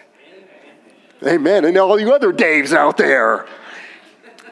Amen. 1.23 1.35
Amen. 1.35 1.65
And 1.65 1.77
all 1.77 1.99
you 1.99 2.13
other 2.13 2.33
Daves 2.33 2.73
out 2.73 2.97
there. 2.97 3.47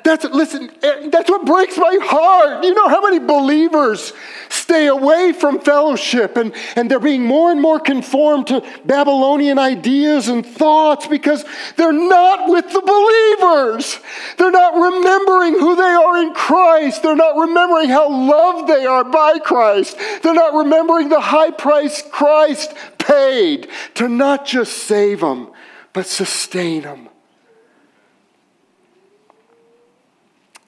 That's 0.04 0.26
listen, 0.26 0.70
eh, 0.82 1.10
that's 1.10 1.30
what 1.30 1.46
breaks 1.46 1.78
my 1.78 1.98
heart. 2.02 2.64
You 2.64 2.74
know 2.74 2.90
how 2.90 3.02
many 3.02 3.20
believers 3.20 4.12
stay 4.50 4.88
away 4.88 5.32
from 5.34 5.60
fellowship 5.60 6.36
and, 6.36 6.54
and 6.76 6.92
they're 6.92 7.00
being 7.00 7.26
more 7.26 7.52
and 7.52 7.62
more 7.62 7.80
conformed 7.80 8.48
to 8.48 8.64
Babylonian 8.86 9.58
ideas 9.58 10.28
and 10.28 10.46
thoughts 10.46 11.08
because 11.08 11.46
they're 11.78 11.94
not 11.94 12.50
with 12.50 12.66
the 12.72 12.82
believers. 12.82 14.00
They're 14.38 14.52
not 14.52 14.74
remembering 14.76 15.54
who 15.54 15.76
they 15.76 15.84
are 15.84 16.18
in 16.18 16.34
Christ. 16.34 17.02
They're 17.02 17.16
not 17.16 17.38
remembering 17.38 17.90
how 17.90 18.10
loved 18.10 18.68
they 18.68 18.86
are 18.86 19.06
by 19.06 19.40
Christ. 19.40 19.98
They're 20.22 20.34
not 20.34 20.54
remembering 20.54 21.10
the 21.10 21.22
high 21.22 21.52
price 21.52 22.04
Christ 22.12 22.74
paid 22.98 23.70
to 23.96 24.10
not 24.10 24.46
just 24.46 24.84
save 24.84 25.22
them, 25.22 25.52
but 25.94 26.08
sustain 26.08 26.84
them. 26.84 27.10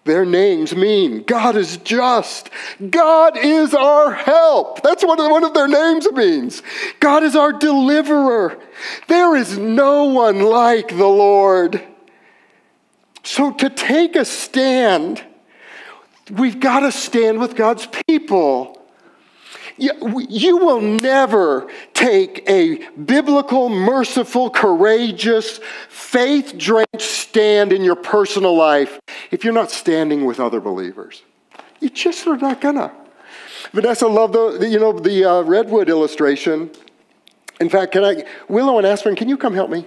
Their 0.06 0.24
names 0.24 0.76
mean 0.76 1.24
God 1.24 1.58
is 1.58 1.78
just. 1.78 2.52
God 2.92 3.38
is 3.38 3.74
our 3.74 4.14
help. 4.14 4.84
That's 4.84 5.04
what 5.04 5.18
one 5.18 5.44
of 5.44 5.56
their 5.56 5.68
names 5.68 6.10
means. 6.12 6.62
God 7.00 7.24
is 7.24 7.36
our 7.36 7.52
deliverer. 7.52 8.62
There 9.08 9.36
is 9.36 9.58
no 9.58 10.06
one 10.06 10.42
like 10.42 10.90
the 10.90 11.08
Lord. 11.08 11.82
So 13.24 13.52
to 13.54 13.70
take 13.72 14.16
a 14.16 14.26
stand, 14.26 15.24
we've 16.32 16.60
got 16.60 16.82
to 16.82 16.92
stand 16.92 17.40
with 17.40 17.56
God's 17.56 17.88
people. 18.08 18.85
You 19.78 20.58
will 20.58 20.80
never 20.80 21.70
take 21.94 22.50
a 22.50 22.88
biblical, 22.92 23.70
merciful, 23.70 24.50
courageous, 24.50 25.60
faith 25.90 26.58
drenched 26.58 27.02
stand 27.02 27.74
in 27.74 27.84
your 27.84 27.96
personal 27.96 28.56
life 28.56 29.00
if 29.32 29.44
you're 29.44 29.54
not 29.54 29.72
standing 29.72 30.24
with 30.24 30.40
other 30.40 30.62
believers. 30.62 31.24
You 31.82 31.90
just 31.90 32.26
are 32.28 32.38
not 32.38 32.62
gonna. 32.62 32.94
Vanessa 33.74 34.08
loved 34.08 34.34
the, 34.34 34.68
you 34.70 34.80
know, 34.80 34.98
the 34.98 35.26
uh, 35.26 35.42
redwood 35.42 35.90
illustration. 35.90 36.72
In 37.60 37.70
fact, 37.70 37.92
can 37.92 38.06
I, 38.06 38.24
Willow 38.48 38.78
and 38.78 38.88
Aspen, 38.88 39.16
can 39.16 39.28
you 39.28 39.38
come 39.38 39.54
help 39.54 39.70
me? 39.70 39.86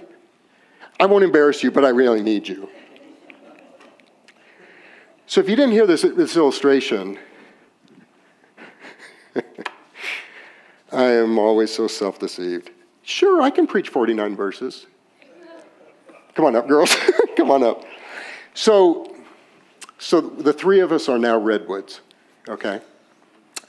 I 0.99 1.07
won't 1.07 1.23
embarrass 1.23 1.63
you, 1.63 1.71
but 1.71 1.85
I 1.85 1.89
really 1.89 2.21
need 2.21 2.47
you. 2.47 2.69
So 5.25 5.41
if 5.41 5.49
you 5.49 5.55
didn't 5.55 5.71
hear 5.71 5.87
this, 5.87 6.01
this 6.01 6.35
illustration, 6.35 7.17
I 10.91 11.03
am 11.03 11.37
always 11.37 11.73
so 11.73 11.87
self 11.87 12.19
deceived. 12.19 12.71
Sure, 13.03 13.41
I 13.41 13.49
can 13.49 13.67
preach 13.67 13.89
49 13.89 14.35
verses. 14.35 14.85
Come 16.35 16.45
on 16.45 16.55
up, 16.55 16.67
girls. 16.67 16.95
Come 17.35 17.51
on 17.51 17.63
up. 17.63 17.83
So, 18.53 19.15
so 19.97 20.21
the 20.21 20.53
three 20.53 20.79
of 20.79 20.91
us 20.91 21.09
are 21.09 21.17
now 21.17 21.37
redwoods, 21.37 22.01
okay? 22.47 22.81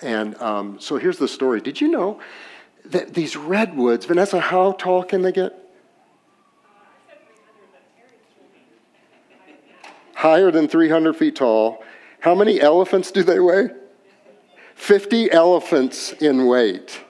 And 0.03 0.41
um, 0.41 0.81
so 0.81 0.97
here's 0.97 1.19
the 1.19 1.29
story. 1.29 1.61
Did 1.61 1.81
you 1.81 1.89
know 1.89 2.21
that 2.87 3.15
these 3.15 3.37
redwoods, 3.37 4.07
Vanessa, 4.07 4.41
how 4.41 4.73
tall 4.73 5.03
can 5.03 5.23
they 5.23 5.33
get? 5.33 5.57
Higher 10.15 10.51
than 10.51 10.69
300 10.69 11.17
feet 11.17 11.37
tall. 11.37 11.83
How 12.21 12.35
many 12.35 12.61
elephants 12.61 13.11
do 13.11 13.23
they 13.23 13.41
weigh? 13.41 13.71
50 14.75 15.31
elephants 15.31 16.13
in 16.13 16.47
weight. 16.47 17.01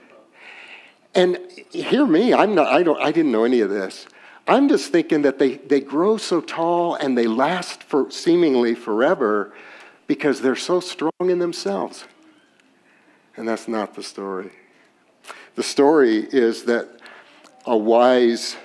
And 1.15 1.39
hear 1.71 2.07
me, 2.07 2.33
I'm 2.33 2.55
not, 2.55 2.69
I, 2.69 2.83
don't, 2.83 3.01
I 3.01 3.11
didn't 3.11 3.33
know 3.33 3.45
any 3.45 3.61
of 3.61 3.71
this. 3.71 4.07
I'm 4.47 4.69
just 4.69 4.93
thinking 4.93 5.23
that 5.23 5.39
they, 5.39 5.57
they 5.57 5.81
grow 5.81 6.17
so 6.17 6.41
tall 6.41 6.95
and 6.95 7.17
they 7.17 7.27
last 7.27 7.83
for 7.83 8.11
seemingly 8.11 8.75
forever 8.75 9.53
because 10.07 10.41
they're 10.41 10.57
so 10.57 10.81
strong 10.81 11.13
in 11.21 11.39
themselves. 11.39 12.05
And 13.37 13.47
that's 13.47 13.69
not 13.69 13.95
the 13.95 14.03
story. 14.03 14.51
The 15.55 15.63
story 15.63 16.27
is 16.31 16.65
that 16.65 16.89
a 17.67 17.77
wise 17.77 18.57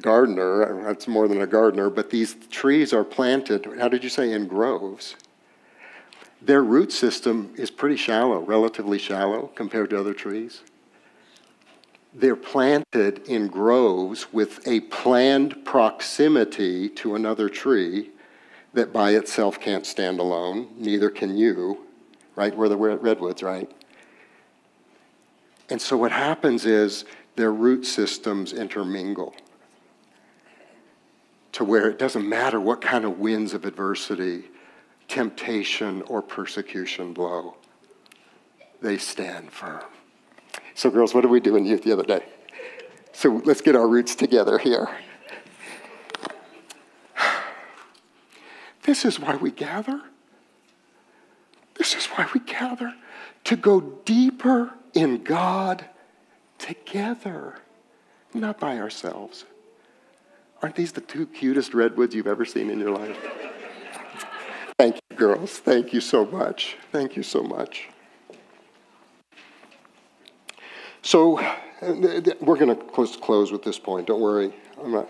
gardener, 0.00 0.82
that's 0.84 1.08
more 1.08 1.28
than 1.28 1.40
a 1.40 1.46
gardener, 1.46 1.90
but 1.90 2.10
these 2.10 2.36
trees 2.50 2.92
are 2.92 3.04
planted, 3.04 3.66
how 3.78 3.88
did 3.88 4.04
you 4.04 4.10
say, 4.10 4.32
in 4.32 4.46
groves. 4.46 5.16
Their 6.40 6.62
root 6.62 6.92
system 6.92 7.52
is 7.56 7.70
pretty 7.70 7.96
shallow, 7.96 8.40
relatively 8.40 8.98
shallow 8.98 9.50
compared 9.54 9.90
to 9.90 9.98
other 9.98 10.14
trees. 10.14 10.62
They're 12.14 12.36
planted 12.36 13.28
in 13.28 13.48
groves 13.48 14.32
with 14.32 14.66
a 14.66 14.80
planned 14.80 15.64
proximity 15.64 16.88
to 16.90 17.14
another 17.14 17.48
tree 17.48 18.10
that 18.72 18.92
by 18.92 19.12
itself 19.12 19.60
can't 19.60 19.86
stand 19.86 20.18
alone, 20.18 20.68
neither 20.76 21.10
can 21.10 21.36
you, 21.36 21.86
right? 22.36 22.56
Where 22.56 22.68
we're 22.76 22.90
the 22.90 22.98
redwoods, 22.98 23.42
right? 23.42 23.70
And 25.70 25.80
so 25.80 25.96
what 25.96 26.12
happens 26.12 26.64
is 26.64 27.04
their 27.36 27.52
root 27.52 27.84
systems 27.86 28.52
intermingle 28.52 29.34
to 31.52 31.64
where 31.64 31.90
it 31.90 31.98
doesn't 31.98 32.28
matter 32.28 32.60
what 32.60 32.80
kind 32.80 33.04
of 33.04 33.18
winds 33.18 33.52
of 33.52 33.64
adversity, 33.64 34.44
temptation, 35.08 36.02
or 36.02 36.22
persecution 36.22 37.12
blow, 37.12 37.56
they 38.80 38.96
stand 38.96 39.50
firm. 39.50 39.82
So, 40.78 40.90
girls, 40.90 41.12
what 41.12 41.22
did 41.22 41.30
we 41.32 41.40
do 41.40 41.56
in 41.56 41.64
youth 41.64 41.82
the 41.82 41.92
other 41.92 42.04
day? 42.04 42.24
So, 43.10 43.42
let's 43.44 43.60
get 43.60 43.74
our 43.74 43.88
roots 43.88 44.14
together 44.14 44.58
here. 44.58 44.88
This 48.84 49.04
is 49.04 49.18
why 49.18 49.34
we 49.34 49.50
gather. 49.50 50.00
This 51.74 51.96
is 51.96 52.06
why 52.06 52.28
we 52.32 52.38
gather 52.38 52.94
to 53.42 53.56
go 53.56 53.80
deeper 53.80 54.72
in 54.94 55.24
God 55.24 55.84
together, 56.58 57.56
not 58.32 58.60
by 58.60 58.78
ourselves. 58.78 59.46
Aren't 60.62 60.76
these 60.76 60.92
the 60.92 61.00
two 61.00 61.26
cutest 61.26 61.74
redwoods 61.74 62.14
you've 62.14 62.28
ever 62.28 62.44
seen 62.44 62.70
in 62.70 62.78
your 62.78 62.92
life? 62.92 63.18
Thank 64.78 65.00
you, 65.10 65.16
girls. 65.16 65.58
Thank 65.58 65.92
you 65.92 66.00
so 66.00 66.24
much. 66.24 66.76
Thank 66.92 67.16
you 67.16 67.24
so 67.24 67.42
much. 67.42 67.88
So 71.08 71.40
we're 71.80 72.58
going 72.58 72.68
to 72.68 72.74
close, 72.74 73.16
close 73.16 73.50
with 73.50 73.62
this 73.62 73.78
point. 73.78 74.08
Don't 74.08 74.20
worry. 74.20 74.52
Not. 74.84 75.08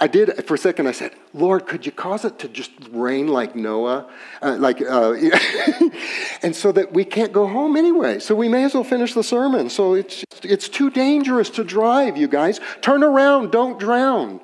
I 0.00 0.06
did 0.06 0.46
for 0.46 0.54
a 0.54 0.58
second. 0.58 0.86
I 0.86 0.92
said, 0.92 1.12
"Lord, 1.34 1.66
could 1.66 1.84
you 1.84 1.92
cause 1.92 2.24
it 2.24 2.38
to 2.38 2.48
just 2.48 2.70
rain 2.90 3.28
like 3.28 3.54
Noah, 3.54 4.10
uh, 4.40 4.56
like, 4.58 4.80
uh, 4.80 5.12
and 6.42 6.56
so 6.56 6.72
that 6.72 6.90
we 6.90 7.04
can't 7.04 7.34
go 7.34 7.46
home 7.46 7.76
anyway? 7.76 8.18
So 8.18 8.34
we 8.34 8.48
may 8.48 8.64
as 8.64 8.72
well 8.72 8.82
finish 8.82 9.12
the 9.12 9.22
sermon. 9.22 9.68
So 9.68 9.92
it's 9.92 10.24
it's 10.42 10.70
too 10.70 10.88
dangerous 10.88 11.50
to 11.50 11.64
drive, 11.64 12.16
you 12.16 12.28
guys. 12.28 12.58
Turn 12.80 13.04
around. 13.04 13.52
Don't 13.52 13.78
drown. 13.78 14.40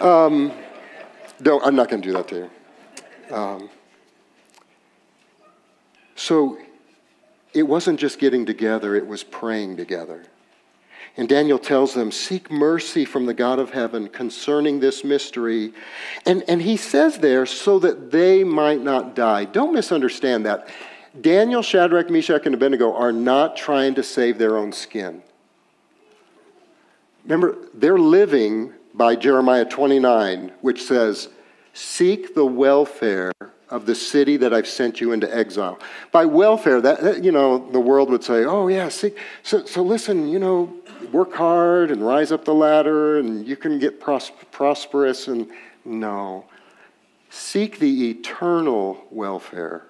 Um, 0.00 0.50
don't. 1.40 1.64
I'm 1.64 1.76
not 1.76 1.88
going 1.88 2.02
to 2.02 2.08
do 2.08 2.14
that 2.14 2.26
to 2.26 2.50
you. 3.30 3.36
Um, 3.36 3.70
so 6.16 6.58
it 7.54 7.62
wasn't 7.62 8.00
just 8.00 8.18
getting 8.18 8.46
together, 8.46 8.94
it 8.94 9.06
was 9.06 9.22
praying 9.24 9.76
together. 9.76 10.24
And 11.16 11.28
Daniel 11.28 11.58
tells 11.58 11.94
them, 11.94 12.12
Seek 12.12 12.50
mercy 12.50 13.04
from 13.04 13.26
the 13.26 13.34
God 13.34 13.58
of 13.58 13.70
heaven 13.70 14.08
concerning 14.08 14.78
this 14.78 15.02
mystery. 15.02 15.72
And, 16.24 16.44
and 16.46 16.62
he 16.62 16.76
says 16.76 17.18
there, 17.18 17.44
so 17.44 17.80
that 17.80 18.12
they 18.12 18.44
might 18.44 18.80
not 18.80 19.16
die. 19.16 19.44
Don't 19.44 19.74
misunderstand 19.74 20.46
that. 20.46 20.68
Daniel, 21.20 21.62
Shadrach, 21.62 22.08
Meshach, 22.08 22.46
and 22.46 22.54
Abednego 22.54 22.94
are 22.94 23.12
not 23.12 23.56
trying 23.56 23.96
to 23.96 24.02
save 24.04 24.38
their 24.38 24.56
own 24.56 24.72
skin. 24.72 25.22
Remember, 27.24 27.58
they're 27.74 27.98
living 27.98 28.72
by 28.94 29.16
Jeremiah 29.16 29.64
29, 29.64 30.52
which 30.60 30.84
says, 30.84 31.28
Seek 31.72 32.34
the 32.34 32.46
welfare 32.46 33.32
of 33.70 33.86
the 33.86 33.94
city 33.94 34.36
that 34.38 34.54
I've 34.54 34.66
sent 34.66 35.00
you 35.00 35.12
into 35.12 35.34
exile. 35.34 35.78
By 36.10 36.24
welfare, 36.24 36.80
that, 36.80 37.22
you 37.22 37.32
know, 37.32 37.70
the 37.70 37.80
world 37.80 38.10
would 38.10 38.24
say, 38.24 38.44
oh, 38.44 38.68
yeah, 38.68 38.88
see, 38.88 39.12
so, 39.42 39.64
so 39.64 39.82
listen, 39.82 40.28
you 40.28 40.38
know, 40.38 40.74
work 41.12 41.34
hard 41.34 41.90
and 41.90 42.04
rise 42.04 42.32
up 42.32 42.44
the 42.44 42.54
ladder 42.54 43.18
and 43.18 43.46
you 43.46 43.56
can 43.56 43.78
get 43.78 44.00
pros- 44.00 44.32
prosperous. 44.50 45.28
And 45.28 45.48
no, 45.84 46.46
seek 47.30 47.78
the 47.78 48.10
eternal 48.10 49.04
welfare 49.10 49.84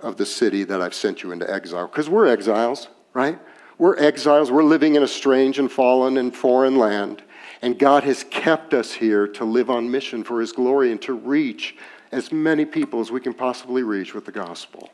of 0.00 0.16
the 0.16 0.26
city 0.26 0.64
that 0.64 0.80
I've 0.80 0.94
sent 0.94 1.22
you 1.22 1.32
into 1.32 1.50
exile. 1.50 1.86
Because 1.86 2.08
we're 2.08 2.26
exiles, 2.26 2.88
right? 3.12 3.38
We're 3.78 3.98
exiles. 3.98 4.50
We're 4.50 4.64
living 4.64 4.94
in 4.94 5.02
a 5.02 5.08
strange 5.08 5.58
and 5.58 5.70
fallen 5.70 6.16
and 6.16 6.34
foreign 6.34 6.76
land. 6.76 7.22
And 7.60 7.78
God 7.78 8.02
has 8.04 8.24
kept 8.24 8.74
us 8.74 8.92
here 8.92 9.28
to 9.28 9.44
live 9.44 9.70
on 9.70 9.90
mission 9.90 10.24
for 10.24 10.40
His 10.40 10.52
glory 10.52 10.90
and 10.90 11.00
to 11.02 11.12
reach 11.12 11.76
as 12.12 12.30
many 12.30 12.64
people 12.64 13.00
as 13.00 13.10
we 13.10 13.20
can 13.20 13.32
possibly 13.32 13.82
reach 13.82 14.14
with 14.14 14.26
the 14.26 14.32
gospel. 14.32 14.90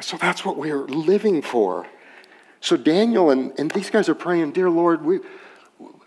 So 0.00 0.16
that's 0.16 0.44
what 0.44 0.56
we're 0.56 0.86
living 0.86 1.42
for. 1.42 1.86
So 2.60 2.76
Daniel 2.76 3.30
and, 3.30 3.52
and 3.58 3.70
these 3.72 3.90
guys 3.90 4.08
are 4.08 4.14
praying, 4.14 4.52
Dear 4.52 4.70
Lord, 4.70 5.04
we, 5.04 5.18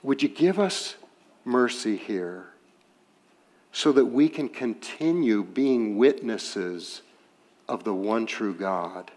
would 0.01 0.23
you 0.23 0.29
give 0.29 0.57
us 0.57 0.95
mercy 1.43 1.97
here 1.97 2.47
so 3.73 3.91
that 3.91 4.05
we 4.05 4.29
can 4.29 4.47
continue 4.47 5.43
being 5.43 5.97
witnesses 5.97 7.01
of 7.67 7.83
the 7.83 7.93
one 7.93 8.25
true 8.25 8.53
God 8.53 9.11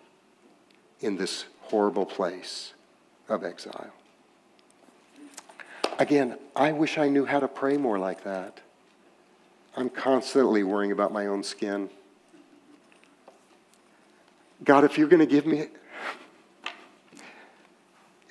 in 1.00 1.16
this 1.16 1.44
horrible 1.60 2.06
place 2.06 2.74
of 3.28 3.44
exile? 3.44 3.92
Again, 5.98 6.38
I 6.56 6.72
wish 6.72 6.98
I 6.98 7.08
knew 7.08 7.24
how 7.24 7.38
to 7.38 7.48
pray 7.48 7.76
more 7.76 7.98
like 7.98 8.24
that. 8.24 8.60
I'm 9.76 9.90
constantly 9.90 10.62
worrying 10.62 10.92
about 10.92 11.12
my 11.12 11.26
own 11.26 11.42
skin. 11.42 11.90
God, 14.62 14.84
if 14.84 14.96
you're 14.96 15.08
going 15.08 15.20
to 15.20 15.26
give 15.26 15.46
me 15.46 15.68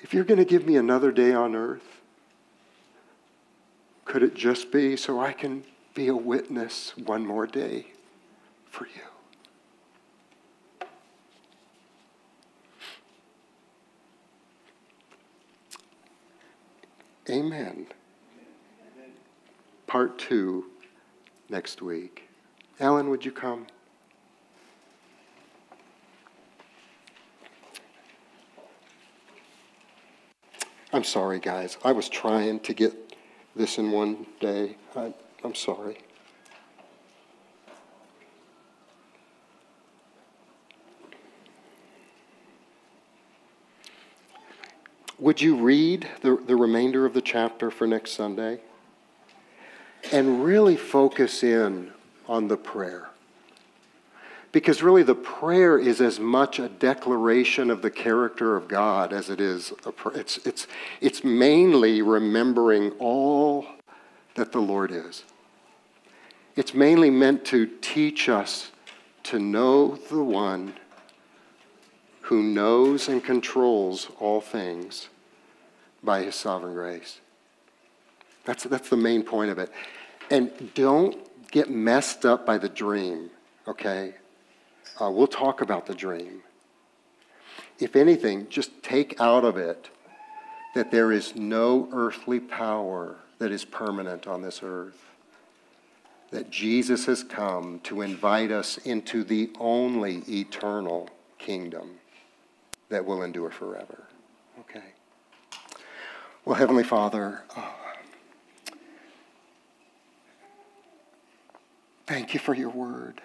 if 0.00 0.12
you're 0.12 0.24
going 0.24 0.38
to 0.38 0.44
give 0.44 0.66
me 0.66 0.76
another 0.76 1.10
day 1.10 1.32
on 1.32 1.54
earth, 1.54 2.02
could 4.04 4.22
it 4.22 4.34
just 4.34 4.70
be 4.70 4.96
so 4.96 5.18
I 5.20 5.32
can 5.32 5.64
be 5.94 6.08
a 6.08 6.14
witness 6.14 6.96
one 6.96 7.24
more 7.24 7.46
day 7.46 7.86
for 8.68 8.86
you. 8.86 8.92
Amen. 17.30 17.86
Part 19.86 20.18
two 20.18 20.66
next 21.48 21.82
week. 21.82 22.28
Alan, 22.80 23.10
would 23.10 23.24
you 23.24 23.32
come? 23.32 23.66
I'm 30.92 31.04
sorry, 31.04 31.40
guys. 31.40 31.76
I 31.84 31.90
was 31.92 32.08
trying 32.08 32.60
to 32.60 32.72
get 32.72 33.16
this 33.56 33.78
in 33.78 33.90
one 33.90 34.26
day. 34.40 34.76
I, 34.94 35.12
I'm 35.42 35.54
sorry. 35.54 35.98
Would 45.18 45.40
you 45.40 45.56
read 45.56 46.08
the, 46.20 46.36
the 46.36 46.54
remainder 46.54 47.06
of 47.06 47.14
the 47.14 47.22
chapter 47.22 47.70
for 47.70 47.86
next 47.86 48.12
Sunday? 48.12 48.60
And 50.14 50.44
really 50.44 50.76
focus 50.76 51.42
in 51.42 51.90
on 52.28 52.46
the 52.46 52.56
prayer. 52.56 53.08
Because 54.52 54.80
really, 54.80 55.02
the 55.02 55.16
prayer 55.16 55.76
is 55.76 56.00
as 56.00 56.20
much 56.20 56.60
a 56.60 56.68
declaration 56.68 57.68
of 57.68 57.82
the 57.82 57.90
character 57.90 58.54
of 58.54 58.68
God 58.68 59.12
as 59.12 59.28
it 59.28 59.40
is 59.40 59.72
a 59.84 59.90
prayer. 59.90 60.20
It's, 60.20 60.36
it's, 60.46 60.68
it's 61.00 61.24
mainly 61.24 62.00
remembering 62.00 62.92
all 63.00 63.66
that 64.36 64.52
the 64.52 64.60
Lord 64.60 64.92
is. 64.92 65.24
It's 66.54 66.74
mainly 66.74 67.10
meant 67.10 67.44
to 67.46 67.66
teach 67.80 68.28
us 68.28 68.70
to 69.24 69.40
know 69.40 69.96
the 69.96 70.22
one 70.22 70.74
who 72.20 72.40
knows 72.40 73.08
and 73.08 73.24
controls 73.24 74.06
all 74.20 74.40
things 74.40 75.08
by 76.04 76.22
his 76.22 76.36
sovereign 76.36 76.74
grace. 76.74 77.18
That's, 78.44 78.62
that's 78.62 78.90
the 78.90 78.96
main 78.96 79.24
point 79.24 79.50
of 79.50 79.58
it. 79.58 79.72
And 80.30 80.72
don't 80.74 81.16
get 81.50 81.70
messed 81.70 82.24
up 82.24 82.44
by 82.44 82.58
the 82.58 82.68
dream, 82.68 83.30
okay? 83.68 84.14
Uh, 85.00 85.10
we'll 85.10 85.26
talk 85.26 85.60
about 85.60 85.86
the 85.86 85.94
dream. 85.94 86.42
If 87.78 87.96
anything, 87.96 88.48
just 88.48 88.82
take 88.82 89.20
out 89.20 89.44
of 89.44 89.56
it 89.56 89.88
that 90.74 90.90
there 90.90 91.12
is 91.12 91.36
no 91.36 91.88
earthly 91.92 92.40
power 92.40 93.16
that 93.38 93.52
is 93.52 93.64
permanent 93.64 94.26
on 94.26 94.42
this 94.42 94.60
earth. 94.62 95.00
That 96.30 96.50
Jesus 96.50 97.06
has 97.06 97.22
come 97.22 97.80
to 97.84 98.02
invite 98.02 98.50
us 98.50 98.78
into 98.78 99.22
the 99.22 99.50
only 99.58 100.22
eternal 100.28 101.08
kingdom 101.38 101.90
that 102.88 103.04
will 103.04 103.22
endure 103.22 103.50
forever. 103.50 104.04
Okay? 104.60 104.84
Well, 106.44 106.56
Heavenly 106.56 106.84
Father, 106.84 107.42
uh, 107.56 107.70
thank 112.06 112.34
you 112.34 112.40
for 112.40 112.54
your 112.54 112.70
word. 112.70 113.20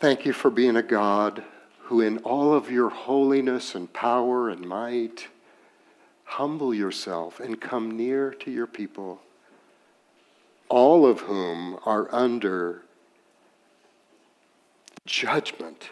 Thank 0.00 0.26
you 0.26 0.32
for 0.32 0.50
being 0.50 0.76
a 0.76 0.82
God 0.82 1.44
who, 1.78 2.00
in 2.00 2.18
all 2.18 2.54
of 2.54 2.70
your 2.70 2.88
holiness 2.88 3.74
and 3.74 3.92
power 3.92 4.48
and 4.48 4.66
might, 4.66 5.28
humble 6.24 6.74
yourself 6.74 7.40
and 7.40 7.60
come 7.60 7.96
near 7.96 8.32
to 8.32 8.50
your 8.50 8.66
people, 8.66 9.20
all 10.68 11.06
of 11.06 11.20
whom 11.20 11.78
are 11.84 12.12
under 12.12 12.82
judgment 15.04 15.90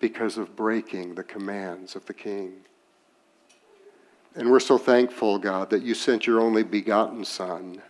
because 0.00 0.38
of 0.38 0.56
breaking 0.56 1.14
the 1.14 1.24
commands 1.24 1.96
of 1.96 2.06
the 2.06 2.14
King. 2.14 2.52
And 4.34 4.50
we're 4.50 4.60
so 4.60 4.78
thankful, 4.78 5.38
God, 5.38 5.70
that 5.70 5.82
you 5.82 5.94
sent 5.94 6.26
your 6.26 6.40
only 6.40 6.62
begotten 6.62 7.24
Son 7.24 7.82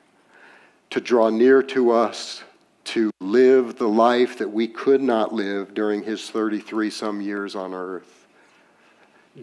to 0.92 1.00
draw 1.00 1.30
near 1.30 1.62
to 1.62 1.90
us 1.90 2.44
to 2.84 3.10
live 3.18 3.78
the 3.78 3.88
life 3.88 4.36
that 4.36 4.52
we 4.52 4.68
could 4.68 5.00
not 5.00 5.32
live 5.32 5.72
during 5.72 6.02
his 6.02 6.28
33 6.28 6.90
some 6.90 7.22
years 7.22 7.56
on 7.56 7.72
earth, 7.72 8.26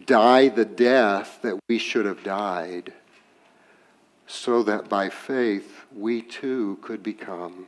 die 0.05 0.47
the 0.47 0.63
death 0.63 1.39
that 1.41 1.59
we 1.67 1.79
should 1.79 2.05
have 2.05 2.23
died, 2.23 2.93
so 4.27 4.61
that 4.61 4.87
by 4.87 5.09
faith 5.09 5.85
we 5.91 6.21
too 6.21 6.77
could 6.83 7.01
become 7.01 7.65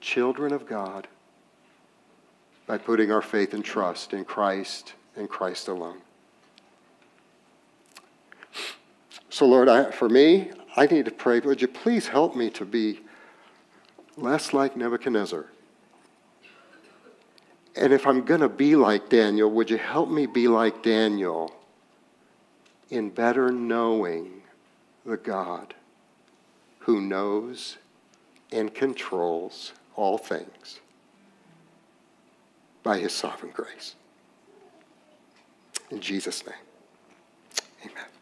children 0.00 0.52
of 0.52 0.64
God 0.64 1.08
by 2.68 2.78
putting 2.78 3.10
our 3.10 3.22
faith 3.22 3.52
and 3.52 3.64
trust 3.64 4.12
in 4.12 4.24
Christ 4.24 4.92
and 5.16 5.28
Christ 5.28 5.66
alone. 5.66 5.98
So, 9.28 9.44
Lord, 9.44 9.68
I, 9.68 9.90
for 9.90 10.08
me, 10.08 10.52
I 10.76 10.86
need 10.86 11.06
to 11.06 11.10
pray. 11.10 11.40
Would 11.40 11.60
you 11.60 11.66
please 11.66 12.06
help 12.06 12.36
me 12.36 12.48
to 12.50 12.64
be 12.64 13.00
less 14.18 14.52
like 14.52 14.76
Nebuchadnezzar. 14.76 15.46
And 17.76 17.92
if 17.92 18.06
I'm 18.06 18.24
going 18.24 18.40
to 18.40 18.48
be 18.48 18.74
like 18.74 19.08
Daniel, 19.08 19.50
would 19.50 19.70
you 19.70 19.78
help 19.78 20.10
me 20.10 20.26
be 20.26 20.48
like 20.48 20.82
Daniel 20.82 21.54
in 22.90 23.10
better 23.10 23.52
knowing 23.52 24.42
the 25.06 25.16
God 25.16 25.74
who 26.80 27.00
knows 27.00 27.76
and 28.50 28.74
controls 28.74 29.72
all 29.94 30.18
things 30.18 30.80
by 32.82 32.98
his 32.98 33.12
sovereign 33.12 33.52
grace? 33.52 33.94
In 35.90 36.00
Jesus' 36.00 36.44
name, 36.44 36.56
amen. 37.84 38.17